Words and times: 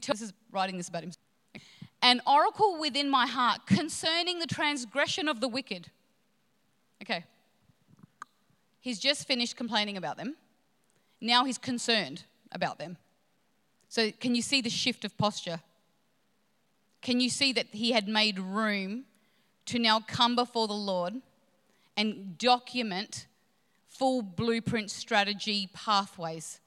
This 0.00 0.20
is 0.20 0.32
writing 0.50 0.76
this 0.76 0.88
about 0.88 1.04
him. 1.04 1.12
An 2.02 2.20
oracle 2.26 2.78
within 2.78 3.08
my 3.08 3.26
heart 3.26 3.66
concerning 3.66 4.38
the 4.38 4.46
transgression 4.46 5.28
of 5.28 5.40
the 5.40 5.48
wicked. 5.48 5.90
Okay. 7.02 7.24
He's 8.80 8.98
just 8.98 9.26
finished 9.26 9.56
complaining 9.56 9.96
about 9.96 10.16
them. 10.16 10.36
Now 11.20 11.44
he's 11.44 11.58
concerned 11.58 12.24
about 12.52 12.78
them. 12.78 12.98
So, 13.88 14.10
can 14.12 14.34
you 14.34 14.42
see 14.42 14.60
the 14.60 14.70
shift 14.70 15.04
of 15.04 15.16
posture? 15.16 15.60
Can 17.00 17.20
you 17.20 17.30
see 17.30 17.52
that 17.52 17.66
he 17.72 17.92
had 17.92 18.08
made 18.08 18.38
room 18.38 19.04
to 19.66 19.78
now 19.78 20.00
come 20.00 20.36
before 20.36 20.66
the 20.66 20.74
Lord 20.74 21.14
and 21.96 22.36
document 22.36 23.26
full 23.88 24.22
blueprint 24.22 24.90
strategy 24.90 25.70
pathways? 25.72 26.60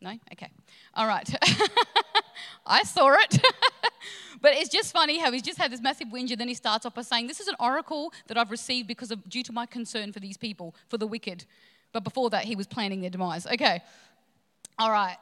No? 0.00 0.10
Okay. 0.32 0.50
All 0.94 1.06
right. 1.06 1.28
I 2.66 2.82
saw 2.82 3.14
it. 3.14 3.40
but 4.40 4.54
it's 4.54 4.68
just 4.68 4.92
funny 4.92 5.18
how 5.18 5.32
he's 5.32 5.42
just 5.42 5.58
had 5.58 5.72
this 5.72 5.80
massive 5.80 6.08
whinge 6.08 6.30
and 6.30 6.40
then 6.40 6.48
he 6.48 6.54
starts 6.54 6.84
off 6.84 6.94
by 6.94 7.02
saying, 7.02 7.26
This 7.26 7.40
is 7.40 7.48
an 7.48 7.56
oracle 7.58 8.12
that 8.26 8.36
I've 8.36 8.50
received 8.50 8.88
because 8.88 9.10
of 9.10 9.28
due 9.28 9.42
to 9.44 9.52
my 9.52 9.66
concern 9.66 10.12
for 10.12 10.20
these 10.20 10.36
people, 10.36 10.74
for 10.88 10.98
the 10.98 11.06
wicked. 11.06 11.46
But 11.92 12.04
before 12.04 12.30
that, 12.30 12.44
he 12.44 12.56
was 12.56 12.66
planning 12.66 13.00
their 13.00 13.10
demise. 13.10 13.46
Okay. 13.46 13.82
All 14.78 14.90
right. 14.90 15.16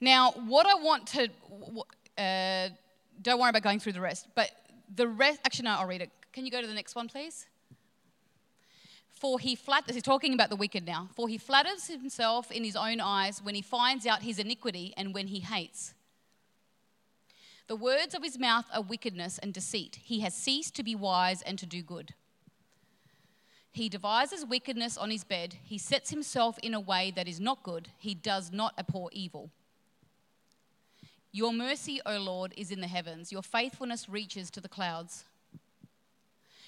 Now, 0.00 0.32
what 0.32 0.66
I 0.66 0.74
want 0.74 1.06
to, 1.08 1.28
uh, 2.22 2.68
don't 3.22 3.40
worry 3.40 3.50
about 3.50 3.62
going 3.62 3.80
through 3.80 3.94
the 3.94 4.00
rest, 4.00 4.28
but 4.34 4.50
the 4.94 5.08
rest, 5.08 5.40
actually, 5.44 5.64
no, 5.64 5.72
I'll 5.72 5.86
read 5.86 6.02
it. 6.02 6.10
Can 6.32 6.44
you 6.44 6.52
go 6.52 6.60
to 6.60 6.66
the 6.66 6.74
next 6.74 6.94
one, 6.94 7.08
please? 7.08 7.46
For 9.18 9.38
he 9.38 9.54
flatters, 9.54 9.94
he's 9.94 10.02
talking 10.02 10.34
about 10.34 10.50
the 10.50 10.56
wicked 10.56 10.86
now. 10.86 11.08
For 11.14 11.26
he 11.26 11.38
flatters 11.38 11.86
himself 11.88 12.50
in 12.50 12.64
his 12.64 12.76
own 12.76 13.00
eyes 13.00 13.42
when 13.42 13.54
he 13.54 13.62
finds 13.62 14.06
out 14.06 14.22
his 14.22 14.38
iniquity 14.38 14.92
and 14.96 15.14
when 15.14 15.28
he 15.28 15.40
hates. 15.40 15.94
The 17.66 17.76
words 17.76 18.14
of 18.14 18.22
his 18.22 18.38
mouth 18.38 18.66
are 18.72 18.82
wickedness 18.82 19.38
and 19.38 19.52
deceit. 19.52 19.98
He 20.02 20.20
has 20.20 20.34
ceased 20.34 20.76
to 20.76 20.82
be 20.82 20.94
wise 20.94 21.40
and 21.42 21.58
to 21.58 21.66
do 21.66 21.82
good. 21.82 22.14
He 23.72 23.88
devises 23.88 24.44
wickedness 24.44 24.96
on 24.96 25.10
his 25.10 25.24
bed. 25.24 25.56
He 25.64 25.78
sets 25.78 26.10
himself 26.10 26.58
in 26.62 26.74
a 26.74 26.80
way 26.80 27.10
that 27.16 27.26
is 27.26 27.40
not 27.40 27.62
good. 27.62 27.88
He 27.98 28.14
does 28.14 28.52
not 28.52 28.74
abhor 28.78 29.08
evil. 29.12 29.50
Your 31.32 31.52
mercy, 31.52 32.00
O 32.06 32.18
Lord, 32.18 32.54
is 32.56 32.70
in 32.70 32.80
the 32.80 32.86
heavens. 32.86 33.32
Your 33.32 33.42
faithfulness 33.42 34.08
reaches 34.08 34.50
to 34.52 34.60
the 34.60 34.68
clouds. 34.68 35.24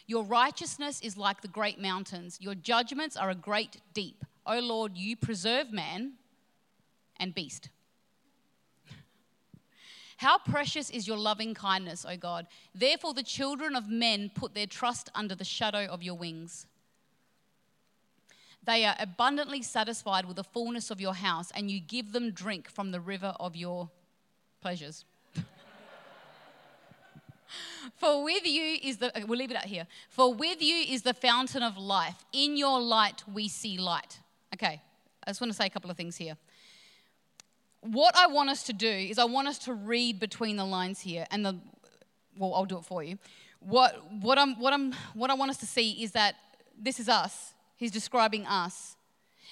Your 0.08 0.24
righteousness 0.24 1.00
is 1.02 1.18
like 1.18 1.42
the 1.42 1.48
great 1.48 1.78
mountains. 1.78 2.38
Your 2.40 2.54
judgments 2.54 3.14
are 3.16 3.28
a 3.28 3.34
great 3.34 3.76
deep. 3.92 4.24
O 4.46 4.58
Lord, 4.58 4.96
you 4.96 5.14
preserve 5.16 5.70
man 5.70 6.14
and 7.18 7.34
beast. 7.34 7.68
How 10.16 10.38
precious 10.38 10.88
is 10.88 11.06
your 11.06 11.18
loving 11.18 11.52
kindness, 11.52 12.06
O 12.08 12.16
God. 12.16 12.46
Therefore, 12.74 13.12
the 13.12 13.22
children 13.22 13.76
of 13.76 13.88
men 13.88 14.32
put 14.34 14.54
their 14.54 14.66
trust 14.66 15.10
under 15.14 15.34
the 15.34 15.44
shadow 15.44 15.84
of 15.84 16.02
your 16.02 16.16
wings. 16.16 16.66
They 18.64 18.86
are 18.86 18.96
abundantly 18.98 19.62
satisfied 19.62 20.24
with 20.24 20.36
the 20.36 20.42
fullness 20.42 20.90
of 20.90 21.00
your 21.02 21.14
house, 21.14 21.52
and 21.54 21.70
you 21.70 21.80
give 21.80 22.12
them 22.12 22.32
drink 22.32 22.68
from 22.68 22.90
the 22.90 23.00
river 23.00 23.34
of 23.38 23.56
your 23.56 23.90
pleasures. 24.60 25.04
For 27.96 28.22
with 28.22 28.46
you 28.46 28.78
is 28.82 28.98
the, 28.98 29.10
we'll 29.26 29.38
leave 29.38 29.50
it 29.50 29.56
out 29.56 29.64
here. 29.64 29.86
For 30.08 30.32
with 30.32 30.62
you 30.62 30.76
is 30.76 31.02
the 31.02 31.14
fountain 31.14 31.62
of 31.62 31.76
life. 31.76 32.24
In 32.32 32.56
your 32.56 32.80
light 32.80 33.24
we 33.32 33.48
see 33.48 33.78
light. 33.78 34.18
Okay, 34.54 34.80
I 35.24 35.30
just 35.30 35.40
want 35.40 35.52
to 35.52 35.56
say 35.56 35.66
a 35.66 35.70
couple 35.70 35.90
of 35.90 35.96
things 35.96 36.16
here. 36.16 36.36
What 37.80 38.16
I 38.16 38.26
want 38.26 38.50
us 38.50 38.64
to 38.64 38.72
do 38.72 38.88
is 38.88 39.18
I 39.18 39.24
want 39.24 39.48
us 39.48 39.58
to 39.60 39.72
read 39.72 40.18
between 40.18 40.56
the 40.56 40.64
lines 40.64 41.00
here, 41.00 41.26
and 41.30 41.46
the, 41.46 41.56
well, 42.36 42.54
I'll 42.54 42.64
do 42.64 42.78
it 42.78 42.84
for 42.84 43.02
you. 43.04 43.18
What, 43.60 44.02
what, 44.20 44.38
I'm, 44.38 44.58
what, 44.60 44.72
I'm, 44.72 44.92
what 45.14 45.30
I 45.30 45.34
want 45.34 45.50
us 45.50 45.58
to 45.58 45.66
see 45.66 46.02
is 46.02 46.12
that 46.12 46.34
this 46.78 46.98
is 47.00 47.08
us. 47.08 47.54
He's 47.76 47.90
describing 47.90 48.46
us. 48.46 48.96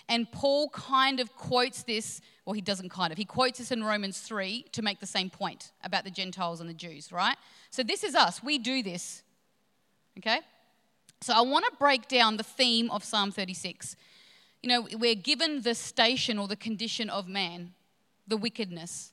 And 0.09 0.31
Paul 0.31 0.69
kind 0.71 1.21
of 1.21 1.35
quotes 1.37 1.83
this, 1.83 2.21
well, 2.45 2.53
he 2.53 2.61
doesn't 2.61 2.91
kind 2.91 3.13
of, 3.13 3.19
he 3.19 3.25
quotes 3.25 3.59
this 3.59 3.71
in 3.73 3.83
Romans 3.83 4.21
3 4.21 4.67
to 4.73 4.83
make 4.83 5.01
the 5.01 5.07
same 5.07 5.31
point 5.31 5.73
about 5.83 6.05
the 6.05 6.11
Gentiles 6.11 6.61
and 6.61 6.69
the 6.69 6.75
Jews, 6.75 7.13
right? 7.13 7.37
So 7.71 7.83
this 7.83 8.05
is 8.05 8.15
us. 8.15 8.43
We 8.43 8.59
do 8.59 8.83
this. 8.83 9.23
Okay? 10.19 10.41
So 11.21 11.33
I 11.35 11.41
want 11.41 11.65
to 11.65 11.73
break 11.79 12.09
down 12.09 12.37
the 12.37 12.43
theme 12.43 12.91
of 12.91 13.03
Psalm 13.03 13.31
36. 13.31 13.97
You 14.63 14.69
know, 14.69 14.89
we're 14.99 15.15
given 15.15 15.63
the 15.63 15.75
station 15.75 16.39
or 16.39 16.49
the 16.49 16.57
condition 16.57 17.11
of 17.11 17.29
man, 17.29 17.73
the 18.27 18.37
wickedness. 18.37 19.13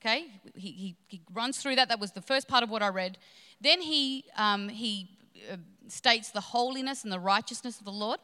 Okay? 0.00 0.26
He, 0.54 0.72
he, 0.72 0.96
he 1.08 1.20
runs 1.32 1.58
through 1.58 1.76
that. 1.76 1.88
That 1.88 2.00
was 2.00 2.12
the 2.12 2.22
first 2.22 2.48
part 2.48 2.62
of 2.62 2.70
what 2.70 2.82
I 2.82 2.88
read. 2.88 3.18
Then 3.60 3.80
he, 3.80 4.24
um, 4.36 4.68
he 4.68 5.08
uh, 5.50 5.56
states 5.88 6.30
the 6.30 6.40
holiness 6.40 7.04
and 7.04 7.12
the 7.12 7.20
righteousness 7.20 7.78
of 7.78 7.84
the 7.84 7.92
Lord. 7.92 8.20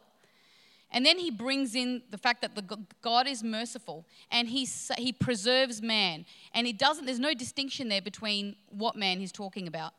And 0.93 1.05
then 1.07 1.19
he 1.19 1.31
brings 1.31 1.75
in 1.75 2.03
the 2.11 2.19
fact 2.19 2.43
that 2.43 2.55
the 2.55 2.79
God 3.01 3.27
is 3.27 3.43
merciful 3.43 4.07
and 4.31 4.47
he, 4.47 4.69
he 4.99 5.13
preserves 5.13 5.81
man. 5.81 6.27
And 6.55 6.67
he 6.67 6.73
doesn't, 6.73 7.07
there's 7.07 7.19
no 7.19 7.35
distinction 7.35 7.89
there 7.89 8.03
between 8.03 8.57
what 8.69 8.95
man 8.95 9.19
he's 9.19 9.33
talking 9.33 9.67
about. 9.67 9.95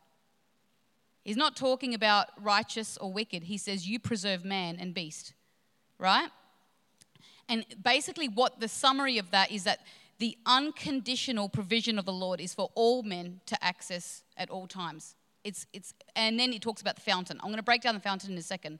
He's 1.23 1.37
not 1.37 1.55
talking 1.55 1.93
about 1.93 2.27
righteous 2.39 2.97
or 2.97 3.11
wicked. 3.11 3.43
He 3.43 3.57
says, 3.57 3.87
You 3.87 3.99
preserve 3.99 4.45
man 4.45 4.77
and 4.79 4.93
beast, 4.93 5.33
right? 5.97 6.29
And 7.49 7.65
basically, 7.81 8.27
what 8.27 8.59
the 8.59 8.67
summary 8.67 9.17
of 9.17 9.31
that 9.31 9.51
is 9.51 9.63
that 9.63 9.79
the 10.19 10.37
unconditional 10.45 11.49
provision 11.49 11.97
of 11.97 12.05
the 12.05 12.13
Lord 12.13 12.39
is 12.39 12.53
for 12.53 12.69
all 12.75 13.03
men 13.03 13.41
to 13.47 13.63
access 13.63 14.23
at 14.37 14.49
all 14.49 14.67
times. 14.67 15.15
It's, 15.43 15.65
it's, 15.73 15.93
and 16.15 16.39
then 16.39 16.51
he 16.51 16.59
talks 16.59 16.81
about 16.81 16.95
the 16.95 17.01
fountain. 17.01 17.37
I'm 17.41 17.47
going 17.47 17.57
to 17.57 17.63
break 17.63 17.81
down 17.81 17.95
the 17.95 18.01
fountain 18.01 18.31
in 18.31 18.37
a 18.37 18.43
second. 18.43 18.79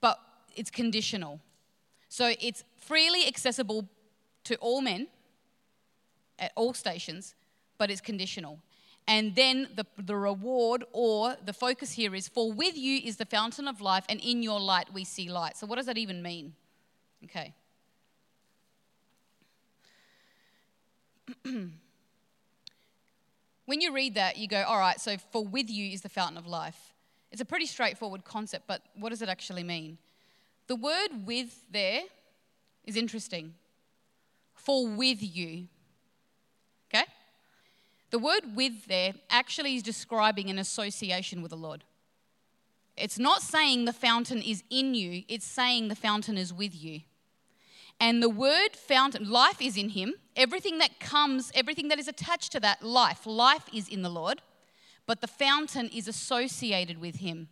But 0.00 0.18
it's 0.56 0.70
conditional. 0.70 1.40
So 2.08 2.32
it's 2.40 2.64
freely 2.76 3.26
accessible 3.26 3.88
to 4.44 4.56
all 4.56 4.80
men 4.80 5.08
at 6.38 6.52
all 6.56 6.74
stations, 6.74 7.34
but 7.78 7.90
it's 7.90 8.00
conditional. 8.00 8.58
And 9.08 9.34
then 9.34 9.68
the, 9.74 9.84
the 9.98 10.16
reward 10.16 10.84
or 10.92 11.36
the 11.44 11.52
focus 11.52 11.92
here 11.92 12.14
is 12.14 12.28
for 12.28 12.52
with 12.52 12.76
you 12.76 13.00
is 13.02 13.16
the 13.16 13.24
fountain 13.24 13.66
of 13.66 13.80
life, 13.80 14.04
and 14.08 14.20
in 14.20 14.42
your 14.42 14.60
light 14.60 14.92
we 14.92 15.04
see 15.04 15.28
light. 15.30 15.56
So, 15.56 15.66
what 15.66 15.76
does 15.76 15.86
that 15.86 15.98
even 15.98 16.22
mean? 16.22 16.54
Okay. 17.24 17.52
when 23.64 23.80
you 23.80 23.92
read 23.92 24.14
that, 24.14 24.36
you 24.36 24.46
go, 24.46 24.62
all 24.62 24.78
right, 24.78 25.00
so 25.00 25.16
for 25.32 25.44
with 25.44 25.68
you 25.70 25.92
is 25.92 26.02
the 26.02 26.08
fountain 26.08 26.36
of 26.36 26.46
life. 26.46 26.92
It's 27.32 27.40
a 27.40 27.44
pretty 27.44 27.66
straightforward 27.66 28.24
concept, 28.24 28.66
but 28.66 28.82
what 28.94 29.08
does 29.10 29.22
it 29.22 29.28
actually 29.28 29.62
mean? 29.62 29.98
The 30.72 30.76
word 30.76 31.26
with 31.26 31.70
there 31.70 32.00
is 32.84 32.96
interesting. 32.96 33.52
For 34.54 34.88
with 34.88 35.18
you. 35.20 35.68
Okay? 36.88 37.04
The 38.08 38.18
word 38.18 38.56
with 38.56 38.86
there 38.86 39.12
actually 39.28 39.76
is 39.76 39.82
describing 39.82 40.48
an 40.48 40.58
association 40.58 41.42
with 41.42 41.50
the 41.50 41.58
Lord. 41.58 41.84
It's 42.96 43.18
not 43.18 43.42
saying 43.42 43.84
the 43.84 43.92
fountain 43.92 44.40
is 44.40 44.64
in 44.70 44.94
you, 44.94 45.24
it's 45.28 45.44
saying 45.44 45.88
the 45.88 45.94
fountain 45.94 46.38
is 46.38 46.54
with 46.54 46.74
you. 46.74 47.02
And 48.00 48.22
the 48.22 48.30
word 48.30 48.70
fountain, 48.74 49.28
life 49.28 49.60
is 49.60 49.76
in 49.76 49.90
him. 49.90 50.14
Everything 50.36 50.78
that 50.78 50.98
comes, 50.98 51.52
everything 51.54 51.88
that 51.88 51.98
is 51.98 52.08
attached 52.08 52.50
to 52.52 52.60
that 52.60 52.82
life, 52.82 53.26
life 53.26 53.66
is 53.74 53.90
in 53.90 54.00
the 54.00 54.08
Lord. 54.08 54.40
But 55.04 55.20
the 55.20 55.26
fountain 55.26 55.90
is 55.94 56.08
associated 56.08 56.98
with 56.98 57.16
him. 57.16 57.50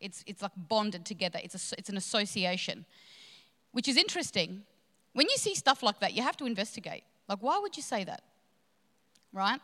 It's, 0.00 0.24
it's 0.26 0.42
like 0.42 0.52
bonded 0.56 1.04
together, 1.04 1.40
it's, 1.42 1.72
a, 1.72 1.76
it's 1.78 1.88
an 1.88 1.96
association, 1.96 2.84
which 3.72 3.88
is 3.88 3.96
interesting. 3.96 4.62
When 5.12 5.28
you 5.28 5.36
see 5.36 5.54
stuff 5.54 5.82
like 5.82 6.00
that, 6.00 6.14
you 6.14 6.22
have 6.22 6.36
to 6.38 6.46
investigate. 6.46 7.04
Like, 7.28 7.42
why 7.42 7.58
would 7.58 7.76
you 7.76 7.82
say 7.82 8.04
that? 8.04 8.22
Right? 9.32 9.60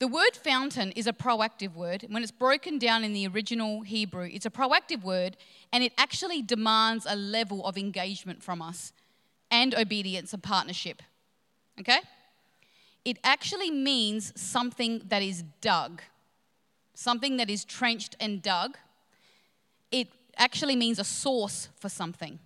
The 0.00 0.08
word 0.08 0.34
fountain 0.34 0.90
is 0.92 1.06
a 1.06 1.12
proactive 1.12 1.74
word. 1.74 2.04
When 2.08 2.22
it's 2.22 2.32
broken 2.32 2.78
down 2.78 3.04
in 3.04 3.12
the 3.12 3.26
original 3.28 3.82
Hebrew, 3.82 4.28
it's 4.30 4.44
a 4.44 4.50
proactive 4.50 5.02
word 5.02 5.36
and 5.72 5.84
it 5.84 5.92
actually 5.96 6.42
demands 6.42 7.06
a 7.08 7.14
level 7.14 7.64
of 7.64 7.78
engagement 7.78 8.42
from 8.42 8.60
us 8.60 8.92
and 9.50 9.74
obedience 9.74 10.32
and 10.32 10.42
partnership. 10.42 11.02
Okay? 11.80 12.00
It 13.04 13.18
actually 13.22 13.70
means 13.70 14.32
something 14.40 15.02
that 15.06 15.22
is 15.22 15.44
dug, 15.60 16.02
something 16.94 17.36
that 17.36 17.48
is 17.48 17.64
trenched 17.64 18.16
and 18.18 18.42
dug, 18.42 18.76
it 19.94 20.08
actually 20.36 20.74
means 20.74 20.98
a 20.98 21.04
source 21.04 21.68
for 21.78 21.88
something. 21.88 22.40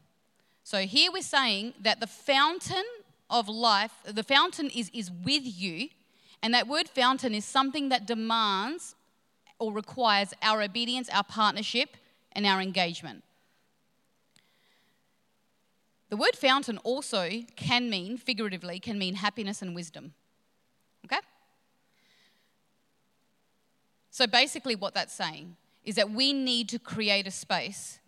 So 0.65 0.81
here 0.81 1.11
we're 1.11 1.23
saying 1.23 1.73
that 1.81 1.99
the 1.99 2.07
fountain 2.07 2.85
of 3.31 3.49
life, 3.49 3.93
the 4.05 4.23
fountain 4.23 4.69
is, 4.69 4.91
is 4.93 5.11
with 5.11 5.43
you, 5.45 5.89
and 6.43 6.53
that 6.53 6.69
word 6.69 6.91
fountain 6.91 7.35
is 7.35 7.47
something 7.47 7.89
that 7.89 8.07
demands 8.07 8.95
or 9.59 9.73
requires 9.73 10.35
our 10.43 10.63
obedience, 10.63 11.09
our 11.09 11.25
partnership, 11.25 11.97
and 12.33 12.45
our 12.45 12.61
engagement. 12.61 13.25
The 16.11 16.19
word 16.19 16.37
fountain 16.37 16.77
also 16.79 17.31
can 17.57 17.89
mean, 17.89 18.19
figuratively, 18.19 18.79
can 18.79 18.99
mean 18.99 19.15
happiness 19.15 19.63
and 19.63 19.75
wisdom. 19.75 20.13
Okay? 21.07 21.21
So 24.11 24.27
basically, 24.27 24.77
what 24.77 24.93
that's 24.93 25.15
saying 25.15 25.57
is 25.89 25.95
that 25.95 26.11
we 26.11 26.35
need 26.35 26.69
to 26.69 26.79
create 26.79 27.27
a 27.27 27.31
space 27.31 27.99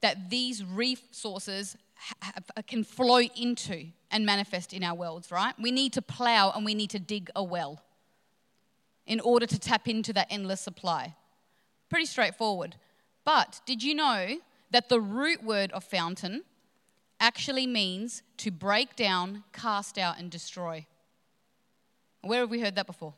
that 0.00 0.30
these 0.30 0.64
resources 0.64 1.76
uh, 2.22 2.62
can 2.68 2.84
flow 2.84 3.18
into 3.18 3.86
and 4.12 4.24
manifest 4.24 4.72
in 4.72 4.84
our 4.84 4.94
worlds, 4.94 5.32
right? 5.32 5.52
We 5.60 5.72
need 5.72 5.92
to 5.94 6.02
plow 6.02 6.52
and 6.54 6.64
we 6.64 6.72
need 6.72 6.90
to 6.90 7.00
dig 7.00 7.28
a 7.34 7.42
well 7.42 7.82
in 9.08 9.18
order 9.18 9.44
to 9.44 9.58
tap 9.58 9.88
into 9.88 10.12
that 10.12 10.28
endless 10.30 10.60
supply. 10.60 11.16
Pretty 11.90 12.06
straightforward. 12.06 12.76
But 13.24 13.60
did 13.66 13.82
you 13.82 13.96
know 13.96 14.36
that 14.70 14.88
the 14.88 15.00
root 15.00 15.42
word 15.42 15.72
of 15.72 15.82
fountain 15.82 16.44
actually 17.18 17.66
means 17.66 18.22
to 18.36 18.52
break 18.52 18.94
down, 18.94 19.42
cast 19.52 19.98
out, 19.98 20.16
and 20.20 20.30
destroy? 20.30 20.86
Where 22.20 22.42
have 22.42 22.50
we 22.50 22.60
heard 22.60 22.76
that 22.76 22.86
before? 22.86 23.14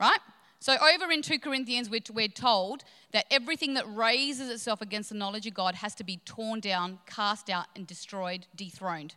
Right? 0.00 0.18
So, 0.60 0.74
over 0.74 1.10
in 1.12 1.22
2 1.22 1.38
Corinthians, 1.38 1.88
we're, 1.88 2.28
told 2.28 2.82
that 3.12 3.26
everything 3.30 3.74
that 3.74 3.84
raises 3.94 4.48
itself 4.50 4.82
against 4.82 5.10
the 5.10 5.14
knowledge 5.14 5.46
of 5.46 5.54
God 5.54 5.76
has 5.76 5.94
to 5.96 6.04
be 6.04 6.16
torn 6.24 6.58
down, 6.58 6.98
cast 7.06 7.48
out, 7.48 7.66
and 7.76 7.86
destroyed, 7.86 8.46
dethroned. 8.56 9.14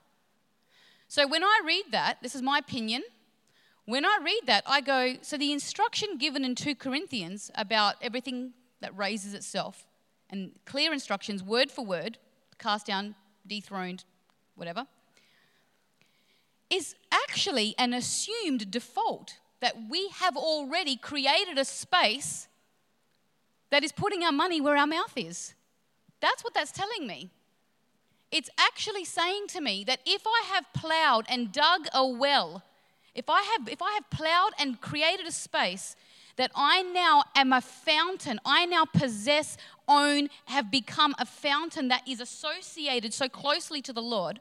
So, 1.07 1.27
when 1.27 1.43
I 1.43 1.61
read 1.65 1.85
that, 1.91 2.19
this 2.21 2.35
is 2.35 2.43
my 2.43 2.59
opinion. 2.59 3.03
When 3.85 4.05
I 4.05 4.19
read 4.23 4.41
that, 4.45 4.63
I 4.67 4.81
go, 4.81 5.15
so 5.21 5.35
the 5.35 5.51
instruction 5.51 6.19
given 6.19 6.45
in 6.45 6.53
2 6.53 6.75
Corinthians 6.75 7.49
about 7.55 7.95
everything 8.01 8.53
that 8.79 8.95
raises 8.95 9.33
itself, 9.33 9.88
and 10.29 10.51
clear 10.65 10.93
instructions, 10.93 11.43
word 11.43 11.71
for 11.71 11.83
word, 11.83 12.19
cast 12.59 12.85
down, 12.85 13.15
dethroned, 13.47 14.05
whatever, 14.55 14.85
is 16.69 16.95
actually 17.11 17.75
an 17.77 17.93
assumed 17.93 18.69
default 18.69 19.39
that 19.62 19.75
we 19.90 20.10
have 20.16 20.36
already 20.36 20.96
created 20.96 21.58
a 21.58 21.66
space 21.66 22.48
that 23.69 23.84
is 23.84 23.92
putting 23.92 24.24
our 24.24 24.31
money 24.31 24.60
where 24.60 24.75
our 24.75 24.88
mouth 24.88 25.13
is. 25.16 25.54
That's 26.19 26.44
what 26.44 26.54
that's 26.54 26.72
telling 26.72 27.08
me. 27.08 27.31
It's 28.31 28.50
actually 28.58 29.06
saying 29.06 29.48
to 29.50 29.62
me 29.62 29.84
that 29.86 30.00
if 30.06 30.24
I 30.25 30.44
have 30.54 30.66
plowed 30.74 31.25
and 31.30 31.52
dug 31.52 31.88
a 31.94 32.06
well, 32.08 32.63
if 33.13 33.30
I 33.30 33.42
have 33.42 33.68
if 33.68 33.81
I 33.81 33.94
have 33.94 34.10
plowed 34.10 34.54
and 34.60 34.80
created 34.80 35.28
a 35.28 35.31
space 35.31 35.96
that 36.38 36.52
I 36.56 36.81
now 36.81 37.24
am 37.36 37.52
a 37.52 37.62
fountain, 37.62 38.40
I 38.46 38.66
now 38.66 38.86
possess, 38.86 39.58
own, 39.88 40.30
have 40.46 40.72
become 40.72 41.13
a 41.19 41.25
fountain 41.25 41.90
that 41.90 42.08
is 42.08 42.22
associated 42.22 43.13
so 43.13 43.28
closely 43.28 43.81
to 43.81 43.94
the 43.94 44.02
Lord 44.02 44.40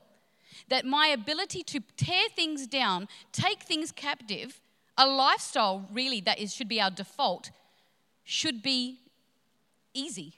that 0.69 0.87
my 0.87 1.09
ability 1.09 1.65
to 1.65 1.81
tear 1.97 2.29
things 2.35 2.67
down, 2.69 3.09
take 3.33 3.65
things 3.65 3.91
captive, 3.91 4.61
a 5.01 5.07
lifestyle 5.07 5.89
really 5.91 6.21
that 6.21 6.39
is 6.39 6.55
should 6.55 6.69
be 6.69 6.81
our 6.81 6.91
default 6.91 7.51
should 8.23 8.63
be 8.63 9.01
easy. 9.95 10.35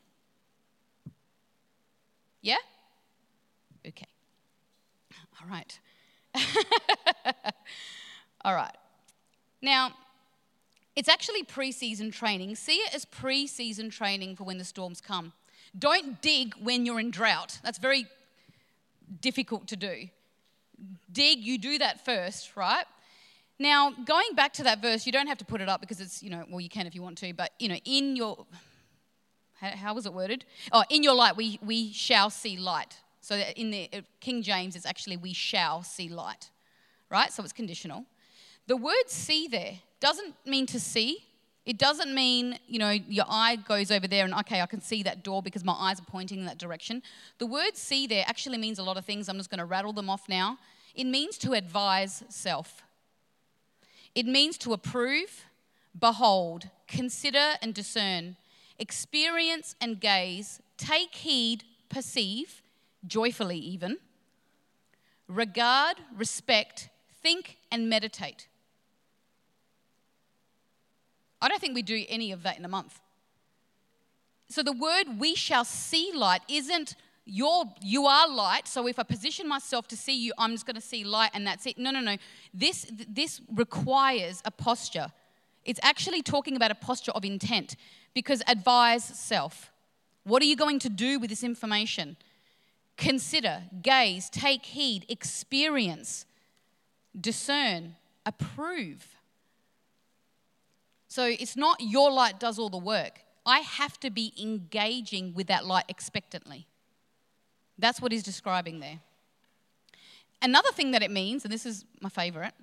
Yeah? 2.40 2.58
Okay. 3.86 4.06
All 5.40 5.48
right. 5.50 5.78
All 8.44 8.54
right. 8.54 8.76
Now, 9.60 9.92
it's 10.94 11.08
actually 11.08 11.42
pre 11.42 11.72
season 11.72 12.12
training. 12.12 12.54
See 12.54 12.76
it 12.76 12.94
as 12.94 13.04
pre 13.04 13.48
season 13.48 13.90
training 13.90 14.36
for 14.36 14.44
when 14.44 14.58
the 14.58 14.64
storms 14.64 15.00
come. 15.00 15.32
Don't 15.76 16.22
dig 16.22 16.54
when 16.62 16.86
you're 16.86 17.00
in 17.00 17.10
drought. 17.10 17.58
That's 17.64 17.78
very 17.78 18.06
difficult 19.20 19.66
to 19.68 19.76
do. 19.76 20.08
Dig, 21.10 21.40
you 21.40 21.58
do 21.58 21.78
that 21.78 22.04
first, 22.04 22.56
right? 22.56 22.84
Now, 23.62 23.92
going 24.04 24.34
back 24.34 24.52
to 24.54 24.64
that 24.64 24.82
verse, 24.82 25.06
you 25.06 25.12
don't 25.12 25.28
have 25.28 25.38
to 25.38 25.44
put 25.44 25.60
it 25.60 25.68
up 25.68 25.80
because 25.80 26.00
it's, 26.00 26.20
you 26.20 26.30
know, 26.30 26.44
well, 26.50 26.60
you 26.60 26.68
can 26.68 26.84
if 26.88 26.96
you 26.96 27.02
want 27.02 27.16
to, 27.18 27.32
but, 27.32 27.52
you 27.60 27.68
know, 27.68 27.78
in 27.84 28.16
your, 28.16 28.44
how, 29.60 29.68
how 29.68 29.94
was 29.94 30.04
it 30.04 30.12
worded? 30.12 30.44
Oh, 30.72 30.82
in 30.90 31.04
your 31.04 31.14
light, 31.14 31.36
we, 31.36 31.60
we 31.64 31.92
shall 31.92 32.28
see 32.28 32.56
light. 32.56 32.96
So 33.20 33.36
in 33.36 33.70
the 33.70 33.88
uh, 33.92 34.00
King 34.18 34.42
James, 34.42 34.74
it's 34.74 34.84
actually 34.84 35.16
we 35.16 35.32
shall 35.32 35.84
see 35.84 36.08
light, 36.08 36.50
right? 37.08 37.32
So 37.32 37.44
it's 37.44 37.52
conditional. 37.52 38.04
The 38.66 38.76
word 38.76 39.06
see 39.06 39.46
there 39.46 39.74
doesn't 40.00 40.34
mean 40.44 40.66
to 40.66 40.80
see. 40.80 41.18
It 41.64 41.78
doesn't 41.78 42.12
mean, 42.12 42.58
you 42.66 42.80
know, 42.80 42.90
your 42.90 43.26
eye 43.28 43.54
goes 43.54 43.92
over 43.92 44.08
there 44.08 44.24
and, 44.24 44.34
okay, 44.40 44.60
I 44.60 44.66
can 44.66 44.80
see 44.80 45.04
that 45.04 45.22
door 45.22 45.40
because 45.40 45.62
my 45.62 45.74
eyes 45.74 46.00
are 46.00 46.04
pointing 46.04 46.40
in 46.40 46.46
that 46.46 46.58
direction. 46.58 47.00
The 47.38 47.46
word 47.46 47.76
see 47.76 48.08
there 48.08 48.24
actually 48.26 48.58
means 48.58 48.80
a 48.80 48.82
lot 48.82 48.96
of 48.96 49.04
things. 49.04 49.28
I'm 49.28 49.36
just 49.36 49.50
going 49.50 49.60
to 49.60 49.64
rattle 49.64 49.92
them 49.92 50.10
off 50.10 50.28
now. 50.28 50.58
It 50.96 51.04
means 51.04 51.38
to 51.38 51.52
advise 51.52 52.24
self, 52.28 52.82
it 54.14 54.26
means 54.26 54.58
to 54.58 54.72
approve, 54.72 55.44
behold, 55.98 56.68
consider 56.86 57.54
and 57.62 57.74
discern, 57.74 58.36
experience 58.78 59.74
and 59.80 60.00
gaze, 60.00 60.60
take 60.76 61.14
heed, 61.14 61.64
perceive, 61.88 62.62
joyfully 63.06 63.58
even, 63.58 63.98
regard, 65.28 65.96
respect, 66.16 66.88
think, 67.22 67.56
and 67.70 67.88
meditate. 67.88 68.48
I 71.40 71.48
don't 71.48 71.60
think 71.60 71.74
we 71.74 71.82
do 71.82 72.04
any 72.08 72.32
of 72.32 72.42
that 72.44 72.58
in 72.58 72.64
a 72.64 72.68
month. 72.68 73.00
So 74.48 74.62
the 74.62 74.72
word 74.72 75.18
we 75.18 75.34
shall 75.34 75.64
see 75.64 76.12
light 76.14 76.42
isn't 76.48 76.94
you're, 77.24 77.64
you 77.80 78.06
are 78.06 78.28
light, 78.28 78.66
so 78.66 78.88
if 78.88 78.98
I 78.98 79.04
position 79.04 79.48
myself 79.48 79.86
to 79.88 79.96
see 79.96 80.19
you, 80.19 80.32
I'm 80.38 80.52
just 80.52 80.66
going 80.66 80.74
to 80.74 80.80
see 80.80 81.04
light 81.04 81.30
and 81.34 81.46
that's 81.46 81.66
it. 81.66 81.78
No, 81.78 81.90
no, 81.90 82.00
no. 82.00 82.16
This, 82.52 82.86
this 83.08 83.40
requires 83.54 84.42
a 84.44 84.50
posture. 84.50 85.06
It's 85.64 85.78
actually 85.82 86.22
talking 86.22 86.56
about 86.56 86.72
a 86.72 86.74
posture 86.74 87.12
of 87.12 87.24
intent 87.24 87.76
because 88.14 88.42
advise 88.48 89.04
self. 89.04 89.70
What 90.24 90.42
are 90.42 90.46
you 90.46 90.56
going 90.56 90.80
to 90.80 90.88
do 90.88 91.20
with 91.20 91.30
this 91.30 91.44
information? 91.44 92.16
Consider, 92.96 93.62
gaze, 93.82 94.28
take 94.28 94.66
heed, 94.66 95.06
experience, 95.08 96.26
discern, 97.19 97.96
approve. 98.26 99.16
So 101.08 101.24
it's 101.24 101.56
not 101.56 101.80
your 101.80 102.10
light 102.10 102.40
does 102.40 102.58
all 102.58 102.70
the 102.70 102.78
work. 102.78 103.20
I 103.44 103.60
have 103.60 103.98
to 104.00 104.10
be 104.10 104.32
engaging 104.40 105.34
with 105.34 105.48
that 105.48 105.66
light 105.66 105.84
expectantly. 105.88 106.66
That's 107.78 108.00
what 108.00 108.12
he's 108.12 108.22
describing 108.22 108.80
there. 108.80 109.00
Another 110.40 110.70
thing 110.72 110.90
that 110.92 111.02
it 111.02 111.10
means, 111.10 111.44
and 111.44 111.52
this 111.52 111.66
is 111.66 111.84
my 112.00 112.08
favorite, 112.08 112.54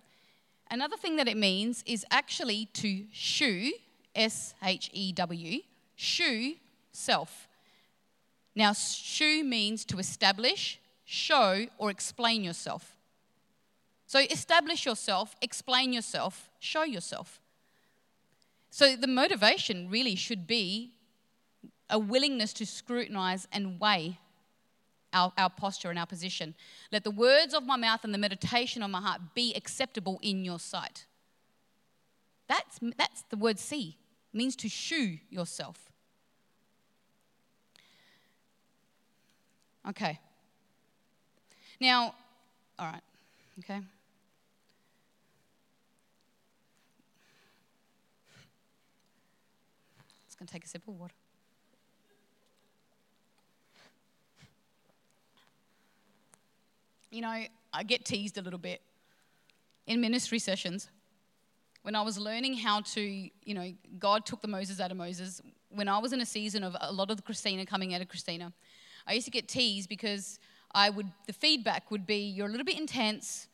another 0.69 0.97
thing 0.97 1.15
that 1.17 1.27
it 1.27 1.38
means 1.38 1.83
is 1.85 2.06
actually 2.11 2.66
to 2.73 3.06
shew, 3.11 3.71
S 4.16 4.54
H 4.63 4.89
E 4.94 5.11
W, 5.13 5.61
shew 5.95 6.56
self. 6.92 7.47
Now, 8.56 8.73
shew 8.73 9.44
means 9.44 9.85
to 9.85 9.99
establish, 9.99 10.80
show, 11.06 11.68
or 11.78 11.89
explain 11.89 12.44
yourself. 12.44 12.97
So, 14.07 14.19
establish 14.19 14.85
yourself, 14.85 15.35
explain 15.42 15.94
yourself, 15.94 16.49
show 16.59 16.83
yourself. 16.83 17.39
So 18.71 18.95
the 18.95 19.07
motivation 19.07 19.89
really 19.89 20.16
should 20.16 20.45
be 20.45 20.92
a 21.89 21.97
willingness 21.97 22.54
to 22.54 22.66
scrutinize 22.66 23.47
and 23.51 23.80
weigh 23.80 24.19
our, 25.13 25.33
our 25.37 25.49
posture 25.49 25.89
and 25.89 25.99
our 25.99 26.06
position. 26.06 26.56
Let 26.92 27.04
the 27.04 27.11
words 27.11 27.54
of 27.54 27.63
my 27.66 27.78
mouth 27.78 28.04
and 28.04 28.13
the 28.13 28.18
meditation 28.18 28.83
of 28.83 28.89
my 28.89 29.01
heart 29.01 29.21
be 29.33 29.54
acceptable 29.56 30.19
in 30.21 30.45
your 30.45 30.59
sight. 30.59 31.06
That's, 32.47 32.80
that's 32.97 33.23
the 33.30 33.37
word 33.37 33.59
see, 33.59 33.97
means 34.33 34.56
to 34.57 34.69
shew 34.69 35.18
yourself. 35.30 35.92
Okay. 39.87 40.19
Now, 41.80 42.13
all 42.78 42.87
right, 42.87 43.01
okay. 43.59 43.80
It's 50.25 50.35
going 50.35 50.47
to 50.47 50.54
take 50.54 50.66
a 50.66 50.68
sip 50.68 50.87
of 50.87 50.99
water. 50.99 51.13
You 57.11 57.21
know, 57.21 57.44
I 57.73 57.83
get 57.83 58.06
teased 58.06 58.37
a 58.37 58.42
little 58.42 58.59
bit 58.59 58.81
in 59.87 60.01
ministry 60.01 60.39
sessions 60.39 60.89
when 61.81 61.95
I 61.95 62.01
was 62.01 62.18
learning 62.18 62.56
how 62.56 62.81
to, 62.81 63.01
you 63.01 63.54
know, 63.54 63.73
God 63.97 64.25
took 64.25 64.42
the 64.42 64.47
Moses 64.47 64.80
out 64.80 64.92
of 64.92 64.97
Moses. 64.97 65.42
When 65.69 65.87
I 65.87 65.97
was 65.97 66.13
in 66.13 66.21
a 66.21 66.25
season 66.25 66.63
of 66.63 66.75
a 66.80 66.92
lot 66.92 67.09
of 67.09 67.23
Christina 67.23 67.66
coming 67.66 67.94
out 67.94 68.01
of 68.01 68.09
Christina, 68.09 68.54
I 69.07 69.13
used 69.13 69.25
to 69.25 69.31
get 69.31 69.47
teased 69.47 69.89
because 69.89 70.39
I 70.73 70.89
would, 70.89 71.07
the 71.25 71.33
feedback 71.33 71.89
would 71.89 72.06
be, 72.06 72.18
you're 72.18 72.47
a 72.47 72.49
little 72.49 72.66
bit 72.66 72.78
intense, 72.78 73.47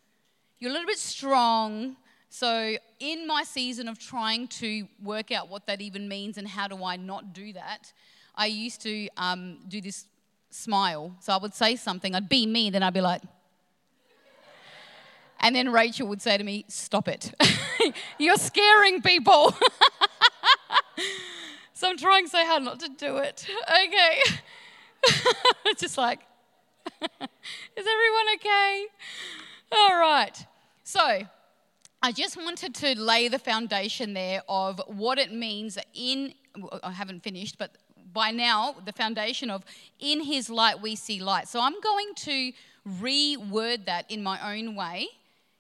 you're 0.60 0.70
a 0.70 0.74
little 0.74 0.88
bit 0.88 0.98
strong, 0.98 1.96
so, 2.30 2.76
in 3.00 3.26
my 3.28 3.44
season 3.44 3.88
of 3.88 3.98
trying 3.98 4.50
to 4.60 4.90
work 5.02 5.32
out 5.32 5.48
what 5.48 5.68
that 5.68 5.80
even 5.80 6.10
means 6.10 6.38
and 6.38 6.46
how 6.46 6.68
do 6.68 6.84
I 6.84 6.98
not 6.98 7.34
do 7.34 7.54
that, 7.54 7.94
I 8.36 8.48
used 8.48 8.82
to 8.82 9.08
um, 9.16 9.60
do 9.70 9.80
this 9.80 10.06
smile. 10.50 11.16
So, 11.22 11.32
I 11.32 11.38
would 11.38 11.54
say 11.54 11.78
something, 11.78 12.14
I'd 12.14 12.28
be 12.28 12.46
me, 12.46 12.70
then 12.70 12.84
I'd 12.84 12.94
be 12.94 13.00
like, 13.00 13.22
and 15.46 15.56
then 15.56 15.72
Rachel 15.72 16.08
would 16.08 16.24
say 16.24 16.38
to 16.40 16.44
me, 16.44 16.66
Stop 16.68 17.08
it. 17.08 17.32
You're 18.18 18.36
scaring 18.38 19.04
people. 19.04 19.56
so 21.74 21.88
I'm 21.88 21.98
trying 21.98 22.26
so 22.26 22.44
hard 22.44 22.64
not 22.64 22.80
to 22.80 22.90
do 22.90 23.18
it. 23.18 23.46
Okay. 23.70 24.20
it's 25.66 25.82
Just 25.82 26.00
like, 26.00 26.22
is 27.00 27.10
everyone 27.78 28.26
okay? 28.36 28.88
All 29.72 30.00
right. 30.00 30.46
So, 30.84 31.22
I 32.02 32.12
just 32.12 32.38
wanted 32.38 32.74
to 32.76 33.00
lay 33.00 33.28
the 33.28 33.38
foundation 33.38 34.16
there 34.16 34.42
of 34.50 34.82
what 34.88 35.20
it 35.20 35.32
means 35.32 35.78
in, 35.94 36.34
I 36.82 36.92
haven't 36.92 37.22
finished, 37.22 37.60
but 37.60 37.78
by 38.14 38.32
now, 38.32 38.76
the 38.84 38.94
foundation 38.94 39.52
of 39.52 39.64
in 40.00 40.24
his 40.24 40.50
light 40.50 40.82
we 40.82 40.96
see 40.96 41.22
light. 41.22 41.48
So 41.48 41.62
I'm 41.62 41.80
going 41.82 42.16
to 42.16 42.52
reword 43.00 43.86
that 43.86 44.10
in 44.10 44.24
my 44.24 44.56
own 44.56 44.76
way, 44.76 45.08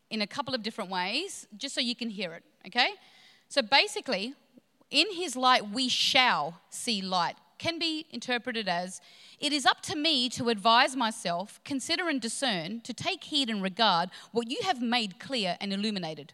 in 0.10 0.22
a 0.22 0.28
couple 0.28 0.54
of 0.54 0.64
different 0.64 0.90
ways, 0.90 1.48
just 1.58 1.76
so 1.76 1.82
you 1.82 1.96
can 1.96 2.10
hear 2.10 2.34
it, 2.34 2.44
okay? 2.68 2.90
So 3.50 3.62
basically, 3.62 4.34
in 4.92 5.12
his 5.14 5.36
light 5.36 5.70
we 5.72 5.90
shall 5.90 6.62
see 6.70 7.02
light 7.02 7.36
can 7.58 7.80
be 7.80 8.06
interpreted 8.12 8.68
as 8.68 9.02
it 9.40 9.54
is 9.54 9.66
up 9.66 9.82
to 9.82 9.96
me 9.96 10.30
to 10.30 10.50
advise 10.50 10.96
myself, 10.96 11.60
consider 11.64 12.10
and 12.10 12.22
discern, 12.22 12.82
to 12.82 12.94
take 12.94 13.24
heed 13.24 13.50
and 13.50 13.64
regard 13.64 14.10
what 14.32 14.50
you 14.50 14.60
have 14.64 14.82
made 14.82 15.20
clear 15.20 15.58
and 15.60 15.74
illuminated. 15.74 16.34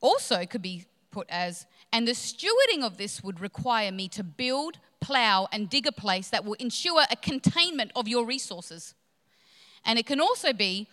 Also, 0.00 0.44
could 0.46 0.62
be 0.62 0.84
put 1.10 1.26
as, 1.30 1.66
and 1.92 2.08
the 2.08 2.12
stewarding 2.12 2.82
of 2.82 2.96
this 2.96 3.22
would 3.22 3.40
require 3.40 3.92
me 3.92 4.08
to 4.08 4.24
build, 4.24 4.78
plow, 5.00 5.48
and 5.52 5.68
dig 5.68 5.86
a 5.86 5.92
place 5.92 6.28
that 6.28 6.44
will 6.44 6.54
ensure 6.54 7.04
a 7.10 7.16
containment 7.16 7.92
of 7.94 8.08
your 8.08 8.24
resources. 8.24 8.94
And 9.84 9.98
it 9.98 10.06
can 10.06 10.20
also 10.20 10.52
be, 10.52 10.88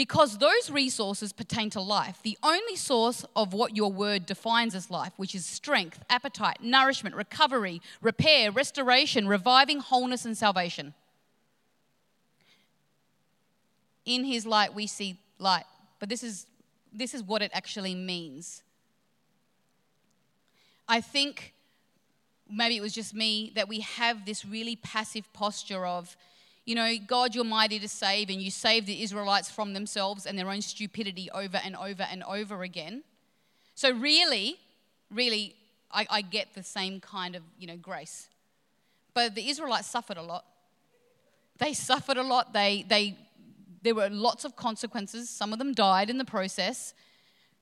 because 0.00 0.38
those 0.38 0.70
resources 0.70 1.30
pertain 1.30 1.68
to 1.68 1.78
life, 1.78 2.20
the 2.22 2.38
only 2.42 2.74
source 2.74 3.22
of 3.36 3.52
what 3.52 3.76
your 3.76 3.92
word 3.92 4.24
defines 4.24 4.74
as 4.74 4.90
life, 4.90 5.12
which 5.18 5.34
is 5.34 5.44
strength, 5.44 6.02
appetite, 6.08 6.56
nourishment, 6.62 7.14
recovery, 7.14 7.82
repair, 8.00 8.50
restoration, 8.50 9.28
reviving 9.28 9.78
wholeness, 9.78 10.24
and 10.24 10.38
salvation. 10.38 10.94
In 14.06 14.24
his 14.24 14.46
light, 14.46 14.72
we 14.72 14.86
see 14.86 15.18
light. 15.38 15.66
But 15.98 16.08
this 16.08 16.22
is, 16.22 16.46
this 16.90 17.12
is 17.12 17.22
what 17.22 17.42
it 17.42 17.50
actually 17.52 17.94
means. 17.94 18.62
I 20.88 21.02
think 21.02 21.52
maybe 22.50 22.74
it 22.74 22.80
was 22.80 22.94
just 22.94 23.12
me 23.12 23.52
that 23.54 23.68
we 23.68 23.80
have 23.80 24.24
this 24.24 24.46
really 24.46 24.76
passive 24.76 25.30
posture 25.34 25.84
of, 25.84 26.16
you 26.70 26.76
know, 26.76 26.94
God, 27.04 27.34
you're 27.34 27.42
mighty 27.42 27.80
to 27.80 27.88
save, 27.88 28.30
and 28.30 28.40
you 28.40 28.48
save 28.48 28.86
the 28.86 29.02
Israelites 29.02 29.50
from 29.50 29.72
themselves 29.72 30.24
and 30.24 30.38
their 30.38 30.48
own 30.48 30.62
stupidity 30.62 31.28
over 31.34 31.60
and 31.64 31.74
over 31.74 32.04
and 32.04 32.22
over 32.22 32.62
again. 32.62 33.02
So, 33.74 33.90
really, 33.90 34.54
really, 35.10 35.56
I, 35.90 36.06
I 36.08 36.20
get 36.20 36.54
the 36.54 36.62
same 36.62 37.00
kind 37.00 37.34
of, 37.34 37.42
you 37.58 37.66
know, 37.66 37.76
grace. 37.76 38.28
But 39.14 39.34
the 39.34 39.48
Israelites 39.48 39.88
suffered 39.88 40.16
a 40.16 40.22
lot. 40.22 40.44
They 41.58 41.72
suffered 41.72 42.18
a 42.18 42.22
lot. 42.22 42.52
They, 42.52 42.84
they, 42.88 43.18
there 43.82 43.96
were 43.96 44.08
lots 44.08 44.44
of 44.44 44.54
consequences. 44.54 45.28
Some 45.28 45.52
of 45.52 45.58
them 45.58 45.74
died 45.74 46.08
in 46.08 46.18
the 46.18 46.24
process. 46.24 46.94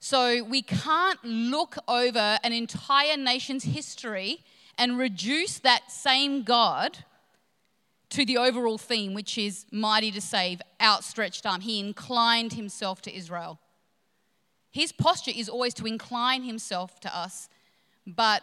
So 0.00 0.44
we 0.44 0.60
can't 0.60 1.18
look 1.24 1.78
over 1.88 2.38
an 2.44 2.52
entire 2.52 3.16
nation's 3.16 3.64
history 3.64 4.44
and 4.76 4.98
reduce 4.98 5.60
that 5.60 5.90
same 5.90 6.42
God 6.42 6.98
to 8.10 8.24
the 8.24 8.38
overall 8.38 8.78
theme, 8.78 9.14
which 9.14 9.36
is 9.36 9.66
mighty 9.70 10.10
to 10.10 10.20
save, 10.20 10.62
outstretched 10.80 11.44
arm. 11.44 11.60
He 11.60 11.78
inclined 11.78 12.54
himself 12.54 13.02
to 13.02 13.14
Israel. 13.14 13.58
His 14.70 14.92
posture 14.92 15.32
is 15.34 15.48
always 15.48 15.74
to 15.74 15.86
incline 15.86 16.42
himself 16.42 17.00
to 17.00 17.16
us, 17.16 17.48
but 18.06 18.42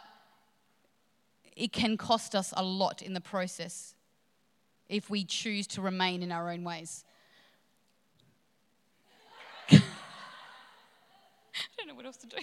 it 1.56 1.72
can 1.72 1.96
cost 1.96 2.34
us 2.34 2.52
a 2.56 2.62
lot 2.62 3.02
in 3.02 3.14
the 3.14 3.20
process 3.20 3.94
if 4.88 5.10
we 5.10 5.24
choose 5.24 5.66
to 5.66 5.82
remain 5.82 6.22
in 6.22 6.30
our 6.30 6.50
own 6.50 6.62
ways. 6.62 7.04
I 9.70 9.80
don't 11.78 11.88
know 11.88 11.94
what 11.94 12.06
else 12.06 12.18
to 12.18 12.26
do. 12.26 12.36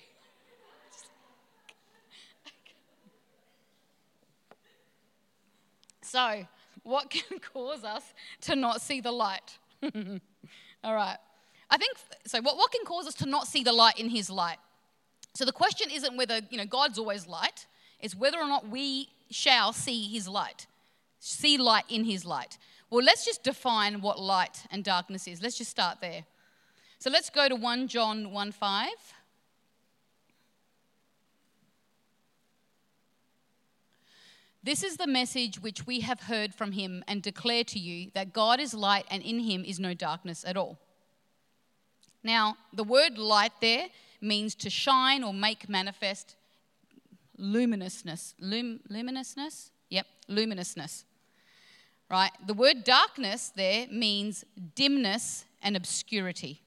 So, 6.01 6.45
what 6.83 7.09
can 7.09 7.39
cause 7.53 7.83
us 7.83 8.03
to 8.41 8.55
not 8.55 8.81
see 8.81 9.01
the 9.01 9.11
light? 9.11 9.57
All 10.83 10.95
right. 10.95 11.17
I 11.69 11.77
think 11.77 11.97
so. 12.25 12.41
What, 12.41 12.57
what 12.57 12.71
can 12.71 12.85
cause 12.85 13.07
us 13.07 13.15
to 13.15 13.25
not 13.25 13.47
see 13.47 13.63
the 13.63 13.73
light 13.73 13.99
in 13.99 14.09
His 14.09 14.29
light? 14.29 14.57
So 15.33 15.45
the 15.45 15.51
question 15.51 15.89
isn't 15.91 16.17
whether 16.17 16.41
you 16.49 16.57
know 16.57 16.65
God's 16.65 16.99
always 16.99 17.27
light; 17.27 17.65
it's 17.99 18.15
whether 18.15 18.37
or 18.37 18.47
not 18.47 18.67
we 18.67 19.09
shall 19.31 19.73
see 19.73 20.07
His 20.07 20.27
light, 20.27 20.67
see 21.19 21.57
light 21.57 21.85
in 21.89 22.03
His 22.03 22.25
light. 22.25 22.57
Well, 22.89 23.03
let's 23.03 23.25
just 23.25 23.43
define 23.43 24.01
what 24.01 24.19
light 24.19 24.65
and 24.69 24.83
darkness 24.83 25.27
is. 25.27 25.41
Let's 25.41 25.57
just 25.57 25.71
start 25.71 25.99
there. 25.99 26.25
So 26.99 27.09
let's 27.09 27.29
go 27.29 27.49
to 27.49 27.55
1 27.55 27.87
John 27.87 28.31
1 28.31 28.51
5. 28.51 28.89
This 34.63 34.81
is 34.81 34.95
the 34.95 35.07
message 35.07 35.61
which 35.61 35.85
we 35.85 35.99
have 35.99 36.21
heard 36.21 36.55
from 36.55 36.71
him 36.71 37.03
and 37.05 37.21
declare 37.21 37.65
to 37.65 37.77
you 37.77 38.11
that 38.13 38.31
God 38.31 38.61
is 38.61 38.73
light 38.73 39.05
and 39.11 39.21
in 39.21 39.39
him 39.39 39.65
is 39.65 39.77
no 39.77 39.93
darkness 39.93 40.45
at 40.47 40.55
all. 40.55 40.79
Now, 42.23 42.55
the 42.71 42.85
word 42.85 43.17
light 43.17 43.51
there 43.59 43.87
means 44.21 44.55
to 44.55 44.69
shine 44.69 45.21
or 45.21 45.33
make 45.33 45.67
manifest 45.67 46.37
luminousness. 47.37 48.35
Lum- 48.39 48.79
luminousness? 48.87 49.69
Yep, 49.89 50.07
luminousness. 50.29 51.03
Right? 52.09 52.31
The 52.45 52.53
word 52.53 52.85
darkness 52.85 53.51
there 53.53 53.87
means 53.91 54.45
dimness 54.75 55.43
and 55.61 55.75
obscurity. 55.75 56.61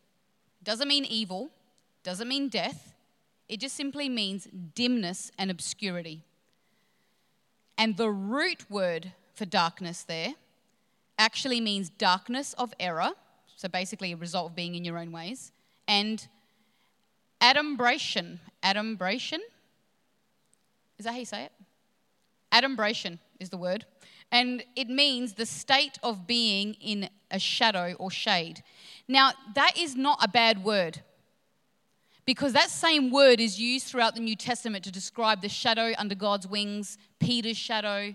Doesn't 0.63 0.89
mean 0.89 1.07
evil, 1.07 1.51
doesn't 2.03 2.29
mean 2.29 2.51
death. 2.51 2.93
It 3.49 3.61
just 3.61 3.75
simply 3.75 4.11
means 4.11 4.49
dimness 4.75 5.31
and 5.39 5.51
obscurity. 5.51 6.25
And 7.79 7.97
the 7.97 8.11
root 8.11 8.71
word 8.71 9.13
for 9.35 9.45
darkness 9.45 10.03
there 10.03 10.35
actually 11.19 11.61
means 11.61 11.91
darkness 11.91 12.55
of 12.55 12.73
error, 12.81 13.11
so 13.57 13.69
basically 13.69 14.13
a 14.13 14.17
result 14.17 14.51
of 14.51 14.57
being 14.57 14.75
in 14.75 14.85
your 14.85 14.99
own 14.99 15.13
ways, 15.13 15.53
and 15.89 16.27
adumbration. 17.41 18.41
Adumbration? 18.63 19.41
Is 20.99 21.05
that 21.05 21.13
how 21.13 21.19
you 21.19 21.25
say 21.25 21.45
it? 21.45 21.53
Adumbration 22.53 23.19
is 23.39 23.51
the 23.51 23.57
word. 23.57 23.85
And 24.33 24.65
it 24.75 24.89
means 24.89 25.35
the 25.35 25.47
state 25.47 25.99
of 26.03 26.27
being 26.27 26.75
in 26.75 27.09
a 27.31 27.39
shadow 27.39 27.95
or 27.99 28.11
shade. 28.11 28.63
Now, 29.07 29.33
that 29.55 29.79
is 29.79 29.95
not 29.95 30.19
a 30.23 30.29
bad 30.29 30.65
word 30.65 31.03
because 32.27 32.53
that 32.53 32.71
same 32.71 33.11
word 33.11 33.41
is 33.41 33.59
used 33.59 33.87
throughout 33.87 34.15
the 34.17 34.21
New 34.21 34.37
Testament 34.37 34.85
to 34.85 34.91
describe 34.91 35.41
the 35.41 35.49
shadow 35.49 35.93
under 35.97 36.17
God's 36.17 36.47
wings, 36.47 36.99
Peter's 37.21 37.57
shadow. 37.57 38.15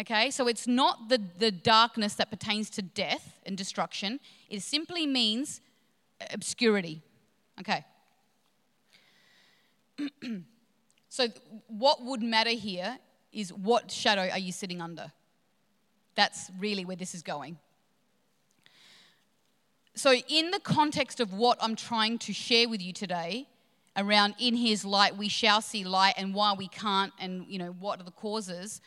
Okay, 0.00 0.30
so 0.30 0.48
it's 0.48 0.66
not 0.66 1.10
the, 1.10 1.20
the 1.38 1.50
darkness 1.50 2.14
that 2.14 2.30
pertains 2.30 2.70
to 2.70 2.82
death 2.82 3.34
and 3.44 3.56
destruction, 3.56 4.18
it 4.48 4.62
simply 4.62 5.06
means 5.06 5.60
obscurity. 6.32 7.02
Okay. 7.60 7.84
so, 11.10 11.28
what 11.68 12.02
would 12.02 12.22
matter 12.22 12.50
here 12.50 12.98
is 13.32 13.52
what 13.52 13.90
shadow 13.90 14.28
are 14.30 14.38
you 14.38 14.52
sitting 14.52 14.80
under? 14.80 15.12
That's 16.14 16.50
really 16.58 16.86
where 16.86 16.96
this 16.96 17.14
is 17.14 17.22
going. 17.22 17.58
So, 19.94 20.14
in 20.28 20.50
the 20.50 20.60
context 20.60 21.20
of 21.20 21.32
what 21.32 21.58
I'm 21.60 21.76
trying 21.76 22.18
to 22.18 22.32
share 22.32 22.68
with 22.68 22.80
you 22.80 22.92
today, 22.92 23.48
around 23.96 24.34
in 24.38 24.56
his 24.56 24.84
light 24.84 25.16
we 25.16 25.28
shall 25.28 25.60
see 25.60 25.84
light 25.84 26.14
and 26.16 26.34
why 26.34 26.52
we 26.52 26.68
can't 26.68 27.12
and 27.18 27.44
you 27.48 27.58
know 27.58 27.74
what 27.78 28.00
are 28.00 28.04
the 28.04 28.10
causes 28.10 28.80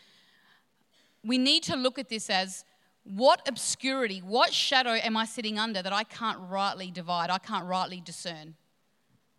we 1.24 1.38
need 1.38 1.64
to 1.64 1.76
look 1.76 2.00
at 2.00 2.10
this 2.10 2.30
as 2.30 2.64
what 3.04 3.46
obscurity 3.48 4.20
what 4.20 4.54
shadow 4.54 4.92
am 4.92 5.18
i 5.18 5.26
sitting 5.26 5.60
under 5.60 5.82
that 5.82 5.94
i 5.94 6.04
can't 6.04 6.40
rightly 6.50 6.90
divide 6.90 7.30
i 7.30 7.38
can't 7.38 7.66
rightly 7.66 8.02
discern? 8.02 8.56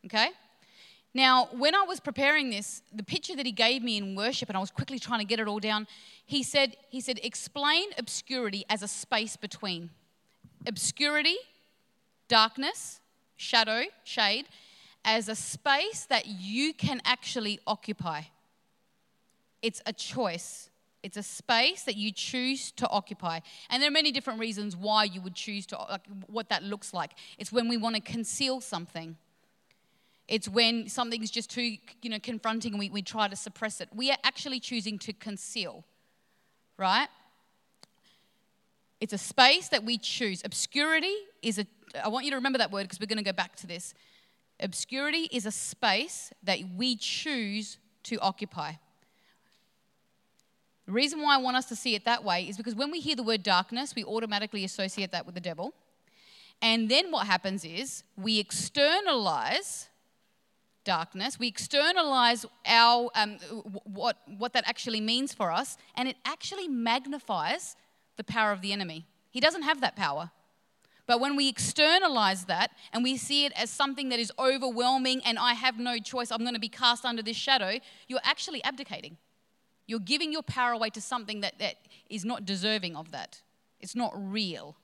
Okay? 0.04 0.28
Now 1.14 1.48
when 1.52 1.74
i 1.74 1.82
was 1.82 1.98
preparing 1.98 2.50
this 2.50 2.82
the 2.92 3.02
picture 3.02 3.34
that 3.36 3.46
he 3.46 3.52
gave 3.52 3.82
me 3.82 3.96
in 3.96 4.14
worship 4.14 4.48
and 4.50 4.56
i 4.56 4.60
was 4.60 4.70
quickly 4.70 4.98
trying 4.98 5.20
to 5.20 5.24
get 5.24 5.40
it 5.40 5.48
all 5.48 5.60
down 5.60 5.86
he 6.26 6.42
said 6.42 6.76
he 6.90 7.00
said 7.00 7.18
explain 7.22 7.88
obscurity 7.98 8.64
as 8.68 8.82
a 8.82 8.88
space 8.88 9.36
between. 9.36 9.90
Obscurity 10.66 11.36
darkness, 12.28 13.00
shadow, 13.36 13.84
shade, 14.04 14.46
as 15.04 15.28
a 15.28 15.34
space 15.34 16.06
that 16.06 16.26
you 16.26 16.72
can 16.72 17.00
actually 17.04 17.60
occupy. 17.66 18.22
It's 19.62 19.82
a 19.86 19.92
choice. 19.92 20.70
It's 21.02 21.18
a 21.18 21.22
space 21.22 21.82
that 21.82 21.96
you 21.96 22.12
choose 22.12 22.70
to 22.72 22.88
occupy. 22.88 23.40
And 23.68 23.82
there 23.82 23.88
are 23.88 23.92
many 23.92 24.10
different 24.10 24.40
reasons 24.40 24.74
why 24.74 25.04
you 25.04 25.20
would 25.20 25.34
choose 25.34 25.66
to, 25.66 25.78
like, 25.78 26.06
what 26.26 26.48
that 26.48 26.62
looks 26.62 26.94
like. 26.94 27.12
It's 27.36 27.52
when 27.52 27.68
we 27.68 27.76
want 27.76 27.94
to 27.96 28.00
conceal 28.00 28.62
something. 28.62 29.16
It's 30.26 30.48
when 30.48 30.88
something's 30.88 31.30
just 31.30 31.50
too, 31.50 31.76
you 32.00 32.08
know, 32.08 32.18
confronting 32.18 32.72
and 32.72 32.78
we, 32.78 32.88
we 32.88 33.02
try 33.02 33.28
to 33.28 33.36
suppress 33.36 33.82
it. 33.82 33.90
We 33.94 34.10
are 34.10 34.16
actually 34.24 34.60
choosing 34.60 34.98
to 35.00 35.12
conceal, 35.12 35.84
right? 36.78 37.08
It's 39.00 39.12
a 39.12 39.18
space 39.18 39.68
that 39.68 39.84
we 39.84 39.98
choose. 39.98 40.42
Obscurity 40.44 41.14
is 41.42 41.58
a, 41.58 41.66
I 42.02 42.08
want 42.08 42.24
you 42.24 42.30
to 42.30 42.36
remember 42.36 42.58
that 42.58 42.70
word 42.70 42.84
because 42.84 43.00
we're 43.00 43.06
going 43.06 43.18
to 43.18 43.24
go 43.24 43.32
back 43.32 43.56
to 43.56 43.66
this. 43.66 43.94
Obscurity 44.60 45.28
is 45.32 45.46
a 45.46 45.50
space 45.50 46.32
that 46.42 46.60
we 46.76 46.96
choose 46.96 47.78
to 48.04 48.18
occupy. 48.20 48.72
The 50.86 50.92
reason 50.92 51.22
why 51.22 51.34
I 51.34 51.38
want 51.38 51.56
us 51.56 51.66
to 51.66 51.76
see 51.76 51.94
it 51.94 52.04
that 52.04 52.24
way 52.24 52.44
is 52.44 52.56
because 52.56 52.74
when 52.74 52.90
we 52.90 53.00
hear 53.00 53.16
the 53.16 53.22
word 53.22 53.42
darkness, 53.42 53.94
we 53.94 54.04
automatically 54.04 54.64
associate 54.64 55.12
that 55.12 55.24
with 55.26 55.34
the 55.34 55.40
devil. 55.40 55.72
And 56.60 56.88
then 56.88 57.10
what 57.10 57.26
happens 57.26 57.64
is 57.64 58.04
we 58.16 58.38
externalize 58.38 59.88
darkness, 60.84 61.38
we 61.38 61.48
externalize 61.48 62.44
our, 62.66 63.10
um, 63.14 63.38
what, 63.84 64.18
what 64.38 64.52
that 64.52 64.64
actually 64.66 65.00
means 65.00 65.32
for 65.32 65.50
us, 65.50 65.78
and 65.96 66.08
it 66.08 66.16
actually 66.26 66.68
magnifies 66.68 67.76
the 68.16 68.24
power 68.24 68.52
of 68.52 68.60
the 68.60 68.72
enemy. 68.72 69.06
He 69.30 69.40
doesn't 69.40 69.62
have 69.62 69.80
that 69.80 69.96
power. 69.96 70.30
But 71.06 71.20
when 71.20 71.36
we 71.36 71.48
externalize 71.48 72.46
that 72.46 72.70
and 72.92 73.02
we 73.02 73.16
see 73.16 73.44
it 73.44 73.52
as 73.56 73.68
something 73.68 74.08
that 74.08 74.18
is 74.18 74.32
overwhelming 74.38 75.20
and 75.24 75.38
I 75.38 75.52
have 75.52 75.78
no 75.78 75.98
choice, 75.98 76.30
I'm 76.30 76.40
going 76.40 76.54
to 76.54 76.60
be 76.60 76.68
cast 76.68 77.04
under 77.04 77.22
this 77.22 77.36
shadow, 77.36 77.78
you're 78.08 78.20
actually 78.24 78.64
abdicating. 78.64 79.18
You're 79.86 80.00
giving 80.00 80.32
your 80.32 80.42
power 80.42 80.72
away 80.72 80.88
to 80.90 81.00
something 81.00 81.42
that, 81.42 81.58
that 81.58 81.74
is 82.08 82.24
not 82.24 82.46
deserving 82.46 82.96
of 82.96 83.10
that. 83.10 83.42
It's 83.80 83.94
not 83.94 84.12
real. 84.16 84.76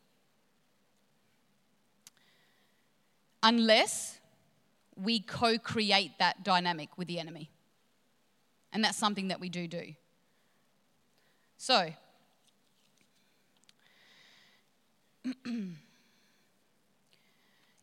Unless 3.43 4.21
we 4.95 5.21
co 5.21 5.57
create 5.57 6.19
that 6.19 6.45
dynamic 6.45 6.99
with 6.99 7.09
the 7.09 7.19
enemy. 7.19 7.51
And 8.73 8.85
that's 8.85 8.99
something 8.99 9.29
that 9.29 9.41
we 9.41 9.49
do 9.49 9.67
do. 9.67 9.95
So, 11.57 11.95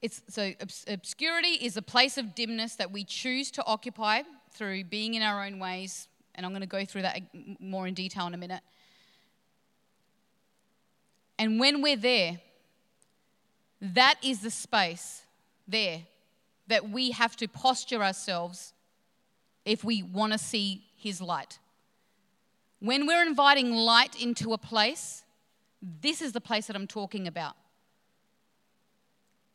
it's 0.02 0.22
so 0.30 0.54
obscurity 0.88 1.50
is 1.50 1.78
a 1.78 1.82
place 1.82 2.18
of 2.18 2.36
dimness 2.36 2.76
that 2.76 2.92
we 2.92 3.04
choose 3.04 3.52
to 3.52 3.66
occupy 3.66 4.22
through 4.54 4.84
being 4.86 5.14
in 5.14 5.22
our 5.22 5.46
own 5.46 5.60
ways, 5.60 6.08
and 6.36 6.46
I'm 6.46 6.52
going 6.52 6.62
to 6.62 6.68
go 6.68 6.86
through 6.86 7.04
that 7.04 7.22
more 7.60 7.88
in 7.88 7.94
detail 7.94 8.28
in 8.28 8.34
a 8.34 8.38
minute. 8.38 8.62
And 11.40 11.60
when 11.60 11.82
we're 11.82 11.98
there, 11.98 12.40
that 13.80 14.16
is 14.24 14.42
the 14.42 14.50
space 14.50 15.22
there 15.68 16.02
that 16.68 16.90
we 16.90 17.12
have 17.12 17.36
to 17.38 17.48
posture 17.48 18.04
ourselves 18.04 18.74
if 19.66 19.84
we 19.84 20.02
want 20.02 20.34
to 20.34 20.40
see 20.40 20.86
His 20.96 21.22
light. 21.22 21.60
When 22.80 23.06
we're 23.06 23.22
inviting 23.22 23.72
light 23.72 24.22
into 24.22 24.54
a 24.54 24.58
place, 24.58 25.24
this 26.02 26.22
is 26.22 26.32
the 26.34 26.42
place 26.42 26.68
that 26.68 26.76
I'm 26.76 26.88
talking 26.88 27.28
about. 27.28 27.56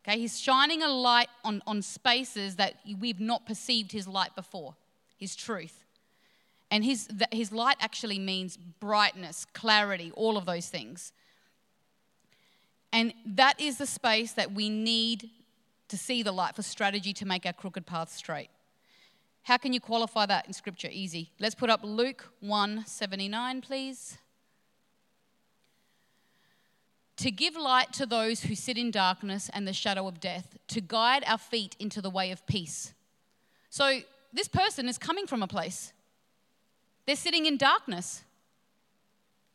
Okay, 0.06 0.18
he's 0.18 0.40
shining 0.40 0.82
a 0.82 0.88
light 0.88 1.28
on, 1.44 1.62
on 1.66 1.80
spaces 1.80 2.56
that 2.56 2.74
we've 2.98 3.20
not 3.20 3.46
perceived 3.46 3.92
his 3.92 4.08
light 4.08 4.34
before, 4.34 4.74
his 5.16 5.36
truth. 5.36 5.84
And 6.70 6.84
his, 6.84 7.08
his 7.30 7.52
light 7.52 7.76
actually 7.80 8.18
means 8.18 8.56
brightness, 8.56 9.46
clarity, 9.52 10.10
all 10.16 10.36
of 10.36 10.46
those 10.46 10.68
things. 10.68 11.12
And 12.92 13.14
that 13.24 13.60
is 13.60 13.78
the 13.78 13.86
space 13.86 14.32
that 14.32 14.52
we 14.52 14.68
need 14.68 15.30
to 15.88 15.96
see 15.96 16.22
the 16.22 16.32
light 16.32 16.56
for 16.56 16.62
strategy 16.62 17.12
to 17.12 17.26
make 17.26 17.46
our 17.46 17.52
crooked 17.52 17.86
path 17.86 18.10
straight. 18.10 18.48
How 19.42 19.56
can 19.56 19.72
you 19.72 19.80
qualify 19.80 20.26
that 20.26 20.46
in 20.46 20.52
scripture? 20.52 20.88
Easy. 20.90 21.30
Let's 21.38 21.54
put 21.54 21.70
up 21.70 21.80
Luke 21.84 22.28
179, 22.40 23.60
please 23.60 24.18
to 27.16 27.30
give 27.30 27.56
light 27.56 27.92
to 27.94 28.06
those 28.06 28.42
who 28.42 28.54
sit 28.54 28.78
in 28.78 28.90
darkness 28.90 29.50
and 29.52 29.66
the 29.66 29.72
shadow 29.72 30.06
of 30.06 30.20
death, 30.20 30.56
to 30.68 30.80
guide 30.80 31.24
our 31.26 31.38
feet 31.38 31.76
into 31.78 32.00
the 32.00 32.10
way 32.10 32.30
of 32.30 32.46
peace. 32.46 32.94
So, 33.70 34.00
this 34.32 34.48
person 34.48 34.88
is 34.88 34.96
coming 34.98 35.26
from 35.26 35.42
a 35.42 35.46
place, 35.46 35.92
they're 37.06 37.16
sitting 37.16 37.46
in 37.46 37.56
darkness. 37.56 38.22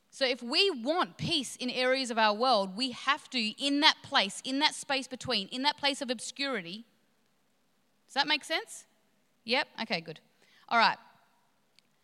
So, 0.09 0.25
if 0.25 0.41
we 0.41 0.71
want 0.71 1.17
peace 1.17 1.55
in 1.57 1.69
areas 1.69 2.09
of 2.09 2.17
our 2.17 2.33
world, 2.33 2.75
we 2.75 2.91
have 2.91 3.29
to, 3.31 3.39
in 3.39 3.81
that 3.81 3.97
place, 4.03 4.41
in 4.43 4.59
that 4.59 4.73
space 4.73 5.07
between, 5.07 5.47
in 5.49 5.63
that 5.63 5.77
place 5.77 6.01
of 6.01 6.09
obscurity. 6.09 6.85
Does 8.07 8.13
that 8.13 8.27
make 8.27 8.43
sense? 8.43 8.85
Yep? 9.43 9.67
Okay, 9.83 10.01
good. 10.01 10.19
All 10.69 10.79
right. 10.79 10.97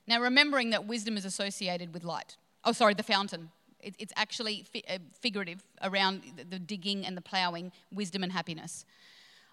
Now, 0.05 0.21
remembering 0.21 0.71
that 0.71 0.85
wisdom 0.85 1.17
is 1.17 1.25
associated 1.25 1.93
with 1.93 2.03
light. 2.03 2.35
Oh, 2.65 2.71
sorry, 2.71 2.93
the 2.93 3.03
fountain. 3.03 3.49
It, 3.83 3.95
it's 3.99 4.13
actually 4.15 4.65
fi- 4.71 4.83
uh, 4.89 4.99
figurative 5.19 5.63
around 5.81 6.23
the, 6.37 6.43
the 6.43 6.59
digging 6.59 7.05
and 7.05 7.15
the 7.17 7.21
ploughing, 7.21 7.71
wisdom 7.91 8.23
and 8.23 8.31
happiness. 8.31 8.85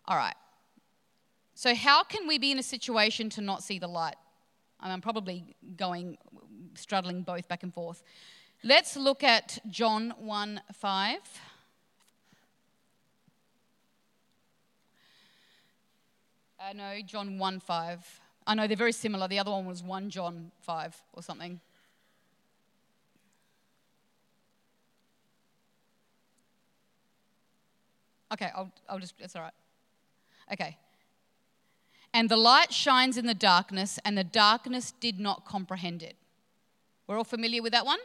All 0.06 0.16
right. 0.16 0.34
So, 1.54 1.74
how 1.74 2.02
can 2.04 2.26
we 2.26 2.38
be 2.38 2.52
in 2.52 2.58
a 2.58 2.62
situation 2.62 3.28
to 3.30 3.40
not 3.40 3.62
see 3.62 3.78
the 3.78 3.88
light? 3.88 4.16
I'm 4.82 5.00
probably 5.00 5.54
going, 5.76 6.16
struggling 6.74 7.22
both 7.22 7.48
back 7.48 7.62
and 7.62 7.72
forth. 7.72 8.02
Let's 8.62 8.96
look 8.96 9.22
at 9.22 9.58
John 9.68 10.14
1 10.18 10.60
5. 10.72 11.18
I 16.62 16.72
know 16.72 17.00
John 17.04 17.38
1 17.38 17.60
5. 17.60 18.20
I 18.46 18.54
know 18.54 18.66
they're 18.66 18.76
very 18.76 18.92
similar. 18.92 19.28
The 19.28 19.38
other 19.38 19.50
one 19.50 19.66
was 19.66 19.82
1 19.82 20.10
John 20.10 20.50
5 20.60 20.96
or 21.14 21.22
something. 21.22 21.60
Okay, 28.32 28.50
I'll, 28.56 28.70
I'll 28.88 28.98
just, 28.98 29.14
it's 29.18 29.34
all 29.36 29.42
right. 29.42 29.52
Okay. 30.52 30.76
And 32.12 32.28
the 32.28 32.36
light 32.36 32.72
shines 32.72 33.16
in 33.16 33.26
the 33.26 33.34
darkness, 33.34 33.98
and 34.04 34.16
the 34.18 34.24
darkness 34.24 34.92
did 35.00 35.20
not 35.20 35.44
comprehend 35.44 36.02
it. 36.02 36.16
We're 37.06 37.18
all 37.18 37.24
familiar 37.24 37.62
with 37.62 37.72
that 37.72 37.86
one? 37.86 37.98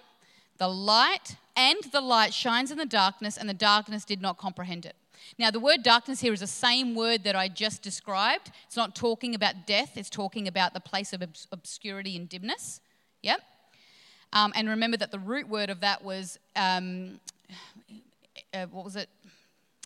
The 0.58 0.68
light 0.68 1.36
and 1.56 1.84
the 1.92 2.02
light 2.02 2.34
shines 2.34 2.72
in 2.72 2.78
the 2.78 2.86
darkness, 2.86 3.38
and 3.38 3.50
the 3.50 3.54
darkness 3.54 4.06
did 4.06 4.22
not 4.22 4.38
comprehend 4.38 4.86
it. 4.86 4.96
Now, 5.40 5.50
the 5.50 5.60
word 5.60 5.82
darkness 5.82 6.22
here 6.22 6.34
is 6.34 6.42
the 6.42 6.48
same 6.48 6.94
word 6.94 7.24
that 7.24 7.36
I 7.36 7.48
just 7.48 7.82
described. 7.82 8.52
It's 8.68 8.76
not 8.76 8.96
talking 8.96 9.34
about 9.34 9.66
death, 9.66 9.98
it's 9.98 10.10
talking 10.10 10.48
about 10.48 10.74
the 10.74 10.80
place 10.80 11.14
of 11.14 11.24
obscurity 11.52 12.16
and 12.16 12.30
dimness. 12.30 12.82
Yep. 13.24 13.42
Um, 14.34 14.54
and 14.56 14.70
remember 14.70 14.98
that 14.98 15.12
the 15.12 15.20
root 15.20 15.48
word 15.48 15.70
of 15.70 15.80
that 15.82 16.04
was, 16.04 16.38
um, 16.56 17.20
uh, 18.54 18.66
what 18.68 18.86
was 18.86 18.96
it? 18.96 19.10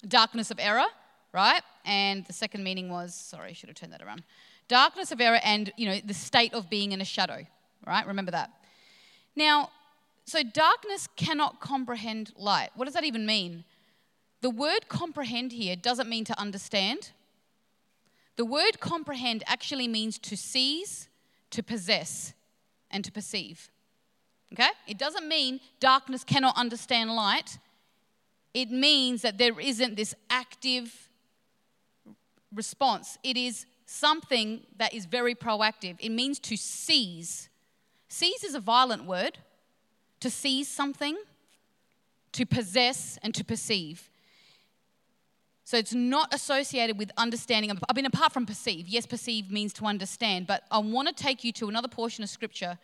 Darkness 0.08 0.52
of 0.52 0.60
error, 0.60 0.86
right? 1.34 1.62
And 1.86 2.26
the 2.26 2.34
second 2.34 2.64
meaning 2.64 2.90
was, 2.90 3.14
sorry, 3.14 3.52
I 3.52 3.54
should 3.54 3.70
have 3.70 3.76
turned 3.76 3.94
that 3.94 4.02
around. 4.02 4.24
Darkness 4.68 5.12
of 5.12 5.20
error 5.20 5.40
and, 5.44 5.72
you 5.78 5.88
know, 5.88 6.00
the 6.04 6.14
state 6.14 6.54
of 6.54 6.70
being 6.70 6.92
in 6.92 7.02
a 7.02 7.06
shadow, 7.06 7.46
right? 7.86 8.06
Remember 8.06 8.32
that. 8.32 8.52
Now, 9.36 9.70
so 10.26 10.44
darkness 10.44 11.08
cannot 11.16 11.60
comprehend 11.60 12.32
light. 12.38 12.70
What 12.76 12.86
does 12.86 12.94
that 12.94 13.04
even 13.04 13.26
mean? 13.26 13.64
The 14.42 14.50
word 14.50 14.88
comprehend 14.88 15.52
here 15.52 15.76
doesn't 15.76 16.08
mean 16.08 16.24
to 16.26 16.40
understand. 16.40 17.12
The 18.36 18.46
word 18.46 18.80
comprehend 18.80 19.44
actually 19.48 19.88
means 19.88 20.18
to 20.20 20.38
seize, 20.38 21.10
to 21.50 21.64
possess, 21.64 22.34
and 22.92 23.04
to 23.04 23.12
perceive. 23.12 23.70
Okay? 24.54 24.70
It 24.88 24.98
doesn't 24.98 25.28
mean 25.28 25.60
darkness 25.80 26.24
cannot 26.24 26.56
understand 26.56 27.16
light 27.16 27.58
it 28.54 28.72
means 28.72 29.22
that 29.22 29.38
there 29.38 29.60
isn't 29.60 29.96
this 29.96 30.16
active 30.30 31.10
response. 32.54 33.18
It 33.24 33.38
is 33.38 33.66
something 33.86 34.62
that 34.78 34.94
is 34.94 35.06
very 35.06 35.36
proactive. 35.36 35.98
It 36.00 36.10
means 36.10 36.40
to 36.40 36.58
seize. 36.58 37.50
Seize 38.08 38.44
is 38.44 38.56
a 38.56 38.60
violent 38.60 39.06
word. 39.06 39.38
To 40.22 40.30
seize 40.30 40.68
something, 40.68 41.18
to 42.34 42.46
possess, 42.46 43.18
and 43.24 43.34
to 43.36 43.46
perceive. 43.46 44.10
So 45.64 45.78
it's 45.78 45.94
not 45.94 46.34
associated 46.34 46.98
with 46.98 47.12
understanding. 47.16 47.72
I 47.72 47.94
mean, 47.94 48.06
apart 48.06 48.34
from 48.34 48.46
perceive, 48.46 48.88
yes, 48.90 49.06
perceive 49.06 49.50
means 49.50 49.72
to 49.74 49.86
understand, 49.86 50.46
but 50.46 50.64
I 50.72 50.80
want 50.80 51.08
to 51.08 51.14
take 51.14 51.44
you 51.44 51.54
to 51.54 51.70
another 51.70 51.88
portion 51.88 52.24
of 52.24 52.30
scripture 52.30 52.78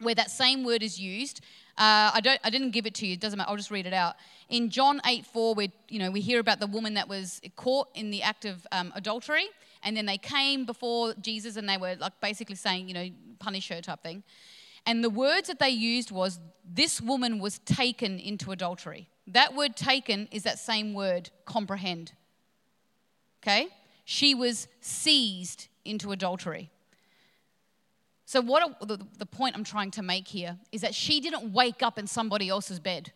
where 0.00 0.14
that 0.14 0.30
same 0.30 0.64
word 0.64 0.82
is 0.82 0.98
used. 0.98 1.40
Uh, 1.78 2.10
I, 2.14 2.20
don't, 2.22 2.40
I 2.42 2.50
didn't 2.50 2.70
give 2.70 2.86
it 2.86 2.94
to 2.96 3.06
you, 3.06 3.14
it 3.14 3.20
doesn't 3.20 3.36
matter, 3.36 3.50
I'll 3.50 3.56
just 3.56 3.70
read 3.70 3.86
it 3.86 3.92
out. 3.92 4.16
In 4.48 4.70
John 4.70 5.00
8 5.04 5.26
4, 5.26 5.54
we, 5.54 5.70
you 5.88 5.98
know, 5.98 6.10
we 6.10 6.20
hear 6.20 6.40
about 6.40 6.60
the 6.60 6.66
woman 6.66 6.94
that 6.94 7.08
was 7.08 7.40
caught 7.56 7.88
in 7.94 8.10
the 8.10 8.22
act 8.22 8.44
of 8.44 8.66
um, 8.72 8.92
adultery, 8.94 9.46
and 9.82 9.96
then 9.96 10.06
they 10.06 10.18
came 10.18 10.64
before 10.64 11.14
Jesus 11.20 11.56
and 11.56 11.68
they 11.68 11.76
were 11.76 11.96
like 11.98 12.18
basically 12.20 12.56
saying, 12.56 12.88
you 12.88 12.94
know, 12.94 13.08
punish 13.38 13.68
her 13.68 13.80
type 13.80 14.02
thing. 14.02 14.22
And 14.86 15.02
the 15.02 15.10
words 15.10 15.48
that 15.48 15.58
they 15.58 15.70
used 15.70 16.10
was, 16.10 16.38
this 16.64 17.00
woman 17.00 17.40
was 17.40 17.58
taken 17.60 18.18
into 18.18 18.52
adultery. 18.52 19.08
That 19.26 19.54
word 19.54 19.76
taken 19.76 20.28
is 20.30 20.44
that 20.44 20.58
same 20.58 20.94
word, 20.94 21.30
comprehend. 21.44 22.12
Okay? 23.42 23.68
she 24.06 24.36
was 24.36 24.68
seized 24.80 25.66
into 25.84 26.12
adultery. 26.12 26.70
So, 28.26 28.40
what 28.40 28.80
the, 28.80 28.98
the 29.18 29.24
point 29.24 29.54
I'm 29.54 29.64
trying 29.64 29.92
to 29.92 30.02
make 30.02 30.26
here 30.26 30.58
is 30.72 30.80
that 30.80 30.94
she 30.94 31.20
didn't 31.20 31.52
wake 31.52 31.80
up 31.80 31.96
in 31.96 32.08
somebody 32.08 32.48
else's 32.48 32.80
bed. 32.80 33.12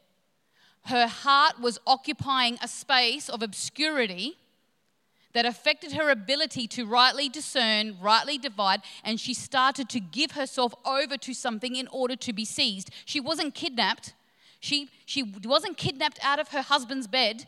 Her 0.85 1.09
heart 1.09 1.61
was 1.61 1.81
occupying 1.85 2.59
a 2.63 2.69
space 2.69 3.29
of 3.29 3.43
obscurity 3.43 4.37
that 5.33 5.45
affected 5.45 5.93
her 5.93 6.11
ability 6.11 6.69
to 6.69 6.87
rightly 6.87 7.29
discern, 7.29 7.97
rightly 8.01 8.39
divide, 8.39 8.83
and 9.05 9.19
she 9.19 9.35
started 9.35 9.89
to 9.91 10.01
give 10.01 10.33
herself 10.33 10.75
over 10.85 11.17
to 11.17 11.35
something 11.35 11.75
in 11.75 11.89
order 11.89 12.15
to 12.15 12.33
be 12.33 12.45
seized. 12.45 12.91
She 13.05 13.19
wasn't 13.19 13.55
kidnapped. 13.55 14.15
She, 14.61 14.91
she 15.07 15.23
wasn't 15.45 15.77
kidnapped 15.77 16.21
out 16.23 16.39
of 16.39 16.49
her 16.49 16.63
husband's 16.63 17.09
bed 17.09 17.47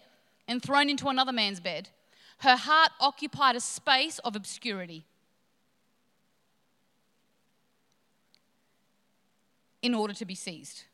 and 0.49 0.61
thrown 0.61 0.91
into 0.91 1.09
another 1.09 1.33
man's 1.33 1.61
bed. 1.61 1.91
Her 2.39 2.57
heart 2.57 2.91
occupied 3.01 3.55
a 3.55 3.61
space 3.61 4.19
of 4.21 4.35
obscurity. 4.35 5.05
In 9.83 9.95
order 9.95 10.15
to 10.15 10.25
be 10.25 10.35
seized. 10.35 10.85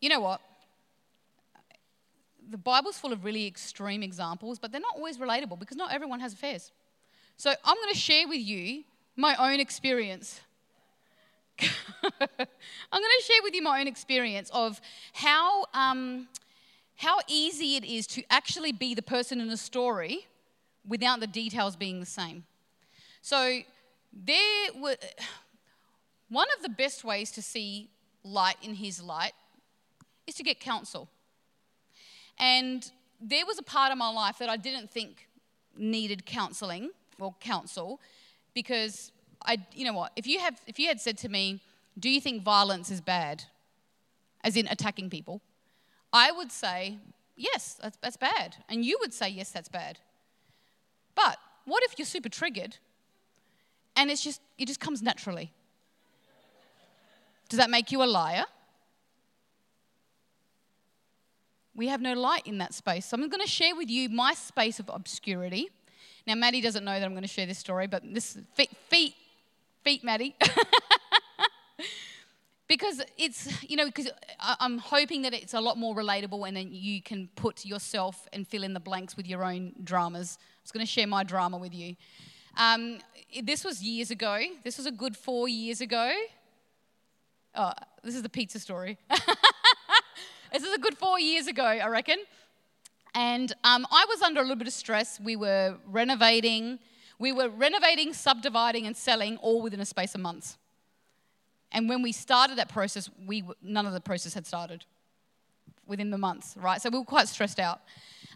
You 0.00 0.08
know 0.08 0.20
what? 0.20 0.40
The 2.48 2.56
Bible's 2.56 2.98
full 2.98 3.12
of 3.12 3.24
really 3.24 3.46
extreme 3.46 4.02
examples, 4.02 4.58
but 4.58 4.72
they're 4.72 4.80
not 4.80 4.96
always 4.96 5.18
relatable 5.18 5.58
because 5.58 5.76
not 5.76 5.92
everyone 5.92 6.20
has 6.20 6.32
affairs. 6.32 6.72
So 7.36 7.50
I'm 7.50 7.76
going 7.76 7.92
to 7.92 7.98
share 7.98 8.26
with 8.26 8.40
you 8.40 8.84
my 9.16 9.36
own 9.36 9.60
experience. 9.60 10.40
I'm 11.60 11.68
going 12.08 13.18
to 13.18 13.24
share 13.24 13.42
with 13.42 13.54
you 13.54 13.62
my 13.62 13.80
own 13.80 13.86
experience 13.86 14.50
of 14.52 14.80
how, 15.12 15.66
um, 15.74 16.28
how 16.96 17.18
easy 17.28 17.76
it 17.76 17.84
is 17.84 18.06
to 18.08 18.22
actually 18.30 18.72
be 18.72 18.94
the 18.94 19.02
person 19.02 19.40
in 19.40 19.50
a 19.50 19.56
story 19.56 20.26
without 20.88 21.20
the 21.20 21.26
details 21.26 21.76
being 21.76 22.00
the 22.00 22.06
same. 22.06 22.44
So, 23.20 23.60
there 24.12 24.68
were 24.76 24.96
one 26.28 26.46
of 26.56 26.62
the 26.62 26.68
best 26.68 27.04
ways 27.04 27.30
to 27.32 27.42
see 27.42 27.90
light 28.22 28.56
in 28.62 28.74
his 28.74 29.02
light 29.02 29.32
is 30.26 30.34
to 30.36 30.42
get 30.42 30.60
counsel. 30.60 31.08
And 32.38 32.90
there 33.20 33.44
was 33.44 33.58
a 33.58 33.62
part 33.62 33.92
of 33.92 33.98
my 33.98 34.10
life 34.10 34.38
that 34.38 34.48
I 34.48 34.56
didn't 34.56 34.90
think 34.90 35.28
needed 35.76 36.24
counseling 36.26 36.90
or 37.18 37.34
counsel 37.40 38.00
because 38.54 39.12
I 39.44 39.58
you 39.74 39.84
know 39.84 39.92
what 39.92 40.12
if 40.16 40.26
you 40.26 40.40
have 40.40 40.60
if 40.66 40.78
you 40.78 40.88
had 40.88 41.00
said 41.00 41.16
to 41.18 41.28
me 41.28 41.60
do 41.98 42.08
you 42.08 42.20
think 42.20 42.42
violence 42.42 42.90
is 42.90 43.00
bad? 43.00 43.44
as 44.42 44.56
in 44.56 44.66
attacking 44.68 45.10
people 45.10 45.42
I 46.12 46.32
would 46.32 46.50
say 46.50 46.98
yes 47.36 47.78
that's, 47.80 47.98
that's 47.98 48.16
bad. 48.16 48.56
And 48.68 48.84
you 48.84 48.98
would 49.00 49.12
say 49.12 49.28
yes 49.28 49.50
that's 49.50 49.68
bad. 49.68 49.98
But 51.14 51.38
what 51.66 51.82
if 51.84 51.98
you're 51.98 52.06
super 52.06 52.28
triggered 52.28 52.78
and 54.00 54.10
it's 54.10 54.24
just 54.24 54.40
it 54.56 54.66
just 54.66 54.80
comes 54.80 55.02
naturally. 55.02 55.52
Does 57.50 57.58
that 57.58 57.68
make 57.68 57.92
you 57.92 58.02
a 58.02 58.04
liar? 58.04 58.44
We 61.74 61.88
have 61.88 62.00
no 62.00 62.14
light 62.14 62.46
in 62.46 62.58
that 62.58 62.72
space. 62.72 63.06
So 63.06 63.16
I'm 63.16 63.28
going 63.28 63.42
to 63.42 63.46
share 63.46 63.76
with 63.76 63.90
you 63.90 64.08
my 64.08 64.34
space 64.34 64.80
of 64.80 64.90
obscurity. 64.92 65.68
Now, 66.26 66.34
Maddie 66.34 66.60
doesn't 66.60 66.84
know 66.84 66.98
that 66.98 67.04
I'm 67.04 67.12
going 67.12 67.22
to 67.22 67.28
share 67.28 67.46
this 67.46 67.58
story, 67.58 67.86
but 67.86 68.02
this 68.04 68.38
feet, 68.54 68.70
feet, 68.88 69.14
feet, 69.82 70.04
Maddie. 70.04 70.36
because 72.68 73.02
it's, 73.16 73.62
you 73.62 73.76
know, 73.76 73.86
because 73.86 74.10
I'm 74.38 74.78
hoping 74.78 75.22
that 75.22 75.34
it's 75.34 75.54
a 75.54 75.60
lot 75.60 75.76
more 75.76 75.94
relatable 75.94 76.46
and 76.46 76.56
then 76.56 76.68
you 76.70 77.02
can 77.02 77.28
put 77.34 77.64
yourself 77.64 78.28
and 78.32 78.46
fill 78.46 78.62
in 78.62 78.74
the 78.74 78.80
blanks 78.80 79.16
with 79.16 79.26
your 79.26 79.44
own 79.44 79.72
dramas. 79.82 80.38
I 80.40 80.62
was 80.62 80.72
going 80.72 80.86
to 80.86 80.90
share 80.90 81.06
my 81.06 81.24
drama 81.24 81.56
with 81.56 81.74
you. 81.74 81.96
Um, 82.60 82.98
this 83.42 83.64
was 83.64 83.82
years 83.82 84.10
ago. 84.10 84.38
This 84.64 84.76
was 84.76 84.86
a 84.86 84.90
good 84.90 85.16
four 85.16 85.48
years 85.48 85.80
ago. 85.80 86.12
Oh, 87.54 87.72
this 88.04 88.14
is 88.14 88.22
the 88.22 88.28
pizza 88.28 88.58
story. 88.58 88.98
this 90.52 90.62
is 90.62 90.74
a 90.74 90.78
good 90.78 90.98
four 90.98 91.18
years 91.18 91.46
ago, 91.46 91.64
I 91.64 91.88
reckon. 91.88 92.18
And 93.14 93.50
um, 93.64 93.86
I 93.90 94.04
was 94.10 94.20
under 94.20 94.40
a 94.40 94.42
little 94.42 94.56
bit 94.56 94.66
of 94.66 94.74
stress. 94.74 95.18
We 95.18 95.36
were 95.36 95.78
renovating. 95.86 96.80
We 97.18 97.32
were 97.32 97.48
renovating, 97.48 98.12
subdividing, 98.12 98.86
and 98.86 98.94
selling 98.94 99.38
all 99.38 99.62
within 99.62 99.80
a 99.80 99.86
space 99.86 100.14
of 100.14 100.20
months. 100.20 100.58
And 101.72 101.88
when 101.88 102.02
we 102.02 102.12
started 102.12 102.58
that 102.58 102.68
process, 102.68 103.08
we 103.26 103.42
none 103.62 103.86
of 103.86 103.94
the 103.94 104.02
process 104.02 104.34
had 104.34 104.46
started 104.46 104.84
within 105.86 106.10
the 106.10 106.18
months, 106.18 106.58
right? 106.58 106.82
So 106.82 106.90
we 106.90 106.98
were 106.98 107.06
quite 107.06 107.28
stressed 107.28 107.58
out. 107.58 107.80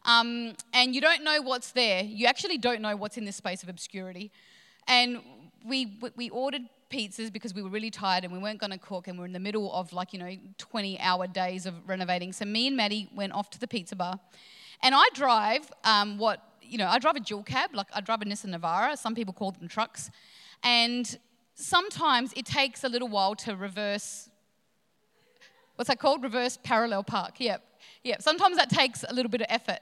Um, 0.04 0.54
and 0.72 0.94
you 0.94 1.00
don't 1.00 1.24
know 1.24 1.40
what's 1.42 1.72
there. 1.72 2.02
You 2.02 2.26
actually 2.26 2.58
don't 2.58 2.80
know 2.80 2.96
what's 2.96 3.16
in 3.16 3.24
this 3.24 3.36
space 3.36 3.62
of 3.62 3.68
obscurity. 3.68 4.30
And 4.86 5.20
we, 5.64 5.98
we 6.16 6.28
ordered 6.30 6.62
pizzas 6.90 7.32
because 7.32 7.54
we 7.54 7.62
were 7.62 7.70
really 7.70 7.90
tired 7.90 8.24
and 8.24 8.32
we 8.32 8.38
weren't 8.38 8.60
going 8.60 8.70
to 8.70 8.78
cook 8.78 9.08
and 9.08 9.18
we 9.18 9.22
are 9.22 9.26
in 9.26 9.32
the 9.32 9.40
middle 9.40 9.72
of 9.72 9.92
like, 9.92 10.12
you 10.12 10.18
know, 10.18 10.36
20 10.58 11.00
hour 11.00 11.26
days 11.26 11.66
of 11.66 11.74
renovating. 11.86 12.32
So 12.32 12.44
me 12.44 12.66
and 12.66 12.76
Maddie 12.76 13.08
went 13.14 13.32
off 13.32 13.50
to 13.50 13.60
the 13.60 13.66
pizza 13.66 13.96
bar. 13.96 14.20
And 14.82 14.94
I 14.94 15.04
drive 15.14 15.72
um, 15.84 16.18
what, 16.18 16.42
you 16.60 16.78
know, 16.78 16.86
I 16.86 16.98
drive 16.98 17.16
a 17.16 17.20
dual 17.20 17.42
cab, 17.42 17.70
like 17.74 17.86
I 17.94 18.00
drive 18.00 18.22
a 18.22 18.24
Nissan 18.24 18.54
Navara. 18.54 18.98
Some 18.98 19.14
people 19.14 19.32
call 19.32 19.52
them 19.52 19.68
trucks. 19.68 20.10
And 20.62 21.18
sometimes 21.54 22.32
it 22.36 22.44
takes 22.44 22.84
a 22.84 22.88
little 22.88 23.08
while 23.08 23.34
to 23.36 23.56
reverse, 23.56 24.28
what's 25.76 25.88
that 25.88 25.98
called? 25.98 26.22
Reverse 26.22 26.58
parallel 26.62 27.04
park. 27.04 27.34
Yep. 27.38 27.62
Yep. 28.04 28.22
Sometimes 28.22 28.56
that 28.56 28.70
takes 28.70 29.04
a 29.08 29.12
little 29.12 29.30
bit 29.30 29.40
of 29.40 29.46
effort. 29.50 29.80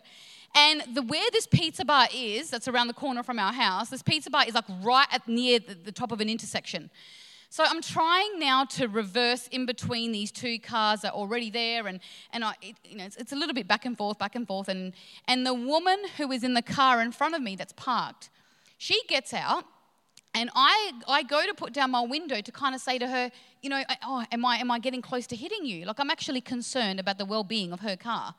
And 0.55 0.83
the 0.95 1.03
where 1.03 1.31
this 1.33 1.47
pizza 1.47 1.85
bar 1.85 2.09
is, 2.15 2.51
that's 2.51 2.69
around 2.69 2.89
the 2.89 2.95
corner 2.95 3.23
from 3.23 3.39
our 3.39 3.53
house, 3.53 3.89
this 3.89 4.03
pizza 4.03 4.31
bar 4.31 4.45
is 4.47 4.55
like 4.55 4.65
right 4.83 5.07
at 5.11 5.27
near 5.27 5.59
the, 5.59 5.75
the 5.75 5.93
top 5.93 6.13
of 6.13 6.21
an 6.21 6.29
intersection. 6.29 6.91
So 7.49 7.65
I'm 7.67 7.83
trying 7.83 8.39
now 8.39 8.65
to 8.65 8.89
reverse 8.89 9.47
in 9.49 9.67
between 9.67 10.11
these 10.11 10.33
two 10.33 10.59
cars 10.59 11.03
that 11.03 11.13
are 11.13 11.17
already 11.17 11.51
there, 11.51 11.87
and 11.87 12.01
and 12.33 12.45
I, 12.45 12.55
it, 12.63 12.77
you 12.83 12.97
know, 12.97 13.05
it's, 13.05 13.17
it's, 13.17 13.33
a 13.33 13.37
little 13.37 13.55
bit 13.55 13.69
back 13.69 13.85
and 13.85 13.95
forth, 13.95 14.19
back 14.19 14.35
and 14.35 14.47
forth, 14.47 14.69
and 14.69 14.95
and 15.29 15.47
the 15.47 15.53
woman 15.53 15.99
who 16.17 16.33
is 16.33 16.45
in 16.45 16.55
the 16.55 16.63
car 16.63 17.03
in 17.03 17.13
front 17.13 17.35
of 17.35 17.43
me 17.43 17.55
that's 17.55 17.75
parked, 17.75 18.31
she 18.79 18.99
gets 19.07 19.35
out, 19.35 19.67
and 20.35 20.51
I 20.55 20.93
I 21.09 21.23
go 21.23 21.47
to 21.47 21.55
put 21.55 21.73
down 21.73 21.91
my 21.91 22.03
window 22.03 22.41
to 22.41 22.53
kind 22.53 22.75
of 22.75 22.81
say 22.81 22.99
to 22.99 23.07
her, 23.07 23.31
you 23.61 23.71
know, 23.71 23.83
oh, 24.05 24.25
am 24.33 24.45
I 24.45 24.57
am 24.57 24.71
I 24.71 24.79
getting 24.79 25.03
close 25.03 25.27
to 25.29 25.37
hitting 25.37 25.65
you? 25.65 25.85
Like 25.85 26.01
I'm 26.01 26.11
actually 26.11 26.41
concerned 26.41 27.01
about 27.01 27.19
the 27.19 27.25
well-being 27.25 27.73
of 27.73 27.81
her 27.81 27.97
car. 27.97 28.35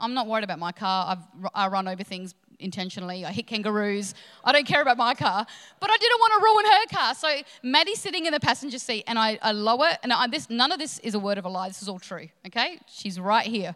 I'm 0.00 0.14
not 0.14 0.26
worried 0.26 0.44
about 0.44 0.58
my 0.58 0.72
car. 0.72 1.16
I've, 1.16 1.50
I 1.54 1.68
run 1.68 1.88
over 1.88 2.04
things 2.04 2.34
intentionally. 2.60 3.24
I 3.24 3.32
hit 3.32 3.46
kangaroos. 3.46 4.14
I 4.44 4.52
don't 4.52 4.66
care 4.66 4.82
about 4.82 4.96
my 4.96 5.14
car. 5.14 5.46
But 5.80 5.90
I 5.90 5.96
didn't 5.96 6.20
want 6.20 6.32
to 6.38 6.44
ruin 6.44 6.66
her 6.66 6.98
car. 6.98 7.14
So 7.14 7.28
Maddie's 7.62 8.00
sitting 8.00 8.26
in 8.26 8.32
the 8.32 8.40
passenger 8.40 8.78
seat 8.78 9.04
and 9.06 9.18
I, 9.18 9.38
I 9.42 9.52
lower, 9.52 9.90
and 10.02 10.12
I, 10.12 10.26
this, 10.26 10.50
none 10.50 10.72
of 10.72 10.78
this 10.78 10.98
is 11.00 11.14
a 11.14 11.18
word 11.18 11.38
of 11.38 11.44
a 11.44 11.48
lie. 11.48 11.68
This 11.68 11.82
is 11.82 11.88
all 11.88 11.98
true, 11.98 12.28
okay? 12.46 12.78
She's 12.88 13.18
right 13.18 13.46
here. 13.46 13.74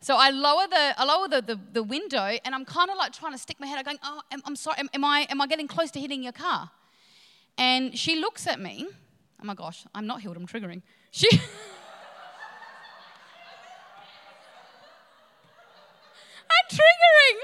So 0.00 0.16
I 0.16 0.30
lower 0.30 0.66
the, 0.68 0.94
I 0.98 1.04
lower 1.04 1.28
the, 1.28 1.42
the, 1.42 1.60
the 1.72 1.82
window 1.82 2.36
and 2.44 2.54
I'm 2.54 2.64
kind 2.64 2.90
of 2.90 2.96
like 2.96 3.12
trying 3.12 3.32
to 3.32 3.38
stick 3.38 3.60
my 3.60 3.66
head 3.66 3.78
out 3.78 3.84
going, 3.84 3.98
oh, 4.02 4.22
I'm, 4.32 4.42
I'm 4.46 4.56
sorry, 4.56 4.78
am, 4.78 4.88
am, 4.94 5.04
I, 5.04 5.26
am 5.28 5.40
I 5.40 5.46
getting 5.46 5.68
close 5.68 5.90
to 5.92 6.00
hitting 6.00 6.22
your 6.22 6.32
car? 6.32 6.70
And 7.60 7.96
she 7.96 8.16
looks 8.16 8.46
at 8.46 8.58
me. 8.58 8.88
Oh 9.40 9.44
my 9.44 9.54
gosh, 9.54 9.84
I'm 9.94 10.06
not 10.06 10.22
healed, 10.22 10.38
I'm 10.38 10.46
triggering. 10.46 10.80
She... 11.10 11.28
I'm 16.50 16.66
triggering. 16.70 17.38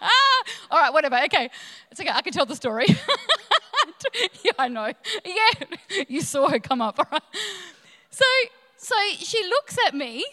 All 0.70 0.78
right, 0.78 0.92
whatever. 0.92 1.18
Okay, 1.24 1.50
it's 1.90 2.00
okay. 2.00 2.10
I 2.10 2.22
can 2.22 2.32
tell 2.32 2.46
the 2.46 2.54
story. 2.54 2.86
yeah, 4.44 4.52
I 4.56 4.68
know. 4.68 4.92
Yeah, 5.24 6.04
you 6.08 6.20
saw 6.20 6.48
her 6.48 6.60
come 6.60 6.80
up. 6.80 7.00
All 7.00 7.06
right. 7.10 7.22
So, 8.10 8.24
so 8.76 8.94
she 9.18 9.44
looks 9.48 9.76
at 9.88 9.94
me. 9.94 10.24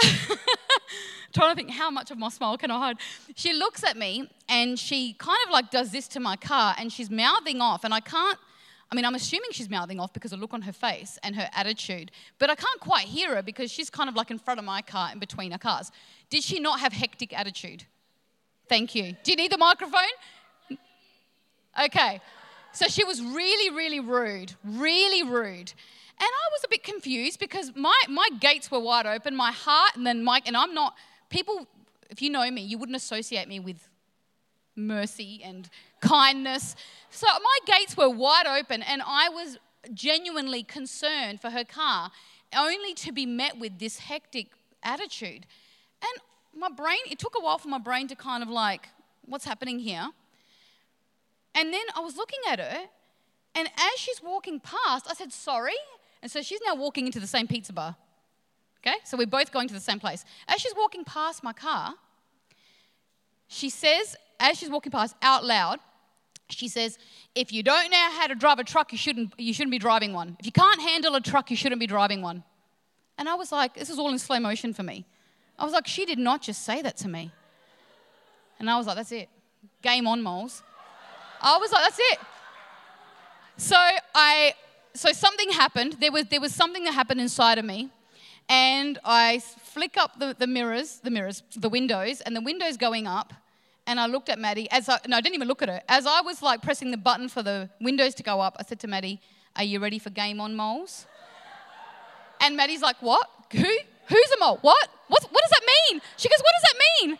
trying 1.32 1.50
to 1.50 1.54
think 1.54 1.70
how 1.70 1.90
much 1.90 2.10
of 2.10 2.18
my 2.18 2.28
smile 2.28 2.56
can 2.56 2.70
I 2.70 2.78
hide. 2.78 2.96
She 3.34 3.52
looks 3.52 3.84
at 3.84 3.96
me 3.96 4.30
and 4.48 4.78
she 4.78 5.14
kind 5.14 5.38
of 5.46 5.52
like 5.52 5.70
does 5.70 5.90
this 5.92 6.08
to 6.08 6.20
my 6.20 6.36
car 6.36 6.74
and 6.78 6.92
she's 6.92 7.10
mouthing 7.10 7.60
off, 7.60 7.84
and 7.84 7.92
I 7.92 8.00
can't 8.00 8.38
I 8.90 8.94
mean, 8.94 9.04
I'm 9.04 9.14
assuming 9.14 9.50
she's 9.52 9.68
mouthing 9.68 10.00
off 10.00 10.14
because 10.14 10.32
of 10.32 10.38
the 10.38 10.40
look 10.40 10.54
on 10.54 10.62
her 10.62 10.72
face 10.72 11.18
and 11.22 11.36
her 11.36 11.48
attitude, 11.54 12.10
but 12.38 12.48
I 12.48 12.54
can't 12.54 12.80
quite 12.80 13.04
hear 13.04 13.34
her 13.36 13.42
because 13.42 13.70
she's 13.70 13.90
kind 13.90 14.08
of 14.08 14.16
like 14.16 14.30
in 14.30 14.38
front 14.38 14.58
of 14.58 14.64
my 14.64 14.80
car 14.80 15.10
in 15.12 15.18
between 15.18 15.52
our 15.52 15.58
cars. 15.58 15.90
Did 16.30 16.42
she 16.42 16.58
not 16.58 16.80
have 16.80 16.94
hectic 16.94 17.38
attitude? 17.38 17.84
Thank 18.68 18.94
you. 18.94 19.14
Do 19.22 19.30
you 19.30 19.36
need 19.36 19.52
the 19.52 19.58
microphone? 19.58 20.00
Okay. 21.84 22.20
So 22.72 22.86
she 22.86 23.04
was 23.04 23.20
really, 23.20 23.74
really 23.74 24.00
rude, 24.00 24.54
really 24.64 25.22
rude. 25.22 25.72
And 26.20 26.28
I 26.28 26.48
was 26.52 26.64
a 26.64 26.68
bit 26.68 26.82
confused 26.82 27.38
because 27.38 27.76
my, 27.76 27.94
my 28.08 28.28
gates 28.40 28.70
were 28.70 28.80
wide 28.80 29.06
open, 29.06 29.36
my 29.36 29.52
heart, 29.52 29.92
and 29.94 30.06
then 30.06 30.24
Mike, 30.24 30.48
and 30.48 30.56
I'm 30.56 30.74
not, 30.74 30.94
people, 31.30 31.68
if 32.10 32.20
you 32.20 32.28
know 32.28 32.50
me, 32.50 32.62
you 32.62 32.76
wouldn't 32.76 32.96
associate 32.96 33.46
me 33.46 33.60
with 33.60 33.88
mercy 34.74 35.40
and 35.44 35.68
kindness. 36.00 36.74
So 37.10 37.26
my 37.26 37.76
gates 37.78 37.96
were 37.96 38.08
wide 38.08 38.46
open, 38.46 38.82
and 38.82 39.00
I 39.06 39.28
was 39.28 39.58
genuinely 39.94 40.64
concerned 40.64 41.40
for 41.40 41.50
her 41.50 41.64
car, 41.64 42.10
only 42.56 42.94
to 42.94 43.12
be 43.12 43.24
met 43.24 43.58
with 43.58 43.78
this 43.78 43.98
hectic 43.98 44.48
attitude. 44.82 45.46
And 46.02 46.60
my 46.60 46.68
brain, 46.68 46.98
it 47.08 47.20
took 47.20 47.34
a 47.38 47.40
while 47.40 47.58
for 47.58 47.68
my 47.68 47.78
brain 47.78 48.08
to 48.08 48.16
kind 48.16 48.42
of 48.42 48.48
like, 48.48 48.88
what's 49.24 49.44
happening 49.44 49.78
here? 49.78 50.08
And 51.54 51.72
then 51.72 51.84
I 51.96 52.00
was 52.00 52.16
looking 52.16 52.40
at 52.50 52.58
her, 52.58 52.86
and 53.54 53.68
as 53.68 53.98
she's 53.98 54.20
walking 54.20 54.58
past, 54.58 55.06
I 55.08 55.14
said, 55.14 55.32
sorry. 55.32 55.72
And 56.22 56.30
so 56.30 56.42
she's 56.42 56.60
now 56.66 56.74
walking 56.74 57.06
into 57.06 57.20
the 57.20 57.26
same 57.26 57.46
pizza 57.46 57.72
bar. 57.72 57.96
Okay? 58.80 58.96
So 59.04 59.16
we're 59.16 59.26
both 59.26 59.52
going 59.52 59.68
to 59.68 59.74
the 59.74 59.80
same 59.80 60.00
place. 60.00 60.24
As 60.46 60.60
she's 60.60 60.74
walking 60.76 61.04
past 61.04 61.42
my 61.42 61.52
car, 61.52 61.94
she 63.48 63.70
says, 63.70 64.16
as 64.40 64.58
she's 64.58 64.70
walking 64.70 64.92
past 64.92 65.16
out 65.22 65.44
loud, 65.44 65.80
she 66.50 66.68
says, 66.68 66.98
if 67.34 67.52
you 67.52 67.62
don't 67.62 67.90
know 67.90 68.08
how 68.12 68.26
to 68.26 68.34
drive 68.34 68.58
a 68.58 68.64
truck, 68.64 68.92
you 68.92 68.98
shouldn't, 68.98 69.32
you 69.38 69.52
shouldn't 69.52 69.70
be 69.70 69.78
driving 69.78 70.12
one. 70.12 70.36
If 70.38 70.46
you 70.46 70.52
can't 70.52 70.80
handle 70.80 71.14
a 71.14 71.20
truck, 71.20 71.50
you 71.50 71.56
shouldn't 71.56 71.80
be 71.80 71.86
driving 71.86 72.22
one. 72.22 72.42
And 73.18 73.28
I 73.28 73.34
was 73.34 73.52
like, 73.52 73.74
this 73.74 73.90
is 73.90 73.98
all 73.98 74.10
in 74.10 74.18
slow 74.18 74.38
motion 74.40 74.72
for 74.72 74.82
me. 74.82 75.04
I 75.58 75.64
was 75.64 75.72
like, 75.72 75.86
she 75.86 76.04
did 76.04 76.18
not 76.18 76.40
just 76.40 76.64
say 76.64 76.80
that 76.82 76.96
to 76.98 77.08
me. 77.08 77.32
And 78.58 78.70
I 78.70 78.76
was 78.76 78.86
like, 78.86 78.96
that's 78.96 79.12
it. 79.12 79.28
Game 79.82 80.06
on, 80.06 80.22
moles. 80.22 80.62
I 81.40 81.58
was 81.58 81.70
like, 81.72 81.82
that's 81.82 81.98
it. 81.98 82.18
So 83.56 83.76
I 84.14 84.54
so 84.94 85.12
something 85.12 85.50
happened. 85.50 85.96
There 86.00 86.12
was 86.12 86.26
there 86.26 86.40
was 86.40 86.54
something 86.54 86.84
that 86.84 86.94
happened 86.94 87.20
inside 87.20 87.58
of 87.58 87.64
me. 87.64 87.90
And 88.50 88.98
I 89.04 89.40
flick 89.40 89.98
up 89.98 90.18
the, 90.18 90.34
the 90.38 90.46
mirrors, 90.46 91.00
the 91.00 91.10
mirrors, 91.10 91.42
the 91.54 91.68
windows, 91.68 92.22
and 92.22 92.34
the 92.34 92.40
windows 92.40 92.78
going 92.78 93.06
up 93.06 93.34
and 93.88 93.98
I 93.98 94.06
looked 94.06 94.28
at 94.28 94.38
Maddie 94.38 94.70
as 94.70 94.88
I, 94.88 94.98
no, 95.08 95.16
I 95.16 95.20
didn't 95.22 95.34
even 95.34 95.48
look 95.48 95.62
at 95.62 95.68
her. 95.70 95.80
As 95.88 96.06
I 96.06 96.20
was 96.20 96.42
like 96.42 96.60
pressing 96.60 96.90
the 96.90 96.98
button 96.98 97.28
for 97.28 97.42
the 97.42 97.70
windows 97.80 98.14
to 98.16 98.22
go 98.22 98.38
up, 98.38 98.54
I 98.60 98.62
said 98.62 98.78
to 98.80 98.86
Maddie, 98.86 99.18
Are 99.56 99.64
you 99.64 99.80
ready 99.80 99.98
for 99.98 100.10
game 100.10 100.40
on 100.40 100.54
moles? 100.54 101.06
And 102.40 102.54
Maddie's 102.54 102.82
like, 102.82 102.96
What? 103.00 103.26
Who? 103.52 103.58
Who's 104.08 104.30
a 104.36 104.38
mole? 104.38 104.58
What? 104.60 104.88
what? 105.08 105.22
What 105.22 105.42
does 105.42 105.50
that 105.50 105.62
mean? 105.66 106.02
She 106.18 106.28
goes, 106.28 106.38
What 106.38 106.52
does 106.60 106.70
that 106.70 106.78
mean? 107.00 107.18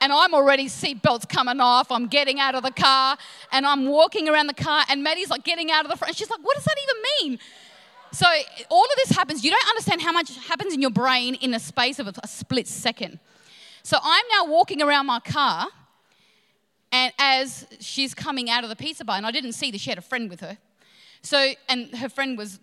And 0.00 0.12
I'm 0.12 0.32
already 0.34 0.66
seatbelts 0.66 1.28
coming 1.28 1.60
off. 1.60 1.90
I'm 1.90 2.06
getting 2.06 2.38
out 2.38 2.54
of 2.54 2.62
the 2.62 2.70
car 2.70 3.16
and 3.52 3.66
I'm 3.66 3.86
walking 3.86 4.28
around 4.28 4.46
the 4.46 4.54
car, 4.54 4.84
and 4.88 5.02
Maddie's 5.02 5.30
like 5.30 5.44
getting 5.44 5.70
out 5.70 5.84
of 5.84 5.90
the 5.90 5.96
front. 5.96 6.10
And 6.10 6.16
She's 6.16 6.30
like, 6.30 6.40
What 6.42 6.54
does 6.56 6.64
that 6.64 6.76
even 6.82 7.30
mean? 7.30 7.38
So, 8.10 8.26
all 8.70 8.84
of 8.84 8.90
this 8.96 9.10
happens. 9.10 9.44
You 9.44 9.50
don't 9.50 9.68
understand 9.68 10.00
how 10.00 10.12
much 10.12 10.34
happens 10.46 10.72
in 10.72 10.80
your 10.80 10.90
brain 10.90 11.34
in 11.34 11.52
a 11.52 11.60
space 11.60 11.98
of 11.98 12.06
a, 12.06 12.14
a 12.22 12.28
split 12.28 12.66
second. 12.66 13.18
So, 13.82 13.98
I'm 14.02 14.24
now 14.30 14.50
walking 14.50 14.80
around 14.80 15.06
my 15.06 15.20
car 15.20 15.68
and 16.90 17.12
as 17.18 17.66
she's 17.80 18.14
coming 18.14 18.48
out 18.48 18.64
of 18.64 18.70
the 18.70 18.76
pizza 18.76 19.04
bar, 19.04 19.16
and 19.16 19.26
I 19.26 19.30
didn't 19.30 19.52
see 19.52 19.70
that 19.70 19.80
she 19.80 19.90
had 19.90 19.98
a 19.98 20.02
friend 20.02 20.30
with 20.30 20.40
her. 20.40 20.56
So, 21.22 21.52
and 21.68 21.94
her 21.96 22.08
friend 22.08 22.38
was. 22.38 22.60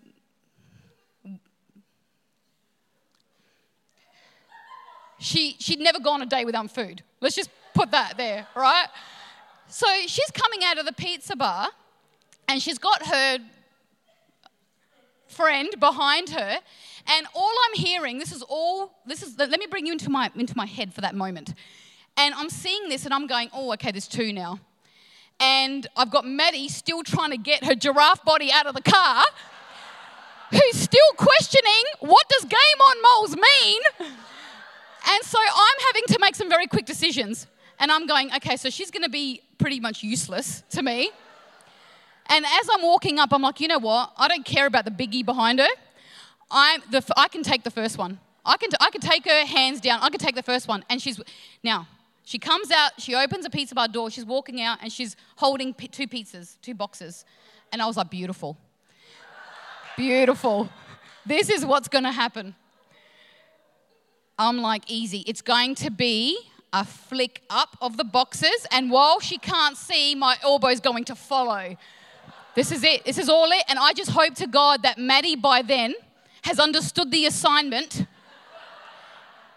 She, 5.18 5.56
she'd 5.58 5.80
never 5.80 5.98
gone 5.98 6.20
a 6.20 6.26
day 6.26 6.44
without 6.44 6.70
food. 6.70 7.02
Let's 7.26 7.34
just 7.34 7.50
put 7.74 7.90
that 7.90 8.16
there, 8.16 8.46
right? 8.54 8.86
So 9.66 9.84
she's 10.06 10.30
coming 10.30 10.60
out 10.64 10.78
of 10.78 10.86
the 10.86 10.92
pizza 10.92 11.34
bar 11.34 11.70
and 12.46 12.62
she's 12.62 12.78
got 12.78 13.04
her 13.04 13.38
friend 15.26 15.68
behind 15.80 16.30
her. 16.30 16.58
And 17.08 17.26
all 17.34 17.50
I'm 17.50 17.74
hearing, 17.74 18.20
this 18.20 18.30
is 18.30 18.42
all, 18.42 18.92
this 19.06 19.24
is, 19.24 19.36
let 19.36 19.50
me 19.50 19.66
bring 19.68 19.86
you 19.86 19.92
into 19.92 20.08
my, 20.08 20.30
into 20.36 20.56
my 20.56 20.66
head 20.66 20.94
for 20.94 21.00
that 21.00 21.16
moment. 21.16 21.52
And 22.16 22.32
I'm 22.32 22.48
seeing 22.48 22.88
this 22.88 23.06
and 23.06 23.12
I'm 23.12 23.26
going, 23.26 23.50
oh, 23.52 23.72
okay, 23.72 23.90
there's 23.90 24.06
two 24.06 24.32
now. 24.32 24.60
And 25.40 25.88
I've 25.96 26.12
got 26.12 26.24
Maddie 26.24 26.68
still 26.68 27.02
trying 27.02 27.32
to 27.32 27.38
get 27.38 27.64
her 27.64 27.74
giraffe 27.74 28.24
body 28.24 28.52
out 28.52 28.68
of 28.68 28.76
the 28.76 28.82
car, 28.82 29.24
who's 30.52 30.76
still 30.76 31.10
questioning 31.16 31.82
what 31.98 32.28
does 32.28 32.44
game 32.44 32.80
on 32.80 33.02
moles 33.02 33.34
mean? 33.34 34.12
And 35.06 35.24
so 35.24 35.38
I'm 35.38 35.78
having 35.86 36.02
to 36.08 36.18
make 36.20 36.34
some 36.34 36.48
very 36.48 36.66
quick 36.66 36.86
decisions. 36.86 37.46
And 37.78 37.92
I'm 37.92 38.06
going, 38.06 38.32
okay, 38.36 38.56
so 38.56 38.70
she's 38.70 38.90
going 38.90 39.02
to 39.02 39.10
be 39.10 39.42
pretty 39.58 39.80
much 39.80 40.02
useless 40.02 40.62
to 40.70 40.82
me. 40.82 41.10
And 42.28 42.44
as 42.44 42.68
I'm 42.72 42.82
walking 42.82 43.18
up, 43.18 43.32
I'm 43.32 43.42
like, 43.42 43.60
you 43.60 43.68
know 43.68 43.78
what? 43.78 44.12
I 44.16 44.28
don't 44.28 44.44
care 44.44 44.66
about 44.66 44.84
the 44.84 44.90
biggie 44.90 45.24
behind 45.24 45.60
her. 45.60 45.68
I'm 46.50 46.82
the, 46.90 47.04
I 47.16 47.28
can 47.28 47.42
take 47.42 47.62
the 47.62 47.70
first 47.70 47.98
one. 47.98 48.18
I 48.44 48.56
can, 48.56 48.70
t- 48.70 48.76
I 48.80 48.90
can 48.90 49.00
take 49.00 49.24
her 49.26 49.44
hands 49.46 49.80
down. 49.80 50.00
I 50.02 50.08
can 50.08 50.18
take 50.18 50.34
the 50.34 50.42
first 50.42 50.68
one. 50.68 50.84
And 50.88 51.00
she's, 51.00 51.20
now, 51.62 51.86
she 52.24 52.38
comes 52.38 52.70
out, 52.70 52.92
she 52.98 53.14
opens 53.14 53.44
a 53.44 53.50
pizza 53.50 53.74
bar 53.74 53.88
door, 53.88 54.10
she's 54.10 54.24
walking 54.24 54.60
out, 54.60 54.78
and 54.82 54.92
she's 54.92 55.16
holding 55.36 55.74
p- 55.74 55.88
two 55.88 56.08
pizzas, 56.08 56.56
two 56.62 56.74
boxes. 56.74 57.24
And 57.72 57.80
I 57.82 57.86
was 57.86 57.96
like, 57.96 58.10
beautiful. 58.10 58.56
beautiful. 59.96 60.68
This 61.24 61.50
is 61.50 61.64
what's 61.64 61.88
going 61.88 62.04
to 62.04 62.12
happen. 62.12 62.54
I'm 64.38 64.58
like, 64.58 64.82
easy. 64.88 65.24
It's 65.26 65.42
going 65.42 65.74
to 65.76 65.90
be 65.90 66.38
a 66.72 66.84
flick 66.84 67.42
up 67.48 67.76
of 67.80 67.96
the 67.96 68.04
boxes, 68.04 68.66
and 68.70 68.90
while 68.90 69.20
she 69.20 69.38
can't 69.38 69.76
see, 69.76 70.14
my 70.14 70.36
elbow's 70.42 70.80
going 70.80 71.04
to 71.04 71.14
follow. 71.14 71.76
This 72.54 72.72
is 72.72 72.82
it. 72.84 73.04
This 73.04 73.18
is 73.18 73.28
all 73.28 73.50
it. 73.50 73.62
And 73.68 73.78
I 73.78 73.92
just 73.92 74.10
hope 74.10 74.34
to 74.36 74.46
God 74.46 74.82
that 74.82 74.98
Maddie 74.98 75.36
by 75.36 75.60
then 75.62 75.94
has 76.42 76.58
understood 76.58 77.10
the 77.10 77.26
assignment 77.26 78.06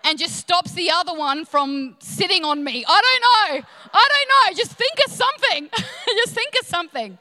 and 0.04 0.20
just 0.20 0.36
stops 0.36 0.74
the 0.74 0.92
other 0.92 1.14
one 1.14 1.46
from 1.46 1.96
sitting 2.00 2.44
on 2.44 2.64
me. 2.64 2.84
I 2.88 3.02
don't 3.02 3.62
know. 3.62 3.68
I 3.94 4.08
don't 4.14 4.30
know. 4.30 4.58
Just 4.58 4.74
think 4.74 4.94
of 5.06 5.12
something. 5.12 5.70
just 6.18 6.34
think 6.34 6.54
of 6.60 6.68
something. 6.68 7.18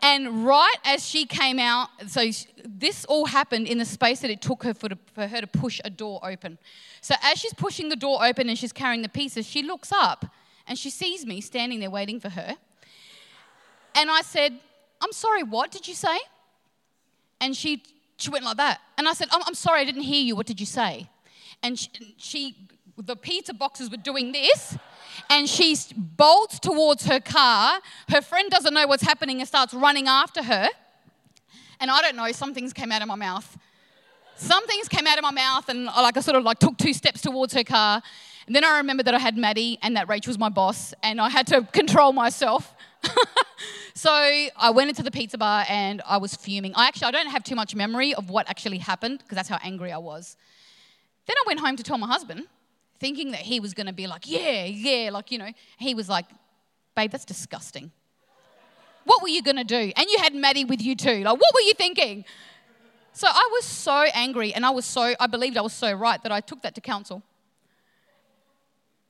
And 0.00 0.46
right 0.46 0.76
as 0.84 1.06
she 1.06 1.26
came 1.26 1.58
out, 1.58 1.88
so 2.06 2.30
this 2.64 3.04
all 3.06 3.26
happened 3.26 3.66
in 3.66 3.78
the 3.78 3.84
space 3.84 4.20
that 4.20 4.30
it 4.30 4.40
took 4.40 4.62
her 4.62 4.74
for, 4.74 4.88
to, 4.88 4.98
for 5.12 5.26
her 5.26 5.40
to 5.40 5.46
push 5.46 5.80
a 5.84 5.90
door 5.90 6.20
open. 6.22 6.58
So 7.00 7.14
as 7.22 7.38
she's 7.38 7.54
pushing 7.54 7.88
the 7.88 7.96
door 7.96 8.24
open 8.24 8.48
and 8.48 8.56
she's 8.56 8.72
carrying 8.72 9.02
the 9.02 9.08
pieces, 9.08 9.46
she 9.46 9.62
looks 9.62 9.90
up 9.92 10.26
and 10.66 10.78
she 10.78 10.90
sees 10.90 11.26
me 11.26 11.40
standing 11.40 11.80
there 11.80 11.90
waiting 11.90 12.20
for 12.20 12.28
her. 12.30 12.56
And 13.94 14.10
I 14.10 14.22
said, 14.22 14.58
I'm 15.00 15.12
sorry, 15.12 15.42
what 15.42 15.70
did 15.70 15.88
you 15.88 15.94
say? 15.94 16.18
And 17.40 17.56
she, 17.56 17.82
she 18.16 18.30
went 18.30 18.44
like 18.44 18.56
that. 18.58 18.80
And 18.96 19.08
I 19.08 19.12
said, 19.12 19.28
I'm, 19.32 19.42
I'm 19.46 19.54
sorry, 19.54 19.80
I 19.80 19.84
didn't 19.84 20.02
hear 20.02 20.22
you. 20.22 20.36
What 20.36 20.46
did 20.46 20.60
you 20.60 20.66
say? 20.66 21.08
and 21.62 21.78
she, 21.78 22.14
she 22.16 22.56
the 22.96 23.16
pizza 23.16 23.54
boxes 23.54 23.90
were 23.90 23.96
doing 23.96 24.32
this 24.32 24.76
and 25.30 25.48
she 25.48 25.76
bolts 25.96 26.58
towards 26.58 27.06
her 27.06 27.20
car. 27.20 27.80
Her 28.08 28.20
friend 28.20 28.50
doesn't 28.50 28.72
know 28.72 28.86
what's 28.86 29.02
happening 29.02 29.40
and 29.40 29.48
starts 29.48 29.74
running 29.74 30.06
after 30.08 30.42
her. 30.42 30.68
And 31.80 31.90
I 31.90 32.00
don't 32.02 32.16
know, 32.16 32.30
some 32.32 32.54
things 32.54 32.72
came 32.72 32.90
out 32.90 33.02
of 33.02 33.08
my 33.08 33.14
mouth. 33.14 33.56
Some 34.36 34.66
things 34.66 34.88
came 34.88 35.06
out 35.06 35.18
of 35.18 35.22
my 35.22 35.32
mouth, 35.32 35.68
and 35.68 35.86
like 35.86 36.16
I 36.16 36.20
sort 36.20 36.36
of 36.36 36.44
like 36.44 36.60
took 36.60 36.78
two 36.78 36.92
steps 36.92 37.20
towards 37.20 37.52
her 37.54 37.64
car. 37.64 38.00
And 38.46 38.54
then 38.54 38.64
I 38.64 38.78
remembered 38.78 39.06
that 39.06 39.14
I 39.14 39.18
had 39.18 39.36
Maddie 39.36 39.78
and 39.82 39.96
that 39.96 40.08
Rachel 40.08 40.30
was 40.30 40.38
my 40.38 40.48
boss, 40.48 40.94
and 41.02 41.20
I 41.20 41.28
had 41.28 41.46
to 41.48 41.62
control 41.62 42.12
myself. 42.12 42.72
so 43.94 44.10
I 44.10 44.70
went 44.72 44.90
into 44.90 45.02
the 45.02 45.10
pizza 45.10 45.38
bar 45.38 45.64
and 45.68 46.02
I 46.06 46.18
was 46.18 46.34
fuming. 46.34 46.72
I 46.74 46.86
actually 46.86 47.08
I 47.08 47.10
don't 47.10 47.28
have 47.28 47.42
too 47.44 47.54
much 47.54 47.74
memory 47.74 48.14
of 48.14 48.30
what 48.30 48.48
actually 48.48 48.78
happened 48.78 49.18
because 49.18 49.36
that's 49.36 49.48
how 49.48 49.58
angry 49.62 49.92
I 49.92 49.98
was. 49.98 50.36
Then 51.26 51.36
I 51.36 51.44
went 51.46 51.60
home 51.60 51.76
to 51.76 51.82
tell 51.82 51.98
my 51.98 52.06
husband, 52.06 52.46
thinking 53.00 53.30
that 53.32 53.40
he 53.40 53.60
was 53.60 53.74
going 53.74 53.86
to 53.86 53.92
be 53.92 54.06
like, 54.06 54.28
yeah, 54.28 54.64
yeah, 54.64 55.10
like, 55.10 55.30
you 55.30 55.38
know. 55.38 55.52
He 55.78 55.94
was 55.94 56.08
like, 56.08 56.26
babe, 56.96 57.10
that's 57.10 57.24
disgusting. 57.24 57.92
What 59.04 59.22
were 59.22 59.28
you 59.28 59.42
going 59.42 59.56
to 59.56 59.64
do? 59.64 59.92
And 59.96 60.06
you 60.10 60.18
had 60.18 60.34
Maddie 60.34 60.64
with 60.64 60.82
you 60.82 60.94
too. 60.94 61.22
Like, 61.22 61.40
what 61.40 61.54
were 61.54 61.60
you 61.60 61.74
thinking? 61.74 62.24
So 63.12 63.26
I 63.28 63.48
was 63.52 63.64
so 63.64 64.04
angry 64.12 64.52
and 64.52 64.66
I 64.66 64.70
was 64.70 64.84
so, 64.84 65.14
I 65.18 65.26
believed 65.26 65.56
I 65.56 65.62
was 65.62 65.72
so 65.72 65.92
right 65.92 66.22
that 66.22 66.30
I 66.30 66.40
took 66.40 66.62
that 66.62 66.74
to 66.74 66.80
counsel. 66.80 67.22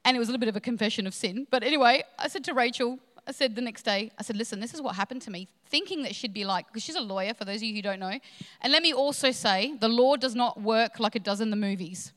And 0.04 0.16
it 0.16 0.20
was 0.20 0.28
a 0.28 0.30
little 0.30 0.40
bit 0.40 0.48
of 0.48 0.56
a 0.56 0.60
confession 0.60 1.06
of 1.06 1.14
sin. 1.14 1.46
But 1.50 1.62
anyway, 1.62 2.04
I 2.18 2.28
said 2.28 2.44
to 2.44 2.54
Rachel, 2.54 2.98
I 3.26 3.32
said 3.32 3.54
the 3.54 3.60
next 3.60 3.82
day, 3.82 4.10
I 4.18 4.22
said, 4.22 4.36
listen, 4.36 4.60
this 4.60 4.72
is 4.72 4.80
what 4.80 4.94
happened 4.94 5.20
to 5.22 5.30
me. 5.30 5.48
Thinking 5.66 6.02
that 6.04 6.14
she'd 6.14 6.32
be 6.32 6.46
like, 6.46 6.66
because 6.68 6.82
she's 6.82 6.94
a 6.94 7.00
lawyer, 7.00 7.34
for 7.34 7.44
those 7.44 7.56
of 7.56 7.64
you 7.64 7.74
who 7.74 7.82
don't 7.82 8.00
know. 8.00 8.18
And 8.62 8.72
let 8.72 8.82
me 8.82 8.94
also 8.94 9.30
say, 9.32 9.74
the 9.78 9.88
law 9.88 10.16
does 10.16 10.34
not 10.34 10.58
work 10.62 10.98
like 10.98 11.14
it 11.14 11.24
does 11.24 11.42
in 11.42 11.50
the 11.50 11.56
movies. 11.56 12.12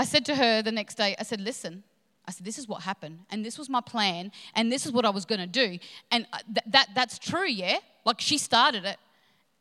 I 0.00 0.04
said 0.04 0.24
to 0.24 0.34
her 0.34 0.62
the 0.62 0.72
next 0.72 0.94
day, 0.94 1.14
I 1.18 1.24
said, 1.24 1.42
listen, 1.42 1.82
I 2.26 2.30
said, 2.30 2.46
this 2.46 2.56
is 2.56 2.66
what 2.66 2.80
happened, 2.80 3.18
and 3.30 3.44
this 3.44 3.58
was 3.58 3.68
my 3.68 3.82
plan, 3.82 4.32
and 4.54 4.72
this 4.72 4.86
is 4.86 4.92
what 4.92 5.04
I 5.04 5.10
was 5.10 5.26
going 5.26 5.40
to 5.40 5.46
do. 5.46 5.78
And 6.10 6.26
uh, 6.32 6.38
th- 6.46 6.64
that, 6.68 6.88
that's 6.94 7.18
true, 7.18 7.46
yeah? 7.46 7.76
Like 8.06 8.18
she 8.18 8.38
started 8.38 8.86
it. 8.86 8.96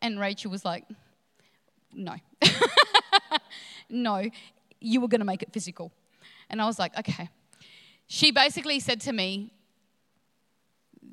And 0.02 0.18
Rachel 0.18 0.50
was 0.50 0.64
like, 0.64 0.86
no. 1.94 2.16
no, 3.90 4.30
you 4.80 5.02
were 5.02 5.10
going 5.10 5.20
to 5.20 5.26
make 5.26 5.44
it 5.44 5.52
physical. 5.52 5.92
And 6.50 6.62
I 6.62 6.66
was 6.68 6.80
like, 6.80 6.98
okay. 6.98 7.28
She 8.08 8.32
basically 8.32 8.80
said 8.80 9.02
to 9.02 9.12
me, 9.12 9.52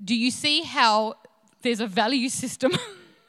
Do 0.05 0.15
you 0.15 0.31
see 0.31 0.63
how 0.63 1.17
there's 1.63 1.81
a 1.81 1.89
value 1.89 2.29
system 2.29 2.79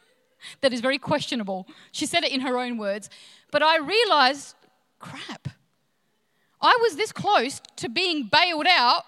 that 0.62 0.73
is 0.73 0.79
very 0.79 0.99
questionable? 0.99 1.67
She 1.91 2.05
said 2.05 2.23
it 2.23 2.31
in 2.31 2.41
her 2.41 2.60
own 2.60 2.77
words. 2.77 3.10
But 3.51 3.63
I 3.63 3.79
realized, 3.79 4.53
crap, 4.99 5.57
I 6.62 6.78
was 6.82 6.96
this 6.96 7.12
close 7.12 7.62
to 7.78 7.89
being 7.89 8.30
bailed 8.32 8.67
out. 8.67 9.04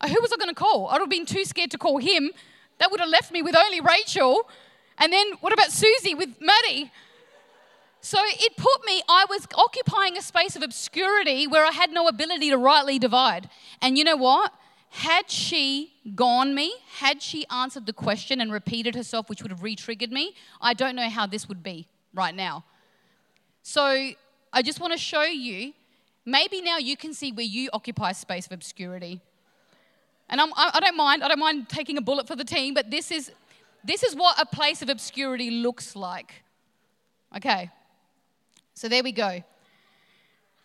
Uh, 0.00 0.08
who 0.08 0.20
was 0.20 0.32
I 0.32 0.36
going 0.36 0.48
to 0.48 0.54
call? 0.54 0.88
I'd 0.88 1.00
have 1.00 1.08
been 1.08 1.26
too 1.26 1.44
scared 1.44 1.70
to 1.70 1.78
call 1.78 1.98
him. 1.98 2.30
That 2.78 2.90
would 2.90 3.00
have 3.00 3.08
left 3.08 3.32
me 3.32 3.42
with 3.42 3.56
only 3.56 3.80
Rachel. 3.80 4.48
And 4.98 5.12
then 5.12 5.32
what 5.40 5.52
about 5.52 5.70
Susie 5.70 6.14
with 6.14 6.30
Maddie? 6.40 6.90
So 8.00 8.18
it 8.22 8.56
put 8.56 8.84
me, 8.84 9.02
I 9.08 9.26
was 9.28 9.48
occupying 9.54 10.16
a 10.16 10.22
space 10.22 10.54
of 10.54 10.62
obscurity 10.62 11.46
where 11.46 11.64
I 11.64 11.72
had 11.72 11.90
no 11.90 12.06
ability 12.08 12.50
to 12.50 12.56
rightly 12.58 12.98
divide. 12.98 13.48
And 13.82 13.98
you 13.98 14.04
know 14.04 14.16
what? 14.16 14.52
Had 14.90 15.30
she 15.30 15.92
gone 16.14 16.54
me, 16.54 16.72
had 16.98 17.20
she 17.20 17.46
answered 17.50 17.86
the 17.86 17.92
question 17.92 18.40
and 18.40 18.52
repeated 18.52 18.94
herself, 18.94 19.28
which 19.28 19.42
would 19.42 19.50
have 19.50 19.62
re 19.62 19.74
triggered 19.74 20.12
me, 20.12 20.34
I 20.60 20.72
don't 20.72 20.94
know 20.94 21.08
how 21.08 21.26
this 21.26 21.48
would 21.48 21.62
be 21.62 21.88
right 22.14 22.34
now. 22.34 22.64
So 23.62 24.12
I 24.52 24.62
just 24.62 24.80
want 24.80 24.92
to 24.92 24.98
show 24.98 25.22
you, 25.22 25.72
maybe 26.24 26.60
now 26.62 26.78
you 26.78 26.96
can 26.96 27.12
see 27.14 27.32
where 27.32 27.44
you 27.44 27.68
occupy 27.72 28.12
space 28.12 28.46
of 28.46 28.52
obscurity. 28.52 29.20
And 30.28 30.40
I'm, 30.40 30.50
I 30.56 30.80
don't 30.80 30.96
mind, 30.96 31.22
I 31.22 31.28
don't 31.28 31.38
mind 31.38 31.68
taking 31.68 31.98
a 31.98 32.00
bullet 32.00 32.26
for 32.26 32.36
the 32.36 32.44
team, 32.44 32.74
but 32.74 32.90
this 32.90 33.10
is, 33.10 33.30
this 33.84 34.02
is 34.02 34.16
what 34.16 34.40
a 34.40 34.46
place 34.46 34.82
of 34.82 34.88
obscurity 34.88 35.50
looks 35.50 35.94
like. 35.94 36.42
Okay, 37.36 37.70
so 38.74 38.88
there 38.88 39.02
we 39.02 39.12
go. 39.12 39.42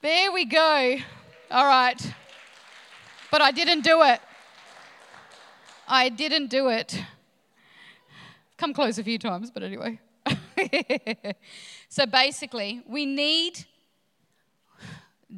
There 0.02 0.32
we 0.32 0.46
go. 0.46 0.98
All 1.52 1.65
right. 1.65 2.13
But 3.30 3.41
I 3.41 3.52
didn't 3.52 3.82
do 3.82 4.02
it. 4.02 4.20
I 5.88 6.10
didn't 6.10 6.48
do 6.48 6.70
it. 6.70 7.04
Come 8.58 8.74
close 8.74 8.98
a 8.98 9.04
few 9.04 9.20
times, 9.20 9.52
but 9.52 9.63
anyway. 9.63 10.00
so 11.89 12.06
basically, 12.06 12.82
we 12.88 13.06
need 13.06 13.65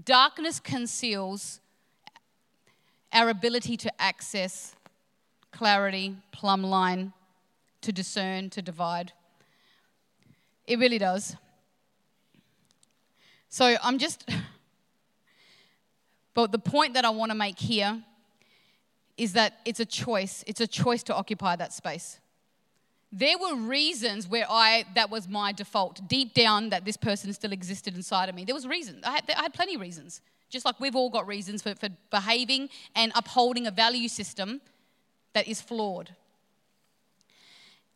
darkness 0.06 0.60
conceals 0.60 1.60
our 3.12 3.29
ability 3.29 3.77
to 3.77 4.01
access 4.01 4.75
clarity, 5.51 6.15
plumb 6.32 6.63
line, 6.63 7.13
to 7.82 7.91
discern, 7.91 8.49
to 8.49 8.62
divide. 8.62 9.13
It 10.65 10.79
really 10.79 10.97
does. 10.97 11.36
So 13.49 13.75
I'm 13.84 13.99
just 13.99 14.27
but 16.34 16.51
the 16.51 16.60
point 16.60 16.95
that 16.95 17.06
I 17.06 17.12
want 17.12 17.32
to 17.32 17.38
make 17.38 17.60
here 17.60 18.01
is 19.15 19.34
that 19.34 19.60
it's 19.63 19.79
a 19.79 19.86
choice. 19.86 20.43
It's 20.47 20.60
a 20.60 20.65
choice 20.67 21.03
to 21.03 21.15
occupy 21.15 21.56
that 21.58 21.71
space. 21.71 22.19
There 23.15 23.38
were 23.38 23.56
reasons 23.56 24.28
where 24.28 24.45
I, 24.49 24.86
that 24.95 25.12
was 25.12 25.28
my 25.28 25.52
default, 25.52 26.08
deep 26.08 26.34
down, 26.34 26.69
that 26.71 26.84
this 26.84 26.97
person 26.97 27.32
still 27.32 27.52
existed 27.52 27.95
inside 27.95 28.28
of 28.28 28.34
me. 28.34 28.43
There 28.43 28.56
was 28.56 28.65
reasons. 28.65 29.04
I 29.06 29.12
had, 29.12 29.23
I 29.38 29.43
had 29.43 29.54
plenty 29.54 29.76
of 29.76 29.82
reasons. 29.82 30.19
Just 30.49 30.65
like 30.65 30.80
we've 30.80 30.95
all 30.95 31.12
got 31.12 31.28
reasons 31.28 31.62
for, 31.62 31.76
for 31.76 31.89
behaving 32.10 32.69
and 32.95 33.12
upholding 33.13 33.67
a 33.67 33.71
value 33.71 34.08
system 34.08 34.62
that 35.34 35.47
is 35.47 35.62
flawed. 35.62 36.10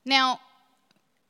Now, 0.05 0.39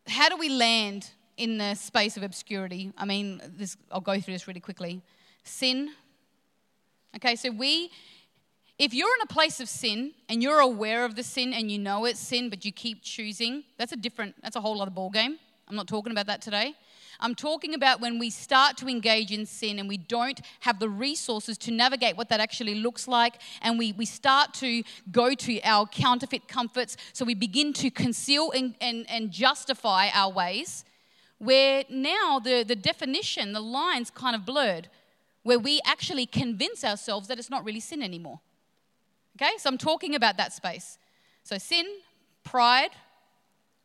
how 0.05 0.27
do 0.27 0.35
we 0.35 0.49
land 0.49 1.09
in 1.37 1.57
the 1.57 1.73
space 1.75 2.17
of 2.17 2.23
obscurity? 2.23 2.91
I 2.97 3.05
mean, 3.05 3.41
this, 3.57 3.77
I'll 3.89 4.01
go 4.01 4.19
through 4.19 4.33
this 4.33 4.47
really 4.49 4.59
quickly. 4.59 5.01
Sin, 5.43 5.91
Okay, 7.17 7.35
so 7.35 7.49
we, 7.49 7.89
if 8.79 8.93
you're 8.93 9.13
in 9.15 9.21
a 9.23 9.33
place 9.33 9.59
of 9.59 9.67
sin 9.67 10.11
and 10.29 10.43
you're 10.43 10.59
aware 10.59 11.03
of 11.03 11.15
the 11.15 11.23
sin 11.23 11.53
and 11.53 11.71
you 11.71 11.79
know 11.79 12.05
it's 12.05 12.19
sin, 12.19 12.49
but 12.49 12.63
you 12.63 12.71
keep 12.71 13.01
choosing, 13.01 13.63
that's 13.77 13.91
a 13.91 13.95
different, 13.95 14.35
that's 14.41 14.55
a 14.55 14.61
whole 14.61 14.81
other 14.81 14.91
ball 14.91 15.09
game. 15.09 15.39
I'm 15.67 15.75
not 15.75 15.87
talking 15.87 16.11
about 16.11 16.27
that 16.27 16.41
today. 16.41 16.75
I'm 17.19 17.33
talking 17.33 17.73
about 17.73 17.99
when 17.99 18.19
we 18.19 18.29
start 18.29 18.77
to 18.77 18.87
engage 18.87 19.31
in 19.31 19.47
sin 19.47 19.79
and 19.79 19.89
we 19.89 19.97
don't 19.97 20.39
have 20.59 20.79
the 20.79 20.87
resources 20.87 21.57
to 21.59 21.71
navigate 21.71 22.15
what 22.15 22.29
that 22.29 22.39
actually 22.39 22.75
looks 22.75 23.07
like, 23.07 23.41
and 23.63 23.79
we, 23.79 23.91
we 23.93 24.05
start 24.05 24.53
to 24.55 24.83
go 25.11 25.33
to 25.33 25.59
our 25.63 25.87
counterfeit 25.87 26.47
comforts. 26.47 26.95
So 27.13 27.25
we 27.25 27.33
begin 27.33 27.73
to 27.73 27.89
conceal 27.89 28.51
and, 28.51 28.75
and, 28.79 29.09
and 29.09 29.31
justify 29.31 30.09
our 30.13 30.31
ways, 30.31 30.85
where 31.39 31.83
now 31.89 32.39
the, 32.39 32.63
the 32.63 32.75
definition, 32.75 33.53
the 33.53 33.61
lines 33.61 34.11
kind 34.11 34.35
of 34.35 34.45
blurred 34.45 34.89
where 35.47 35.57
we 35.57 35.79
actually 35.85 36.25
convince 36.25 36.83
ourselves 36.83 37.29
that 37.29 37.39
it's 37.39 37.49
not 37.49 37.63
really 37.63 37.79
sin 37.79 38.03
anymore. 38.03 38.41
Okay, 39.39 39.51
so 39.59 39.69
I'm 39.69 39.77
talking 39.77 40.15
about 40.15 40.37
that 40.37 40.51
space. 40.51 40.97
So, 41.43 41.59
sin, 41.59 41.85
pride, 42.43 42.89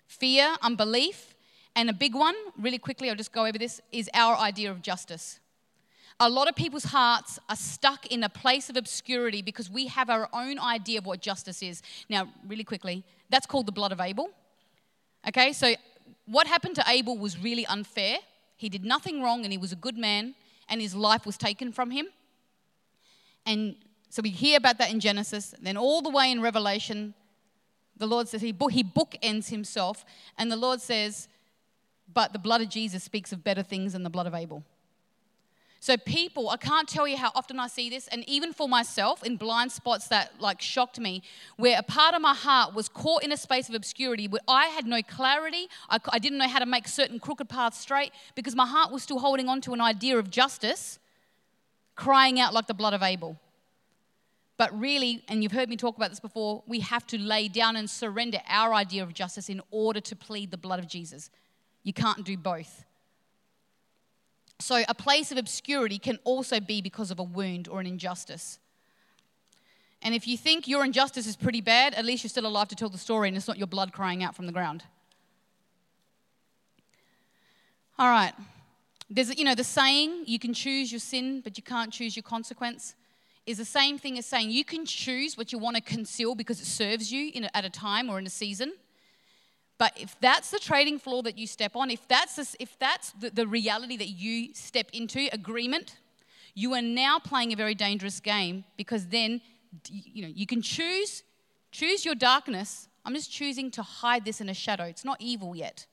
fear, 0.07 0.57
unbelief, 0.63 1.35
and 1.77 1.91
a 1.91 1.93
big 1.93 2.15
one, 2.15 2.35
really 2.59 2.79
quickly, 2.79 3.11
I'll 3.11 3.17
just 3.17 3.33
go 3.33 3.45
over 3.45 3.59
this, 3.59 3.79
is 3.93 4.09
our 4.15 4.35
idea 4.37 4.71
of 4.71 4.81
justice. 4.81 5.41
A 6.21 6.29
lot 6.31 6.49
of 6.49 6.57
people's 6.57 6.85
hearts 6.85 7.39
are 7.51 7.57
stuck 7.57 8.07
in 8.07 8.25
a 8.25 8.31
place 8.31 8.71
of 8.71 8.79
obscurity 8.79 9.43
because 9.43 9.69
we 9.69 9.89
have 9.89 10.09
our 10.09 10.27
own 10.33 10.59
idea 10.59 10.99
of 10.99 11.05
what 11.05 11.21
justice 11.21 11.63
is. 11.63 11.83
Now, 12.09 12.29
really 12.47 12.65
quickly, 12.65 13.05
that's 13.29 13.47
called 13.47 13.67
the 13.67 13.73
blood 13.73 13.93
of 13.93 14.01
Abel. 14.01 14.31
Okay, 15.29 15.53
so 15.53 15.75
what 16.25 16.47
happened 16.47 16.77
to 16.77 16.85
Abel 16.89 17.19
was 17.19 17.39
really 17.39 17.67
unfair. 17.67 18.17
He 18.57 18.71
did 18.71 18.87
nothing 18.87 19.23
wrong 19.23 19.45
and 19.45 19.53
he 19.53 19.59
was 19.59 19.73
a 19.73 19.77
good 19.77 19.99
man 19.99 20.35
and 20.71 20.81
his 20.81 20.95
life 20.95 21.27
was 21.27 21.37
taken 21.37 21.73
from 21.73 21.91
him. 21.91 22.07
And 23.45 23.77
so 24.13 24.21
we 24.21 24.29
hear 24.29 24.59
about 24.59 24.77
that 24.77 24.91
in 24.91 25.01
Genesis. 25.01 25.55
Then, 25.59 25.79
all 25.79 26.03
the 26.03 26.11
way 26.11 26.31
in 26.31 26.43
Revelation, 26.43 27.15
the 27.97 28.07
Lord 28.07 28.29
says 28.29 28.43
he, 28.43 28.53
book, 28.53 28.73
he 28.73 28.85
bookends 28.85 29.49
himself, 29.49 30.05
and 30.37 30.53
the 30.53 30.57
Lord 30.57 30.83
says, 30.83 31.29
But 32.13 32.35
the 32.35 32.39
blood 32.39 32.61
of 32.61 32.69
Jesus 32.69 33.03
speaks 33.03 33.33
of 33.33 33.43
better 33.43 33.63
things 33.63 33.95
than 33.95 34.03
the 34.03 34.11
blood 34.11 34.27
of 34.27 34.35
Abel. 34.35 34.65
So 35.81 35.97
people, 35.97 36.51
I 36.51 36.59
can't 36.59 36.87
tell 36.87 37.09
you 37.09 37.17
how 37.17 37.33
often 37.35 37.59
I 37.59 37.69
see 37.69 37.89
this, 37.89 38.07
and 38.09 38.23
even 38.29 38.53
for 38.53 38.69
myself 38.69 39.25
in 39.25 39.39
blind 39.39 39.73
spots 39.73 40.09
that 40.09 40.39
like 40.39 40.61
shocked 40.61 41.01
me, 41.01 41.23
where 41.57 41.79
a 41.79 41.83
part 41.83 42.15
of 42.15 42.21
my 42.21 42.35
heart 42.35 42.75
was 42.75 42.91
caught 42.91 43.23
in 43.23 43.33
a 43.33 43.37
space 43.39 43.71
of 43.71 43.75
obscurity 43.75 44.29
where 44.29 44.43
I 44.47 44.67
had 44.67 44.85
no 44.85 45.01
clarity, 45.01 45.69
I, 45.89 45.99
I 46.11 46.19
didn't 46.19 46.37
know 46.37 46.49
how 46.49 46.59
to 46.59 46.67
make 46.67 46.87
certain 46.87 47.19
crooked 47.19 47.49
paths 47.49 47.79
straight 47.79 48.13
because 48.35 48.55
my 48.55 48.67
heart 48.67 48.93
was 48.93 49.03
still 49.03 49.21
holding 49.21 49.49
on 49.49 49.63
to 49.63 49.73
an 49.73 49.81
idea 49.81 50.19
of 50.19 50.31
justice, 50.31 50.99
crying 51.97 52.39
out 52.39 52.53
like 52.53 52.67
the 52.67 52.75
blood 52.75 52.93
of 52.93 53.03
Abel. 53.03 53.39
But 54.63 54.79
really, 54.79 55.25
and 55.27 55.43
you've 55.43 55.51
heard 55.51 55.69
me 55.69 55.77
talk 55.77 55.97
about 55.97 56.11
this 56.11 56.21
before, 56.21 56.63
we 56.69 56.79
have 56.79 57.05
to 57.09 57.19
lay 57.19 57.49
down 57.49 57.75
and 57.75 57.91
surrender 57.91 58.39
our 58.49 58.73
idea 58.73 59.03
of 59.03 59.13
justice 59.13 59.49
in 59.49 59.61
order 59.73 60.01
to 60.03 60.15
plead 60.15 60.53
the 60.53 60.57
blood 60.57 60.79
of 60.79 60.87
Jesus. 60.87 61.31
You 61.83 61.93
can't 61.93 62.23
do 62.23 62.37
both. 62.37 62.85
So, 64.61 64.85
a 64.89 64.95
place 64.95 65.33
of 65.33 65.39
obscurity 65.39 65.99
can 65.99 66.21
also 66.23 66.61
be 66.61 66.81
because 66.81 67.11
of 67.11 67.19
a 67.19 67.25
wound 67.25 67.67
or 67.67 67.81
an 67.81 67.89
injustice. 67.89 68.61
And 70.01 70.15
if 70.15 70.29
you 70.29 70.39
think 70.39 70.69
your 70.69 70.85
injustice 70.85 71.27
is 71.27 71.35
pretty 71.35 71.61
bad, 71.61 71.95
at 71.95 72.05
least 72.05 72.23
you're 72.23 72.29
still 72.29 72.47
alive 72.47 72.69
to 72.69 72.77
tell 72.77 72.89
the 72.89 72.99
story 72.99 73.27
and 73.27 73.37
it's 73.37 73.49
not 73.49 73.59
your 73.59 73.67
blood 73.67 73.93
crying 73.93 74.23
out 74.23 74.37
from 74.37 74.47
the 74.47 74.53
ground. 74.53 74.85
All 77.99 78.09
right. 78.09 78.33
There's, 79.11 79.37
you 79.37 79.45
know, 79.45 79.57
the 79.57 79.65
saying, 79.65 80.23
you 80.27 80.39
can 80.39 80.55
choose 80.55 80.93
your 80.93 81.01
sin, 81.01 81.41
but 81.41 81.57
you 81.57 81.65
can't 81.65 81.93
choose 81.93 82.15
your 82.15 82.23
consequence, 82.23 82.95
is 83.47 83.59
the 83.59 83.65
same 83.65 83.99
thing 83.99 84.19
as 84.19 84.27
saying 84.27 84.51
you 84.51 84.65
can 84.65 84.85
choose 84.87 85.37
what 85.37 85.53
you 85.53 85.59
want 85.59 85.77
to 85.77 85.83
conceal 85.83 86.35
because 86.35 86.61
it 86.61 86.67
serves 86.67 87.13
you 87.13 87.31
a, 87.35 87.57
at 87.57 87.65
a 87.65 87.71
time 87.71 88.09
or 88.09 88.19
in 88.19 88.27
a 88.27 88.31
season. 88.31 88.73
But 89.79 89.93
if 89.97 90.15
that's 90.21 90.51
the 90.51 90.61
trading 90.61 90.99
floor 91.01 91.25
that 91.25 91.37
you 91.37 91.47
step 91.47 91.75
on, 91.75 91.91
if 91.91 92.07
that's, 92.07 92.55
if 92.61 92.79
that's 92.79 93.11
the, 93.13 93.31
the 93.31 93.47
reality 93.47 93.97
that 93.97 94.11
you 94.11 94.55
step 94.55 94.89
into, 94.93 95.29
agreement, 95.33 95.97
you 96.55 96.75
are 96.75 96.83
now 96.83 97.19
playing 97.19 97.53
a 97.53 97.57
very 97.57 97.75
dangerous 97.75 98.21
game 98.21 98.65
because 98.77 99.07
then 99.09 99.41
you 99.89 100.23
know 100.23 100.29
you 100.29 100.47
can 100.47 100.61
choose 100.61 101.23
choose 101.71 102.05
your 102.05 102.15
darkness. 102.15 102.89
I'm 103.05 103.15
just 103.15 103.33
choosing 103.33 103.71
to 103.73 103.83
hide 103.83 104.25
this 104.25 104.41
in 104.41 104.49
a 104.49 104.55
shadow. 104.55 104.85
It's 104.85 105.05
not 105.05 105.17
evil 105.21 105.57
yet. 105.57 105.87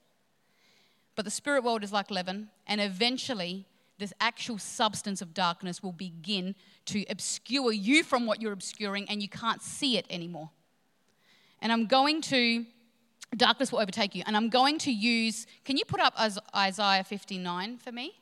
But 1.16 1.26
the 1.26 1.32
spirit 1.32 1.64
world 1.64 1.84
is 1.84 1.92
like 1.92 2.12
leaven, 2.12 2.50
and 2.68 2.80
eventually 2.80 3.66
this 4.00 4.14
actual 4.20 4.58
substance 4.58 5.22
of 5.22 5.34
darkness 5.34 5.84
will 5.84 5.92
begin 5.92 6.56
to 6.86 7.06
obscure 7.10 7.72
you 7.72 8.04
from 8.04 8.26
what 8.26 8.42
you're 8.42 8.54
obscuring, 8.54 9.08
and 9.10 9.22
you 9.22 9.30
can't 9.30 9.62
see 9.62 9.98
it 9.98 10.06
anymore. 10.10 10.50
And 11.62 11.72
I'm 11.72 11.86
going 11.86 12.22
to 12.24 12.66
darkness 13.36 13.72
will 13.72 13.80
overtake 13.80 14.16
you. 14.16 14.24
And 14.26 14.36
I'm 14.36 14.50
going 14.50 14.78
to 14.80 14.92
use, 14.92 15.46
can 15.66 15.78
you 15.78 15.86
put 15.86 16.00
up 16.00 16.14
Isaiah 16.56 17.04
59 17.04 17.78
for 17.78 17.92
me? 17.92 18.14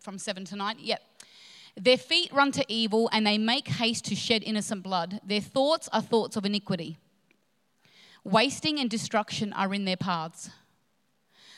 From 0.00 0.18
7 0.18 0.44
to 0.46 0.56
9? 0.56 0.76
Yep. 0.78 1.02
Their 1.76 1.98
feet 1.98 2.32
run 2.32 2.52
to 2.52 2.64
evil 2.68 3.10
and 3.12 3.26
they 3.26 3.36
make 3.36 3.68
haste 3.68 4.04
to 4.06 4.14
shed 4.14 4.42
innocent 4.44 4.82
blood. 4.82 5.20
Their 5.26 5.40
thoughts 5.40 5.88
are 5.92 6.00
thoughts 6.00 6.36
of 6.36 6.46
iniquity. 6.46 6.98
Wasting 8.24 8.78
and 8.78 8.88
destruction 8.88 9.52
are 9.52 9.74
in 9.74 9.84
their 9.84 9.96
paths. 9.96 10.50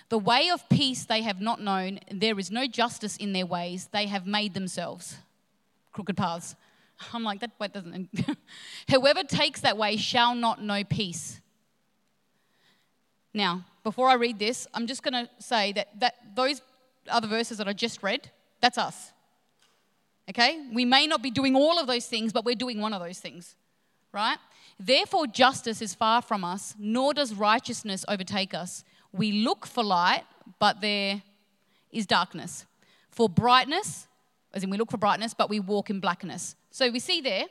The 0.08 0.18
way 0.18 0.48
of 0.48 0.68
peace 0.68 1.04
they 1.04 1.22
have 1.22 1.40
not 1.40 1.60
known, 1.60 2.00
there 2.10 2.38
is 2.38 2.50
no 2.50 2.66
justice 2.66 3.16
in 3.16 3.32
their 3.32 3.46
ways. 3.46 3.88
They 3.92 4.06
have 4.06 4.26
made 4.26 4.54
themselves 4.54 5.16
crooked 5.92 6.16
paths. 6.16 6.54
I'm 7.12 7.24
like, 7.24 7.40
that 7.40 7.50
way 7.58 7.68
doesn't. 7.68 8.08
Whoever 8.90 9.22
takes 9.22 9.60
that 9.60 9.76
way 9.76 9.96
shall 9.96 10.34
not 10.34 10.62
know 10.62 10.82
peace. 10.84 11.40
Now, 13.34 13.64
before 13.84 14.08
I 14.08 14.14
read 14.14 14.38
this, 14.38 14.66
I'm 14.74 14.86
just 14.86 15.02
going 15.02 15.14
to 15.14 15.28
say 15.38 15.72
that, 15.72 16.00
that 16.00 16.14
those 16.34 16.62
other 17.08 17.28
verses 17.28 17.58
that 17.58 17.68
I 17.68 17.72
just 17.72 18.02
read, 18.02 18.30
that's 18.60 18.78
us. 18.78 19.12
Okay? 20.28 20.66
We 20.72 20.84
may 20.84 21.06
not 21.06 21.22
be 21.22 21.30
doing 21.30 21.54
all 21.54 21.78
of 21.78 21.86
those 21.86 22.06
things, 22.06 22.32
but 22.32 22.44
we're 22.44 22.54
doing 22.54 22.80
one 22.80 22.92
of 22.92 23.00
those 23.00 23.18
things, 23.18 23.54
right? 24.12 24.38
Therefore, 24.78 25.26
justice 25.26 25.82
is 25.82 25.94
far 25.94 26.22
from 26.22 26.44
us, 26.44 26.74
nor 26.78 27.14
does 27.14 27.34
righteousness 27.34 28.04
overtake 28.08 28.54
us. 28.54 28.84
We 29.18 29.32
look 29.32 29.66
for 29.66 29.84
light, 29.84 30.22
but 30.58 30.80
there 30.80 31.22
is 31.90 32.06
darkness. 32.06 32.64
For 33.10 33.28
brightness, 33.28 34.06
as 34.54 34.62
in 34.62 34.70
we 34.70 34.78
look 34.78 34.90
for 34.90 34.96
brightness, 34.96 35.34
but 35.34 35.50
we 35.50 35.60
walk 35.60 35.90
in 35.90 36.00
blackness. 36.00 36.54
So 36.70 36.90
we 36.90 37.00
see 37.00 37.20
there 37.20 37.44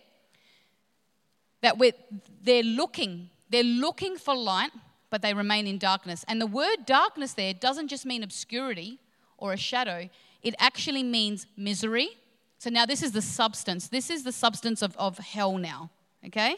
that 1.61 1.77
we're, 1.77 1.93
they're 2.41 2.63
looking, 2.63 3.29
they're 3.49 3.63
looking 3.63 4.17
for 4.17 4.35
light, 4.35 4.71
but 5.09 5.21
they 5.21 5.33
remain 5.33 5.67
in 5.67 5.77
darkness. 5.77 6.23
And 6.27 6.39
the 6.39 6.47
word 6.47 6.85
darkness 6.85 7.33
there 7.33 7.53
doesn't 7.53 7.87
just 7.89 8.05
mean 8.05 8.23
obscurity 8.23 8.99
or 9.37 9.53
a 9.53 9.57
shadow, 9.57 10.09
it 10.41 10.55
actually 10.59 11.03
means 11.03 11.45
misery. 11.55 12.09
So 12.57 12.69
now 12.69 12.85
this 12.85 13.03
is 13.03 13.11
the 13.11 13.21
substance. 13.21 13.87
This 13.87 14.09
is 14.09 14.23
the 14.23 14.31
substance 14.31 14.81
of, 14.81 14.95
of 14.97 15.17
hell 15.17 15.57
now, 15.57 15.91
okay? 16.25 16.55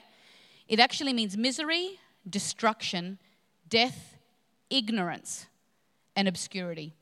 It 0.68 0.80
actually 0.80 1.14
means 1.14 1.36
misery, 1.36 2.00
destruction, 2.30 3.18
death, 3.68 4.19
ignorance, 4.70 5.48
and 6.16 6.28
obscurity. 6.28 6.94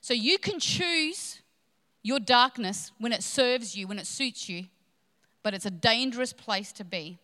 So 0.00 0.14
you 0.14 0.38
can 0.38 0.60
choose 0.60 1.40
your 2.02 2.20
darkness 2.20 2.92
when 2.98 3.12
it 3.12 3.22
serves 3.22 3.76
you, 3.76 3.86
when 3.86 3.98
it 3.98 4.06
suits 4.06 4.48
you, 4.48 4.66
but 5.42 5.54
it's 5.54 5.66
a 5.66 5.70
dangerous 5.70 6.32
place 6.32 6.72
to 6.72 6.84
be. 6.84 7.18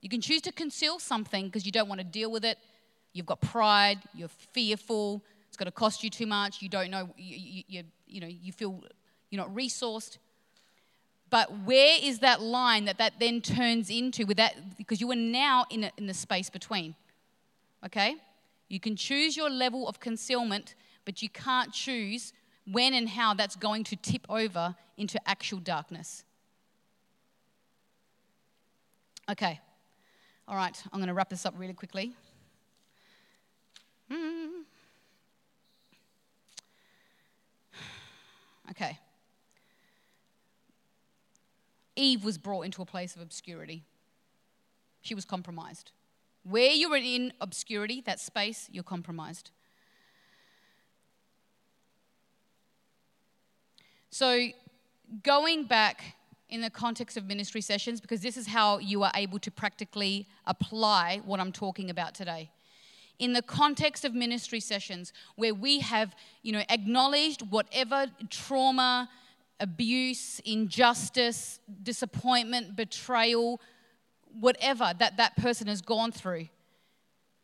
You 0.00 0.08
can 0.08 0.20
choose 0.20 0.42
to 0.42 0.52
conceal 0.52 0.98
something 0.98 1.46
because 1.46 1.66
you 1.66 1.72
don't 1.72 1.88
want 1.88 2.00
to 2.00 2.06
deal 2.06 2.30
with 2.30 2.44
it. 2.44 2.58
You've 3.12 3.26
got 3.26 3.40
pride, 3.40 3.98
you're 4.14 4.28
fearful, 4.28 5.22
it's 5.48 5.56
going 5.56 5.66
to 5.66 5.72
cost 5.72 6.04
you 6.04 6.10
too 6.10 6.26
much, 6.26 6.62
you 6.62 6.68
don't 6.68 6.90
know, 6.90 7.08
you, 7.16 7.64
you, 7.68 7.84
you, 8.06 8.20
know, 8.20 8.26
you 8.26 8.52
feel 8.52 8.82
you're 9.30 9.42
not 9.42 9.54
resourced. 9.54 10.18
But 11.30 11.64
where 11.64 11.98
is 12.00 12.20
that 12.20 12.40
line 12.40 12.86
that 12.86 12.98
that 12.98 13.14
then 13.18 13.40
turns 13.40 13.90
into 13.90 14.24
with 14.24 14.38
that? 14.38 14.78
Because 14.78 15.00
you 15.00 15.10
are 15.10 15.16
now 15.16 15.66
in, 15.70 15.84
a, 15.84 15.90
in 15.98 16.06
the 16.06 16.14
space 16.14 16.48
between. 16.48 16.94
Okay? 17.84 18.16
You 18.68 18.80
can 18.80 18.96
choose 18.96 19.36
your 19.36 19.50
level 19.50 19.88
of 19.88 20.00
concealment, 20.00 20.74
but 21.04 21.22
you 21.22 21.28
can't 21.28 21.72
choose 21.72 22.32
when 22.70 22.92
and 22.94 23.08
how 23.08 23.34
that's 23.34 23.56
going 23.56 23.84
to 23.84 23.96
tip 23.96 24.26
over 24.28 24.74
into 24.96 25.18
actual 25.28 25.58
darkness. 25.58 26.24
Okay. 29.30 29.60
All 30.46 30.56
right, 30.56 30.82
I'm 30.92 30.98
going 30.98 31.08
to 31.08 31.14
wrap 31.14 31.28
this 31.28 31.44
up 31.44 31.54
really 31.56 31.74
quickly. 31.74 32.14
Mm. 34.10 34.62
Okay. 38.70 38.98
Eve 41.96 42.24
was 42.24 42.38
brought 42.38 42.62
into 42.62 42.80
a 42.80 42.86
place 42.86 43.16
of 43.16 43.22
obscurity. 43.22 43.82
She 45.02 45.14
was 45.14 45.24
compromised. 45.24 45.92
Where 46.48 46.70
you 46.70 46.92
are 46.92 46.96
in 46.96 47.32
obscurity, 47.40 48.00
that 48.06 48.20
space, 48.20 48.68
you're 48.72 48.82
compromised. 48.82 49.50
So, 54.10 54.48
going 55.22 55.64
back 55.64 56.16
in 56.48 56.62
the 56.62 56.70
context 56.70 57.18
of 57.18 57.26
ministry 57.26 57.60
sessions, 57.60 58.00
because 58.00 58.22
this 58.22 58.38
is 58.38 58.46
how 58.46 58.78
you 58.78 59.02
are 59.02 59.12
able 59.14 59.38
to 59.40 59.50
practically 59.50 60.26
apply 60.46 61.20
what 61.26 61.38
I'm 61.38 61.52
talking 61.52 61.90
about 61.90 62.14
today. 62.14 62.50
In 63.18 63.34
the 63.34 63.42
context 63.42 64.04
of 64.06 64.14
ministry 64.14 64.60
sessions, 64.60 65.12
where 65.36 65.52
we 65.52 65.80
have, 65.80 66.14
you 66.42 66.52
know, 66.52 66.62
acknowledged 66.70 67.42
whatever 67.50 68.06
trauma, 68.30 69.10
abuse, 69.60 70.40
injustice, 70.46 71.60
disappointment, 71.82 72.76
betrayal, 72.76 73.60
whatever 74.38 74.92
that 74.98 75.16
that 75.16 75.36
person 75.36 75.66
has 75.66 75.80
gone 75.80 76.12
through. 76.12 76.48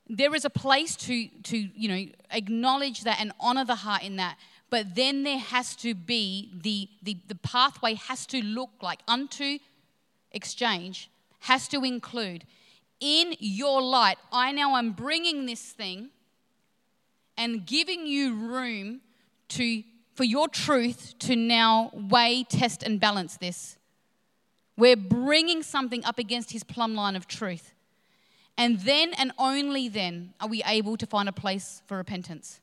There 0.08 0.34
is 0.34 0.44
a 0.44 0.50
place 0.50 0.96
to, 0.96 1.28
to 1.44 1.56
you 1.56 1.88
know, 1.88 2.06
acknowledge 2.30 3.04
that 3.04 3.20
and 3.20 3.32
honor 3.40 3.64
the 3.64 3.76
heart 3.76 4.02
in 4.02 4.16
that. 4.16 4.36
But 4.70 4.94
then 4.94 5.22
there 5.22 5.38
has 5.38 5.76
to 5.76 5.94
be 5.94 6.50
the, 6.62 6.88
the, 7.02 7.16
the 7.28 7.36
pathway 7.36 7.94
has 7.94 8.26
to 8.26 8.42
look 8.42 8.70
like 8.82 9.00
unto 9.08 9.58
exchange, 10.32 11.10
has 11.40 11.68
to 11.68 11.84
include 11.84 12.44
in 13.00 13.34
your 13.38 13.82
light, 13.82 14.16
I 14.32 14.52
now 14.52 14.76
am 14.76 14.92
bringing 14.92 15.46
this 15.46 15.60
thing 15.60 16.08
and 17.36 17.66
giving 17.66 18.06
you 18.06 18.34
room 18.34 19.00
to 19.48 19.82
for 20.14 20.24
your 20.24 20.48
truth 20.48 21.14
to 21.18 21.34
now 21.34 21.90
weigh, 21.92 22.44
test, 22.48 22.82
and 22.82 23.00
balance 23.00 23.36
this. 23.36 23.76
We're 24.76 24.96
bringing 24.96 25.62
something 25.62 26.04
up 26.04 26.18
against 26.18 26.50
his 26.52 26.64
plumb 26.64 26.94
line 26.94 27.16
of 27.16 27.26
truth. 27.26 27.72
And 28.56 28.80
then 28.80 29.12
and 29.14 29.32
only 29.38 29.88
then 29.88 30.34
are 30.40 30.48
we 30.48 30.62
able 30.64 30.96
to 30.96 31.06
find 31.06 31.28
a 31.28 31.32
place 31.32 31.82
for 31.86 31.96
repentance. 31.96 32.60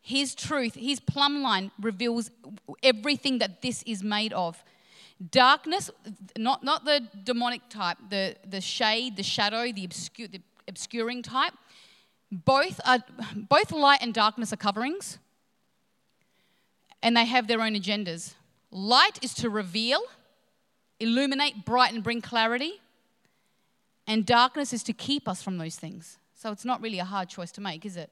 His 0.00 0.34
truth, 0.34 0.74
his 0.74 1.00
plumb 1.00 1.42
line 1.42 1.70
reveals 1.80 2.30
everything 2.82 3.38
that 3.38 3.62
this 3.62 3.82
is 3.84 4.02
made 4.02 4.34
of. 4.34 4.62
Darkness, 5.30 5.90
not, 6.36 6.62
not 6.62 6.84
the 6.84 7.08
demonic 7.22 7.62
type, 7.70 7.96
the, 8.10 8.36
the 8.46 8.60
shade, 8.60 9.16
the 9.16 9.22
shadow, 9.22 9.72
the, 9.72 9.84
obscure, 9.84 10.28
the 10.28 10.42
obscuring 10.68 11.22
type. 11.22 11.54
Both, 12.30 12.80
are, 12.84 12.98
both 13.34 13.72
light 13.72 14.00
and 14.02 14.12
darkness 14.12 14.52
are 14.52 14.56
coverings 14.56 15.18
and 17.02 17.16
they 17.16 17.26
have 17.26 17.46
their 17.46 17.60
own 17.60 17.74
agendas. 17.74 18.34
Light 18.76 19.20
is 19.22 19.32
to 19.34 19.48
reveal, 19.48 20.02
illuminate, 20.98 21.64
brighten, 21.64 22.00
bring 22.00 22.20
clarity, 22.20 22.80
and 24.04 24.26
darkness 24.26 24.72
is 24.72 24.82
to 24.82 24.92
keep 24.92 25.28
us 25.28 25.40
from 25.40 25.58
those 25.58 25.76
things. 25.76 26.18
So 26.34 26.50
it's 26.50 26.64
not 26.64 26.82
really 26.82 26.98
a 26.98 27.04
hard 27.04 27.28
choice 27.28 27.52
to 27.52 27.60
make, 27.60 27.86
is 27.86 27.96
it? 27.96 28.10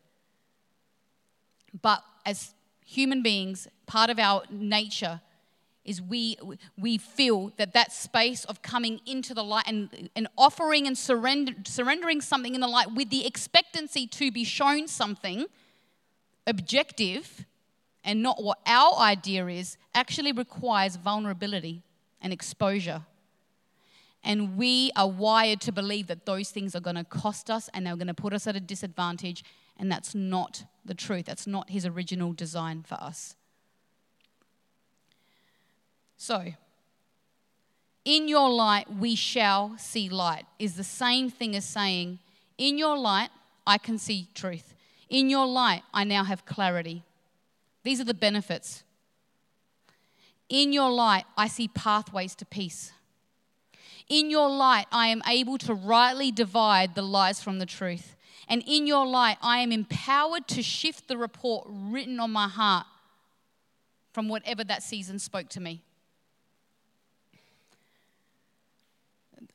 But 1.83 2.05
as 2.25 2.55
human 2.87 3.25
beings, 3.25 3.67
part 3.87 4.09
of 4.09 4.21
our 4.21 4.45
nature 4.51 5.21
is 5.85 6.01
we, 6.01 6.39
we 6.79 6.97
feel 6.97 7.53
that 7.57 7.73
that 7.73 7.91
space 7.91 8.45
of 8.45 8.63
coming 8.63 9.01
into 9.05 9.35
the 9.35 9.43
light 9.43 9.65
and, 9.67 10.11
and 10.15 10.29
offering 10.39 10.87
and 10.87 10.97
surrender, 10.97 11.55
surrendering 11.65 12.21
something 12.21 12.55
in 12.55 12.61
the 12.61 12.69
light 12.69 12.95
with 12.95 13.11
the 13.11 13.27
expectancy 13.27 14.07
to 14.07 14.31
be 14.31 14.45
shown 14.45 14.87
something 14.87 15.47
objective 16.47 17.47
and 18.05 18.23
not 18.23 18.43
what 18.43 18.59
our 18.67 18.99
idea 18.99 19.47
is 19.47 19.77
actually 19.95 20.33
requires 20.33 20.97
vulnerability 20.97 21.83
and 22.21 22.33
exposure. 22.33 23.03
And 24.25 24.57
we 24.57 24.93
are 24.95 25.09
wired 25.09 25.61
to 25.63 25.73
believe 25.73 26.07
that 26.07 26.27
those 26.27 26.51
things 26.51 26.75
are 26.75 26.81
going 26.81 26.97
to 26.97 27.05
cost 27.05 27.51
us 27.51 27.69
and 27.75 27.87
they're 27.87 27.97
going 27.97 28.07
to 28.07 28.15
put 28.15 28.33
us 28.33 28.47
at 28.47 28.55
a 28.55 28.61
disadvantage. 28.61 29.45
And 29.77 29.91
that's 29.91 30.15
not 30.15 30.65
the 30.85 30.95
truth. 30.95 31.27
That's 31.27 31.47
not 31.47 31.71
His 31.71 31.85
original 31.85 32.33
design 32.33 32.85
for 32.87 32.95
us. 32.95 33.37
So, 36.17 36.53
in 38.05 38.29
your 38.29 38.49
light 38.49 38.89
we 38.93 39.17
shall 39.17 39.77
see 39.77 40.09
light 40.09 40.45
is 40.59 40.75
the 40.75 40.85
same 40.85 41.31
thing 41.31 41.57
as 41.57 41.65
saying, 41.65 42.21
in 42.59 42.79
your 42.79 42.97
light 42.97 43.31
I 43.67 43.79
can 43.79 43.99
see 43.99 44.29
truth. 44.35 44.75
In 45.09 45.31
your 45.31 45.47
light 45.47 45.83
I 45.93 46.05
now 46.05 46.23
have 46.25 46.45
clarity. 46.45 47.03
These 47.83 48.01
are 48.01 48.05
the 48.05 48.15
benefits. 48.15 48.85
In 50.49 50.73
your 50.73 50.91
light, 50.91 51.25
I 51.37 51.49
see 51.49 51.69
pathways 51.69 52.35
to 52.37 52.45
peace. 52.45 52.93
In 54.09 54.31
your 54.31 54.51
light, 54.51 54.87
I 54.93 55.09
am 55.09 55.23
able 55.27 55.59
to 55.59 55.75
rightly 55.75 56.31
divide 56.31 56.95
the 56.95 57.03
lies 57.03 57.43
from 57.43 57.59
the 57.59 57.67
truth. 57.67 58.17
And 58.49 58.63
in 58.67 58.87
your 58.87 59.07
light, 59.07 59.39
I 59.41 59.59
am 59.59 59.73
empowered 59.73 60.47
to 60.49 60.63
shift 60.63 61.09
the 61.09 61.17
report 61.17 61.67
written 61.69 62.21
on 62.21 62.31
my 62.31 62.49
heart 62.49 62.87
from 64.13 64.29
whatever 64.29 64.63
that 64.65 64.83
season 64.83 65.19
spoke 65.19 65.49
to 65.51 65.61
me. 65.61 65.83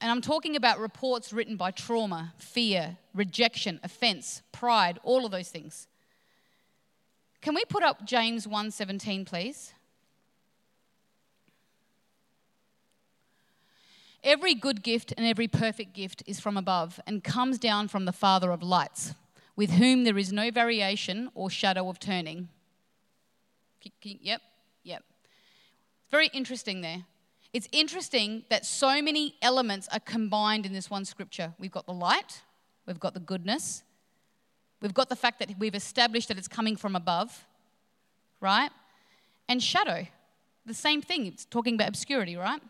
And 0.02 0.12
I'm 0.12 0.22
talking 0.22 0.56
about 0.56 0.80
reports 0.80 1.34
written 1.34 1.56
by 1.56 1.72
trauma, 1.72 2.34
fear, 2.38 2.98
rejection, 3.14 3.80
offense, 3.84 4.42
pride, 4.52 5.00
all 5.04 5.26
of 5.26 5.32
those 5.32 5.50
things. 5.50 5.88
Can 7.42 7.56
we 7.56 7.64
put 7.66 7.84
up 7.84 8.06
James 8.06 8.48
1:17 8.48 9.26
please? 9.26 9.74
Every 14.24 14.56
good 14.56 14.84
gift 14.84 15.14
and 15.16 15.26
every 15.26 15.48
perfect 15.48 15.94
gift 15.94 16.24
is 16.26 16.40
from 16.40 16.58
above 16.58 17.00
and 17.08 17.24
comes 17.24 17.58
down 17.58 17.88
from 17.88 18.06
the 18.06 18.12
Father 18.12 18.52
of 18.52 18.62
lights, 18.62 19.14
with 19.56 19.72
whom 19.72 20.04
there 20.04 20.18
is 20.18 20.34
no 20.34 20.52
variation 20.52 21.30
or 21.34 21.50
shadow 21.50 21.88
of 21.88 22.00
turning. 22.00 22.50
Yep, 24.02 24.42
yep. 24.84 25.04
Very 26.12 26.28
interesting 26.34 26.82
there. 26.82 27.06
It's 27.54 27.70
interesting 27.72 28.44
that 28.50 28.66
so 28.66 29.02
many 29.02 29.36
elements 29.42 29.88
are 29.94 30.00
combined 30.00 30.66
in 30.66 30.74
this 30.74 30.90
one 30.90 31.06
scripture. 31.06 31.54
We've 31.58 31.72
got 31.72 31.86
the 31.86 31.94
light, 31.94 32.42
we've 32.86 33.00
got 33.00 33.14
the 33.14 33.22
goodness, 33.22 33.84
We've 34.82 34.94
got 34.94 35.10
the 35.10 35.16
fact 35.16 35.40
that 35.40 35.58
we've 35.58 35.76
established 35.76 36.28
that 36.28 36.38
it's 36.38 36.48
coming 36.48 36.76
from 36.76 36.96
above, 36.96 37.46
right? 38.40 38.70
And 39.50 39.62
shadow, 39.62 40.08
the 40.66 40.74
same 40.74 41.02
thing. 41.02 41.26
It's 41.26 41.46
talking 41.46 41.76
about 41.76 41.90
obscurity, 41.90 42.36
right? 42.36 42.62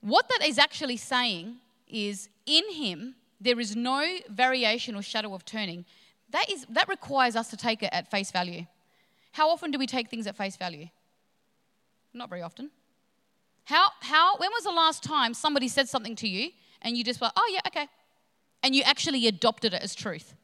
What 0.00 0.28
that 0.28 0.46
is 0.46 0.58
actually 0.58 0.96
saying 0.96 1.56
is 1.88 2.28
in 2.46 2.72
him 2.72 3.14
there 3.40 3.60
is 3.60 3.76
no 3.76 4.18
variation 4.28 4.96
or 4.96 5.02
shadow 5.02 5.34
of 5.34 5.44
turning. 5.44 5.84
That, 6.30 6.50
is, 6.50 6.66
that 6.70 6.88
requires 6.88 7.36
us 7.36 7.48
to 7.50 7.56
take 7.56 7.82
it 7.82 7.90
at 7.92 8.10
face 8.10 8.30
value. 8.30 8.66
How 9.32 9.50
often 9.50 9.70
do 9.70 9.78
we 9.78 9.86
take 9.86 10.08
things 10.08 10.26
at 10.26 10.36
face 10.36 10.56
value? 10.56 10.88
Not 12.14 12.30
very 12.30 12.42
often. 12.42 12.70
How, 13.64 13.88
how, 14.00 14.36
when 14.38 14.50
was 14.52 14.64
the 14.64 14.70
last 14.70 15.02
time 15.02 15.34
somebody 15.34 15.68
said 15.68 15.88
something 15.88 16.16
to 16.16 16.28
you 16.28 16.50
and 16.82 16.96
you 16.96 17.04
just 17.04 17.20
went, 17.20 17.32
oh, 17.36 17.50
yeah, 17.52 17.60
okay. 17.66 17.88
And 18.62 18.74
you 18.74 18.82
actually 18.82 19.26
adopted 19.26 19.74
it 19.74 19.82
as 19.82 19.94
truth? 19.94 20.34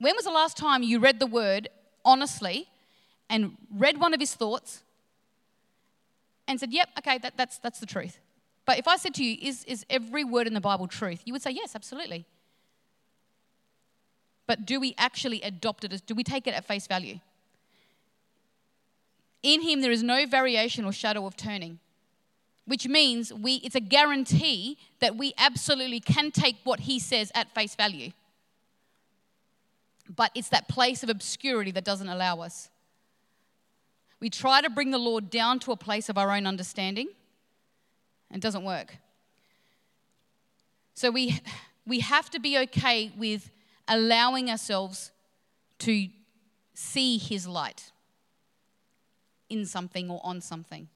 When 0.00 0.16
was 0.16 0.24
the 0.24 0.30
last 0.30 0.56
time 0.56 0.82
you 0.82 0.98
read 0.98 1.20
the 1.20 1.26
word 1.26 1.68
honestly 2.04 2.68
and 3.28 3.56
read 3.70 4.00
one 4.00 4.14
of 4.14 4.18
his 4.18 4.34
thoughts 4.34 4.82
and 6.48 6.58
said, 6.58 6.72
yep, 6.72 6.88
okay, 6.98 7.18
that, 7.18 7.36
that's, 7.36 7.58
that's 7.58 7.80
the 7.80 7.86
truth? 7.86 8.18
But 8.64 8.78
if 8.78 8.88
I 8.88 8.96
said 8.96 9.14
to 9.14 9.24
you, 9.24 9.36
is, 9.40 9.62
is 9.64 9.84
every 9.90 10.24
word 10.24 10.46
in 10.46 10.54
the 10.54 10.60
Bible 10.60 10.88
truth? 10.88 11.20
You 11.26 11.34
would 11.34 11.42
say, 11.42 11.50
yes, 11.50 11.74
absolutely. 11.74 12.24
But 14.46 14.64
do 14.64 14.80
we 14.80 14.94
actually 14.96 15.42
adopt 15.42 15.84
it 15.84 15.92
as, 15.92 16.00
do 16.00 16.14
we 16.14 16.24
take 16.24 16.46
it 16.46 16.54
at 16.54 16.64
face 16.64 16.86
value? 16.86 17.20
In 19.42 19.60
him 19.60 19.82
there 19.82 19.92
is 19.92 20.02
no 20.02 20.26
variation 20.26 20.86
or 20.86 20.92
shadow 20.92 21.26
of 21.26 21.36
turning, 21.36 21.78
which 22.64 22.88
means 22.88 23.34
we, 23.34 23.56
it's 23.56 23.74
a 23.74 23.80
guarantee 23.80 24.78
that 25.00 25.16
we 25.16 25.34
absolutely 25.36 26.00
can 26.00 26.30
take 26.30 26.56
what 26.64 26.80
he 26.80 26.98
says 26.98 27.30
at 27.34 27.54
face 27.54 27.74
value. 27.74 28.12
But 30.14 30.32
it's 30.34 30.48
that 30.48 30.68
place 30.68 31.04
of 31.04 31.08
obscurity 31.08 31.70
that 31.70 31.84
doesn't 31.84 32.08
allow 32.08 32.40
us. 32.40 32.68
We 34.18 34.28
try 34.28 34.60
to 34.60 34.68
bring 34.68 34.90
the 34.90 34.98
Lord 34.98 35.30
down 35.30 35.60
to 35.60 35.72
a 35.72 35.76
place 35.76 36.08
of 36.08 36.18
our 36.18 36.32
own 36.32 36.46
understanding. 36.46 37.08
And 38.30 38.42
it 38.42 38.42
doesn't 38.42 38.64
work. 38.64 38.96
So 40.94 41.10
we, 41.10 41.40
we 41.86 42.00
have 42.00 42.28
to 42.30 42.40
be 42.40 42.58
okay 42.58 43.12
with 43.16 43.50
allowing 43.88 44.50
ourselves 44.50 45.12
to 45.78 46.08
see 46.74 47.16
His 47.16 47.46
light 47.46 47.92
in 49.48 49.64
something 49.64 50.10
or 50.10 50.20
on 50.24 50.40
something. 50.40 50.88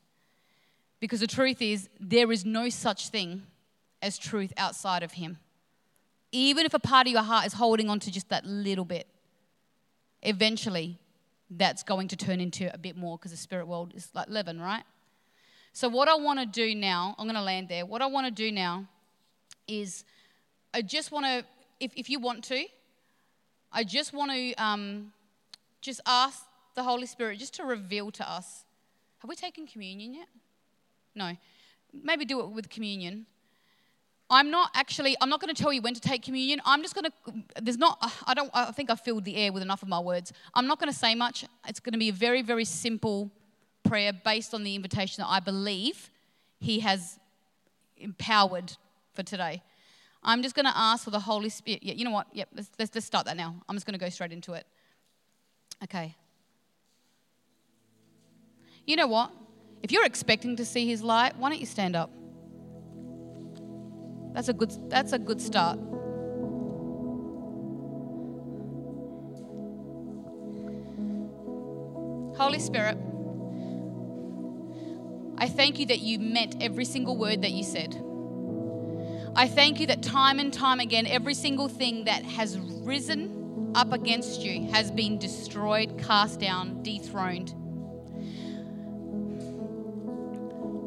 Because 1.01 1.21
the 1.21 1.27
truth 1.27 1.63
is, 1.63 1.89
there 2.01 2.33
is 2.33 2.45
no 2.45 2.69
such 2.69 3.09
thing 3.09 3.43
as 4.03 4.19
truth 4.19 4.53
outside 4.57 5.03
of 5.03 5.13
Him. 5.13 5.39
Even 6.37 6.67
if 6.67 6.75
a 6.75 6.81
part 6.81 7.07
of 7.07 7.13
your 7.13 7.23
heart 7.23 7.47
is 7.47 7.53
holding 7.53 7.89
on 7.89 8.01
to 8.01 8.11
just 8.11 8.29
that 8.31 8.45
little 8.45 8.85
bit, 8.85 9.07
eventually 10.21 10.99
that's 11.49 11.85
going 11.85 12.09
to 12.09 12.17
turn 12.17 12.41
into 12.41 12.75
a 12.75 12.77
bit 12.77 12.97
more 12.97 13.17
because 13.17 13.31
the 13.31 13.37
spirit 13.37 13.69
world 13.69 13.93
is 13.95 14.09
like 14.15 14.29
leaven, 14.29 14.61
right? 14.61 14.83
So, 15.73 15.89
what 15.89 16.09
I 16.09 16.17
want 16.17 16.41
to 16.41 16.47
do 16.47 16.75
now, 16.75 17.15
I'm 17.19 17.27
going 17.27 17.37
to 17.37 17.43
land 17.43 17.69
there. 17.69 17.87
What 17.87 18.03
I 18.03 18.07
want 18.07 18.27
to 18.27 18.33
do 18.33 18.51
now 18.51 18.87
is 19.69 20.05
I 20.73 20.83
just 20.83 21.13
want 21.13 21.25
to, 21.25 21.45
if, 21.79 21.93
if 21.95 22.11
you 22.11 22.19
want 22.19 22.43
to, 22.45 22.65
I 23.71 23.85
just 23.85 24.13
want 24.13 24.33
to 24.33 24.55
um, 24.55 25.13
just 25.81 26.01
ask 26.05 26.43
the 26.75 26.83
Holy 26.83 27.07
Spirit 27.07 27.39
just 27.39 27.55
to 27.55 27.65
reveal 27.65 28.11
to 28.11 28.29
us. 28.29 28.65
Have 29.19 29.29
we 29.29 29.37
taken 29.37 29.69
communion 29.69 30.15
yet? 30.15 30.29
No. 31.15 31.37
Maybe 31.93 32.25
do 32.25 32.41
it 32.41 32.51
with 32.51 32.69
communion. 32.71 33.27
I'm 34.31 34.51
not 34.51 34.71
actually, 34.75 35.17
I'm 35.21 35.29
not 35.29 35.41
going 35.41 35.55
to 35.55 35.63
tell 35.63 35.73
you 35.73 35.83
when 35.83 35.95
to 35.95 36.01
take 36.01 36.23
communion. 36.23 36.61
I'm 36.65 36.83
just 36.83 36.95
going 36.95 37.05
to, 37.05 37.63
there's 37.63 37.77
not, 37.77 37.99
I 38.27 38.35
don't, 38.35 38.51
I 38.55 38.73
think 38.73 38.91
I 38.91 38.95
filled 38.95 39.25
the 39.25 39.37
air 39.37 39.53
with 39.53 39.63
enough 39.63 39.83
of 39.83 39.89
my 39.89 40.01
words. 40.01 40.33
I'm 40.55 40.67
not 40.67 40.81
going 40.81 40.91
to 40.91 40.99
say 40.99 41.15
much. 41.15 41.45
It's 41.69 41.81
going 41.81 41.93
to 41.93 41.99
be 41.99 42.09
a 42.09 42.13
very, 42.13 42.43
very 42.43 42.65
simple 42.65 43.31
prayer 43.83 44.13
based 44.13 44.55
on 44.55 44.65
the 44.65 44.75
invitation 44.75 45.23
that 45.23 45.29
I 45.29 45.41
believe 45.41 46.11
He 46.59 46.81
has 46.81 47.19
empowered 47.99 48.77
for 49.13 49.23
today. 49.23 49.63
I'm 50.23 50.43
just 50.43 50.55
going 50.55 50.65
to 50.65 50.77
ask 50.77 51.05
for 51.05 51.11
the 51.11 51.21
Holy 51.21 51.51
Spirit. 51.51 51.83
Yeah, 51.83 51.93
you 51.93 52.05
know 52.05 52.11
what? 52.11 52.29
Yep, 52.33 52.49
let's, 52.55 52.71
let's, 52.79 52.95
let's 52.95 53.07
start 53.07 53.27
that 53.27 53.37
now. 53.37 53.55
I'm 53.69 53.77
just 53.77 53.85
going 53.85 53.99
to 53.99 54.03
go 54.03 54.09
straight 54.09 54.33
into 54.33 54.55
it. 54.55 54.67
Okay. 55.83 56.17
You 58.87 58.97
know 58.97 59.07
what? 59.07 59.31
If 59.83 59.93
you're 59.93 60.07
expecting 60.07 60.57
to 60.57 60.65
see 60.65 60.89
His 60.89 61.03
light, 61.03 61.37
why 61.37 61.51
don't 61.51 61.61
you 61.61 61.67
stand 61.67 61.95
up? 61.95 62.11
That's 64.35 64.49
a 64.49 64.53
good, 64.53 64.91
that's 64.91 65.13
a 65.13 65.19
good 65.19 65.41
start. 65.41 65.79
Holy 72.37 72.59
Spirit, 72.59 72.99
I 75.39 75.49
thank 75.49 75.79
you 75.79 75.87
that 75.87 76.01
you 76.01 76.19
meant 76.19 76.57
every 76.61 76.85
single 76.85 77.17
word 77.17 77.43
that 77.43 77.53
you 77.53 77.63
said. 77.63 77.95
I 79.37 79.47
thank 79.47 79.79
you 79.79 79.87
that 79.87 80.03
time 80.03 80.41
and 80.41 80.53
time 80.53 80.81
again, 80.81 81.07
every 81.07 81.35
single 81.35 81.69
thing 81.69 82.05
that 82.05 82.25
has 82.25 82.59
risen 82.59 83.73
up 83.77 83.93
against 83.93 84.43
you 84.43 84.69
has 84.73 84.91
been 84.91 85.19
destroyed, 85.19 85.97
cast 85.97 86.41
down, 86.41 86.83
dethroned. 86.83 87.55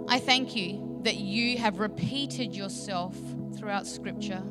I 0.09 0.19
thank 0.19 0.53
you 0.55 0.99
that 1.03 1.15
you 1.15 1.57
have 1.57 1.79
repeated 1.79 2.53
yourself 2.53 3.15
throughout 3.57 3.87
Scripture. 3.87 4.41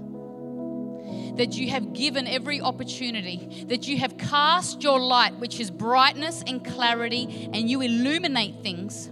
That 1.36 1.54
you 1.54 1.70
have 1.70 1.92
given 1.92 2.26
every 2.26 2.60
opportunity, 2.60 3.64
that 3.68 3.86
you 3.86 3.98
have 3.98 4.18
cast 4.18 4.82
your 4.82 4.98
light, 4.98 5.36
which 5.36 5.60
is 5.60 5.70
brightness 5.70 6.42
and 6.46 6.64
clarity, 6.64 7.48
and 7.52 7.70
you 7.70 7.80
illuminate 7.80 8.62
things. 8.62 9.10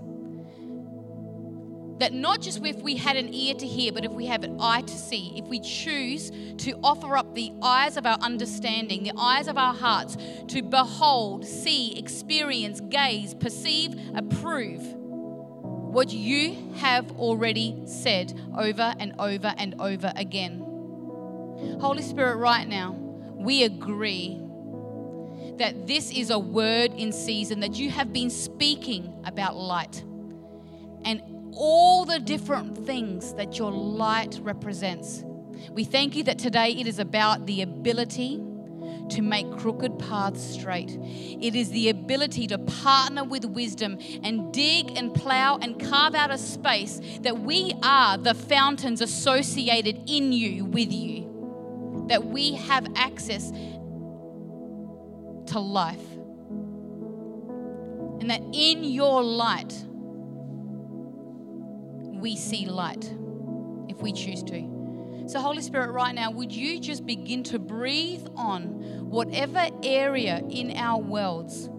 That 2.00 2.12
not 2.12 2.40
just 2.40 2.64
if 2.64 2.82
we 2.82 2.96
had 2.96 3.16
an 3.16 3.32
ear 3.32 3.54
to 3.54 3.66
hear, 3.66 3.92
but 3.92 4.04
if 4.04 4.10
we 4.10 4.26
have 4.26 4.42
an 4.42 4.56
eye 4.60 4.80
to 4.80 4.98
see, 4.98 5.32
if 5.36 5.44
we 5.44 5.60
choose 5.60 6.32
to 6.58 6.72
offer 6.82 7.16
up 7.16 7.36
the 7.36 7.52
eyes 7.62 7.96
of 7.96 8.04
our 8.04 8.18
understanding, 8.18 9.04
the 9.04 9.12
eyes 9.16 9.46
of 9.46 9.56
our 9.56 9.74
hearts, 9.74 10.16
to 10.48 10.62
behold, 10.62 11.46
see, 11.46 11.96
experience, 11.96 12.80
gaze, 12.80 13.34
perceive, 13.34 13.94
approve 14.16 14.82
what 15.94 16.12
you 16.12 16.56
have 16.74 17.08
already 17.12 17.80
said 17.86 18.36
over 18.58 18.94
and 18.98 19.14
over 19.20 19.54
and 19.56 19.76
over 19.78 20.12
again. 20.16 20.58
Holy 21.80 22.02
Spirit, 22.02 22.36
right 22.36 22.66
now, 22.66 22.96
we 23.36 23.62
agree 23.62 24.40
that 25.56 25.86
this 25.86 26.10
is 26.10 26.30
a 26.30 26.38
word 26.38 26.92
in 26.94 27.12
season, 27.12 27.60
that 27.60 27.76
you 27.76 27.90
have 27.90 28.12
been 28.12 28.28
speaking 28.28 29.14
about 29.24 29.54
light 29.54 30.02
and 31.04 31.22
all 31.52 32.04
the 32.04 32.18
different 32.18 32.84
things 32.84 33.32
that 33.34 33.56
your 33.56 33.70
light 33.70 34.40
represents. 34.42 35.22
We 35.70 35.84
thank 35.84 36.16
you 36.16 36.24
that 36.24 36.40
today 36.40 36.70
it 36.70 36.88
is 36.88 36.98
about 36.98 37.46
the 37.46 37.62
ability 37.62 38.42
to 39.10 39.22
make 39.22 39.50
crooked 39.58 39.98
paths 39.98 40.42
straight. 40.42 40.98
It 41.00 41.54
is 41.54 41.70
the 41.70 41.88
ability 41.88 42.46
to 42.48 42.58
partner 42.58 43.24
with 43.24 43.44
wisdom 43.44 43.98
and 44.22 44.52
dig 44.52 44.96
and 44.96 45.14
plow 45.14 45.58
and 45.60 45.78
carve 45.78 46.14
out 46.14 46.30
a 46.30 46.38
space 46.38 47.00
that 47.20 47.40
we 47.40 47.72
are 47.82 48.16
the 48.16 48.34
fountains 48.34 49.00
associated 49.00 50.08
in 50.08 50.32
you 50.32 50.64
with 50.64 50.92
you, 50.92 52.06
that 52.08 52.24
we 52.24 52.54
have 52.54 52.86
access 52.96 53.50
to 55.46 55.58
life. 55.60 56.12
And 58.20 58.30
that 58.30 58.40
in 58.52 58.84
your 58.84 59.22
light, 59.22 59.74
we 62.20 62.36
see 62.36 62.64
light 62.66 63.12
if 63.88 64.00
we 64.00 64.12
choose 64.12 64.42
to. 64.44 64.73
So, 65.26 65.40
Holy 65.40 65.62
Spirit, 65.62 65.90
right 65.92 66.14
now, 66.14 66.30
would 66.30 66.52
you 66.52 66.78
just 66.78 67.06
begin 67.06 67.42
to 67.44 67.58
breathe 67.58 68.26
on 68.36 69.08
whatever 69.08 69.68
area 69.82 70.42
in 70.50 70.76
our 70.76 71.00
worlds 71.00 71.70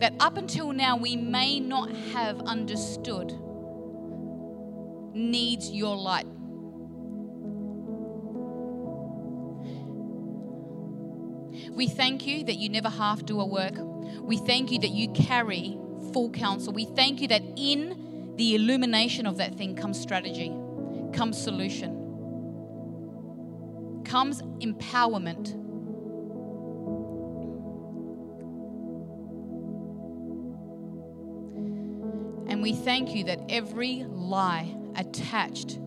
that 0.00 0.14
up 0.18 0.38
until 0.38 0.72
now 0.72 0.96
we 0.96 1.14
may 1.16 1.60
not 1.60 1.90
have 2.12 2.40
understood 2.40 3.32
needs 5.14 5.70
your 5.70 5.94
light? 5.94 6.26
We 11.70 11.86
thank 11.86 12.26
you 12.26 12.44
that 12.44 12.56
you 12.56 12.70
never 12.70 12.88
half 12.88 13.26
do 13.26 13.40
a 13.40 13.46
work. 13.46 13.74
We 14.22 14.38
thank 14.38 14.72
you 14.72 14.78
that 14.78 14.90
you 14.90 15.10
carry 15.12 15.76
full 16.14 16.30
counsel. 16.30 16.72
We 16.72 16.86
thank 16.86 17.20
you 17.20 17.28
that 17.28 17.42
in 17.56 18.34
the 18.36 18.54
illumination 18.54 19.26
of 19.26 19.36
that 19.36 19.56
thing 19.56 19.76
comes 19.76 20.00
strategy 20.00 20.59
comes 21.12 21.40
solution, 21.40 21.92
comes 24.04 24.42
empowerment. 24.60 25.52
And 32.50 32.62
we 32.62 32.74
thank 32.74 33.14
you 33.14 33.24
that 33.24 33.40
every 33.48 34.04
lie 34.08 34.76
attached 34.96 35.78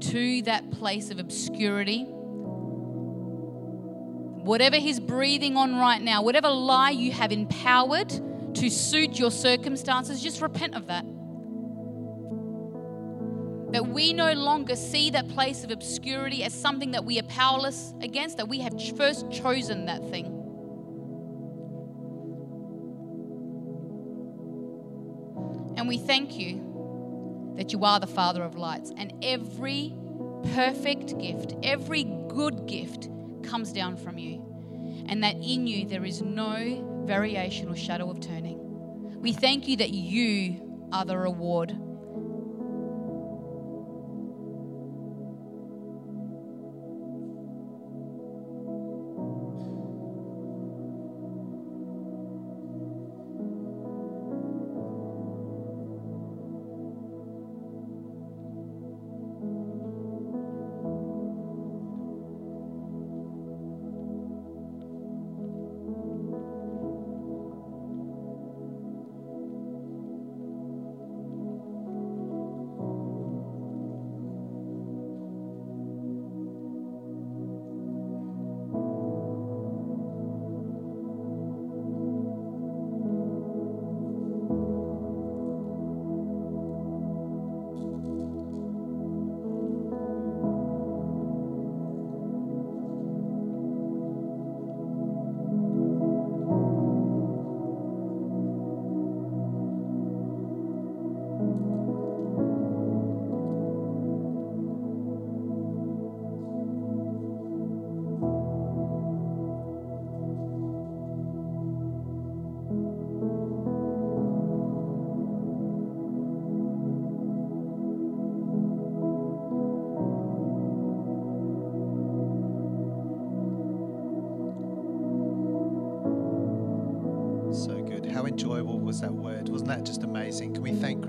to 0.00 0.42
that 0.42 0.70
place 0.70 1.10
of 1.10 1.18
obscurity, 1.18 2.04
whatever 4.44 4.76
he's 4.76 5.00
breathing 5.00 5.56
on 5.56 5.76
right 5.76 6.02
now, 6.02 6.22
whatever 6.22 6.50
lie 6.50 6.90
you 6.90 7.12
have 7.12 7.32
empowered 7.32 8.10
to 8.54 8.70
suit 8.70 9.18
your 9.18 9.30
circumstances, 9.30 10.22
just 10.22 10.42
repent 10.42 10.74
of 10.74 10.88
that. 10.88 11.04
That 13.74 13.88
we 13.88 14.12
no 14.12 14.32
longer 14.34 14.76
see 14.76 15.10
that 15.10 15.28
place 15.30 15.64
of 15.64 15.72
obscurity 15.72 16.44
as 16.44 16.54
something 16.54 16.92
that 16.92 17.04
we 17.04 17.18
are 17.18 17.24
powerless 17.24 17.92
against, 18.00 18.36
that 18.36 18.48
we 18.48 18.60
have 18.60 18.72
first 18.96 19.32
chosen 19.32 19.86
that 19.86 20.00
thing. 20.10 20.26
And 25.76 25.88
we 25.88 25.98
thank 25.98 26.38
you 26.38 27.52
that 27.56 27.72
you 27.72 27.84
are 27.84 27.98
the 27.98 28.06
Father 28.06 28.44
of 28.44 28.54
lights, 28.54 28.92
and 28.96 29.12
every 29.24 29.92
perfect 30.54 31.18
gift, 31.18 31.54
every 31.64 32.04
good 32.28 32.66
gift 32.68 33.08
comes 33.42 33.72
down 33.72 33.96
from 33.96 34.18
you, 34.18 35.04
and 35.08 35.24
that 35.24 35.34
in 35.34 35.66
you 35.66 35.88
there 35.88 36.04
is 36.04 36.22
no 36.22 37.02
variation 37.06 37.68
or 37.68 37.74
shadow 37.74 38.08
of 38.08 38.20
turning. 38.20 39.20
We 39.20 39.32
thank 39.32 39.66
you 39.66 39.76
that 39.78 39.90
you 39.90 40.88
are 40.92 41.04
the 41.04 41.18
reward. 41.18 41.76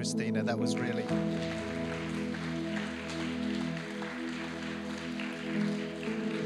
Christina? 0.06 0.44
That 0.44 0.60
was 0.60 0.78
really. 0.78 1.04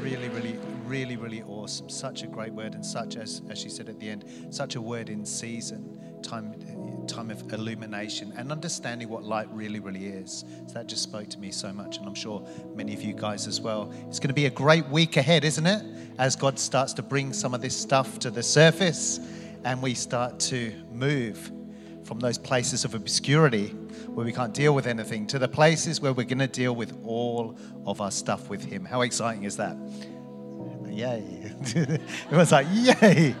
Really, 0.00 0.30
really, 0.30 0.58
really, 0.86 1.16
really 1.18 1.42
awesome. 1.42 1.90
Such 1.90 2.22
a 2.22 2.26
great 2.26 2.54
word, 2.54 2.74
and 2.74 2.84
such 2.84 3.16
as 3.16 3.42
as 3.50 3.58
she 3.58 3.68
said 3.68 3.90
at 3.90 4.00
the 4.00 4.08
end, 4.08 4.24
such 4.48 4.76
a 4.76 4.80
word 4.80 5.10
in 5.10 5.26
season, 5.26 6.00
time, 6.22 6.54
time 7.06 7.30
of 7.30 7.52
illumination, 7.52 8.32
and 8.38 8.50
understanding 8.50 9.10
what 9.10 9.24
light 9.24 9.48
really, 9.52 9.78
really 9.78 10.06
is. 10.06 10.46
So 10.66 10.72
that 10.72 10.86
just 10.86 11.02
spoke 11.02 11.28
to 11.28 11.38
me 11.38 11.50
so 11.50 11.70
much, 11.70 11.98
and 11.98 12.06
I'm 12.06 12.14
sure 12.14 12.42
many 12.74 12.94
of 12.94 13.02
you 13.02 13.12
guys 13.12 13.46
as 13.46 13.60
well. 13.60 13.92
It's 14.08 14.18
going 14.18 14.28
to 14.28 14.34
be 14.34 14.46
a 14.46 14.50
great 14.50 14.88
week 14.88 15.18
ahead, 15.18 15.44
isn't 15.44 15.66
it? 15.66 15.84
As 16.16 16.34
God 16.34 16.58
starts 16.58 16.94
to 16.94 17.02
bring 17.02 17.34
some 17.34 17.52
of 17.52 17.60
this 17.60 17.76
stuff 17.76 18.18
to 18.20 18.30
the 18.30 18.42
surface, 18.42 19.20
and 19.64 19.82
we 19.82 19.92
start 19.92 20.40
to 20.40 20.72
move 20.90 21.52
from 22.10 22.18
those 22.18 22.38
places 22.38 22.84
of 22.84 22.96
obscurity 22.96 23.68
where 24.08 24.26
we 24.26 24.32
can't 24.32 24.52
deal 24.52 24.74
with 24.74 24.88
anything 24.88 25.28
to 25.28 25.38
the 25.38 25.46
places 25.46 26.00
where 26.00 26.12
we're 26.12 26.26
going 26.26 26.40
to 26.40 26.48
deal 26.48 26.74
with 26.74 26.92
all 27.04 27.56
of 27.86 28.00
our 28.00 28.10
stuff 28.10 28.50
with 28.50 28.64
Him. 28.64 28.84
How 28.84 29.02
exciting 29.02 29.44
is 29.44 29.56
that? 29.58 29.76
Yay. 30.88 31.22
it 31.76 32.32
was 32.32 32.50
like, 32.50 32.66
yay. 32.72 33.32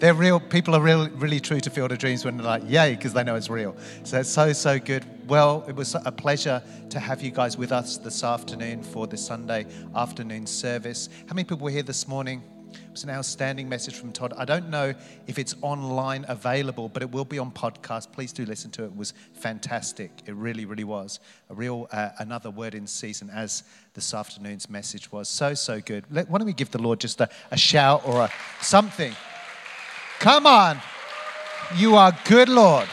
They're 0.00 0.12
real. 0.12 0.38
People 0.38 0.74
are 0.74 0.82
real, 0.82 1.08
really 1.12 1.40
true 1.40 1.60
to 1.60 1.70
Field 1.70 1.92
of 1.92 1.98
Dreams 1.98 2.26
when 2.26 2.36
they're 2.36 2.44
like, 2.44 2.64
yay, 2.66 2.94
because 2.94 3.14
they 3.14 3.24
know 3.24 3.36
it's 3.36 3.48
real. 3.48 3.74
So 4.02 4.20
it's 4.20 4.28
so, 4.28 4.52
so 4.52 4.78
good. 4.78 5.06
Well, 5.26 5.64
it 5.66 5.74
was 5.74 5.94
a 5.94 6.12
pleasure 6.12 6.62
to 6.90 7.00
have 7.00 7.22
you 7.22 7.30
guys 7.30 7.56
with 7.56 7.72
us 7.72 7.96
this 7.96 8.22
afternoon 8.22 8.82
for 8.82 9.06
the 9.06 9.16
Sunday 9.16 9.64
afternoon 9.96 10.46
service. 10.46 11.08
How 11.26 11.32
many 11.32 11.44
people 11.44 11.64
were 11.64 11.70
here 11.70 11.82
this 11.82 12.06
morning? 12.06 12.42
It 12.74 12.90
was 12.90 13.04
an 13.04 13.10
outstanding 13.10 13.68
message 13.68 13.94
from 13.94 14.12
Todd. 14.12 14.32
I 14.36 14.44
don't 14.44 14.68
know 14.68 14.94
if 15.26 15.38
it's 15.38 15.54
online 15.62 16.24
available, 16.28 16.88
but 16.88 17.02
it 17.02 17.10
will 17.10 17.24
be 17.24 17.38
on 17.38 17.50
podcast. 17.50 18.12
Please 18.12 18.32
do 18.32 18.44
listen 18.44 18.70
to 18.72 18.82
it. 18.82 18.86
It 18.86 18.96
was 18.96 19.14
fantastic. 19.32 20.10
It 20.26 20.34
really, 20.34 20.64
really 20.64 20.84
was 20.84 21.20
a 21.50 21.54
real 21.54 21.88
uh, 21.92 22.10
another 22.18 22.50
word 22.50 22.74
in 22.74 22.86
season, 22.86 23.30
as 23.30 23.62
this 23.94 24.12
afternoon's 24.12 24.68
message 24.68 25.10
was. 25.10 25.28
So, 25.28 25.54
so 25.54 25.80
good. 25.80 26.04
Let, 26.10 26.28
why 26.28 26.38
don't 26.38 26.46
we 26.46 26.52
give 26.52 26.70
the 26.70 26.82
Lord 26.82 27.00
just 27.00 27.20
a, 27.20 27.28
a 27.50 27.56
shout 27.56 28.06
or 28.06 28.20
a 28.20 28.30
something? 28.60 29.14
Come 30.18 30.46
on. 30.46 30.80
You 31.76 31.96
are 31.96 32.16
good, 32.24 32.48
Lord. 32.48 32.88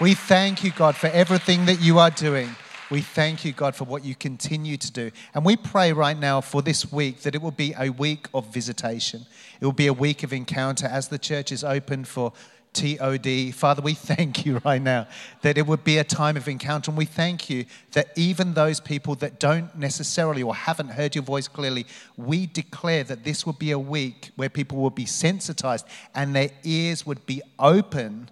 We 0.00 0.14
thank 0.14 0.64
you, 0.64 0.72
God, 0.72 0.96
for 0.96 1.06
everything 1.08 1.66
that 1.66 1.80
you 1.80 1.98
are 1.98 2.10
doing. 2.10 2.56
We 2.90 3.00
thank 3.00 3.44
you, 3.44 3.52
God, 3.52 3.74
for 3.74 3.84
what 3.84 4.04
you 4.04 4.14
continue 4.14 4.76
to 4.76 4.92
do. 4.92 5.10
And 5.32 5.44
we 5.44 5.56
pray 5.56 5.92
right 5.92 6.18
now 6.18 6.40
for 6.40 6.60
this 6.60 6.92
week 6.92 7.22
that 7.22 7.34
it 7.34 7.40
will 7.40 7.50
be 7.50 7.74
a 7.78 7.90
week 7.90 8.28
of 8.34 8.52
visitation. 8.52 9.24
It 9.60 9.64
will 9.64 9.72
be 9.72 9.86
a 9.86 9.92
week 9.92 10.22
of 10.22 10.32
encounter 10.32 10.86
as 10.86 11.08
the 11.08 11.18
church 11.18 11.50
is 11.50 11.64
open 11.64 12.04
for 12.04 12.32
TOD. 12.74 13.54
Father, 13.54 13.80
we 13.80 13.94
thank 13.94 14.44
you 14.44 14.60
right 14.64 14.82
now 14.82 15.06
that 15.40 15.56
it 15.56 15.66
would 15.66 15.82
be 15.82 15.96
a 15.96 16.04
time 16.04 16.36
of 16.36 16.46
encounter. 16.46 16.90
And 16.90 16.98
we 16.98 17.06
thank 17.06 17.48
you 17.48 17.64
that 17.92 18.08
even 18.16 18.52
those 18.52 18.80
people 18.80 19.14
that 19.16 19.40
don't 19.40 19.74
necessarily 19.76 20.42
or 20.42 20.54
haven't 20.54 20.88
heard 20.88 21.14
your 21.14 21.24
voice 21.24 21.48
clearly, 21.48 21.86
we 22.16 22.46
declare 22.46 23.04
that 23.04 23.24
this 23.24 23.46
will 23.46 23.54
be 23.54 23.70
a 23.70 23.78
week 23.78 24.30
where 24.36 24.50
people 24.50 24.78
will 24.78 24.90
be 24.90 25.06
sensitized 25.06 25.86
and 26.14 26.36
their 26.36 26.50
ears 26.64 27.06
would 27.06 27.24
be 27.24 27.40
open 27.58 28.28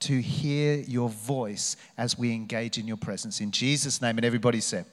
to 0.00 0.20
hear 0.20 0.76
your 0.76 1.08
voice 1.08 1.76
as 1.96 2.18
we 2.18 2.32
engage 2.32 2.78
in 2.78 2.86
your 2.86 2.96
presence. 2.96 3.40
In 3.40 3.50
Jesus' 3.50 4.02
name, 4.02 4.18
and 4.18 4.24
everybody 4.24 4.60
said, 4.60 4.84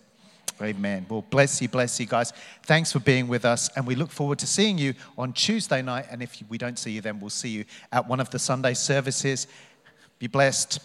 Amen. 0.61 1.05
Well, 1.09 1.25
bless 1.29 1.61
you, 1.61 1.67
bless 1.67 1.99
you 1.99 2.05
guys. 2.05 2.33
Thanks 2.63 2.91
for 2.91 2.99
being 2.99 3.27
with 3.27 3.45
us, 3.45 3.69
and 3.75 3.87
we 3.87 3.95
look 3.95 4.11
forward 4.11 4.37
to 4.39 4.47
seeing 4.47 4.77
you 4.77 4.93
on 5.17 5.33
Tuesday 5.33 5.81
night. 5.81 6.05
And 6.11 6.21
if 6.21 6.41
we 6.49 6.57
don't 6.57 6.77
see 6.77 6.91
you 6.91 7.01
then, 7.01 7.19
we'll 7.19 7.31
see 7.31 7.49
you 7.49 7.65
at 7.91 8.07
one 8.07 8.19
of 8.19 8.29
the 8.29 8.37
Sunday 8.37 8.75
services. 8.75 9.47
Be 10.19 10.27
blessed. 10.27 10.79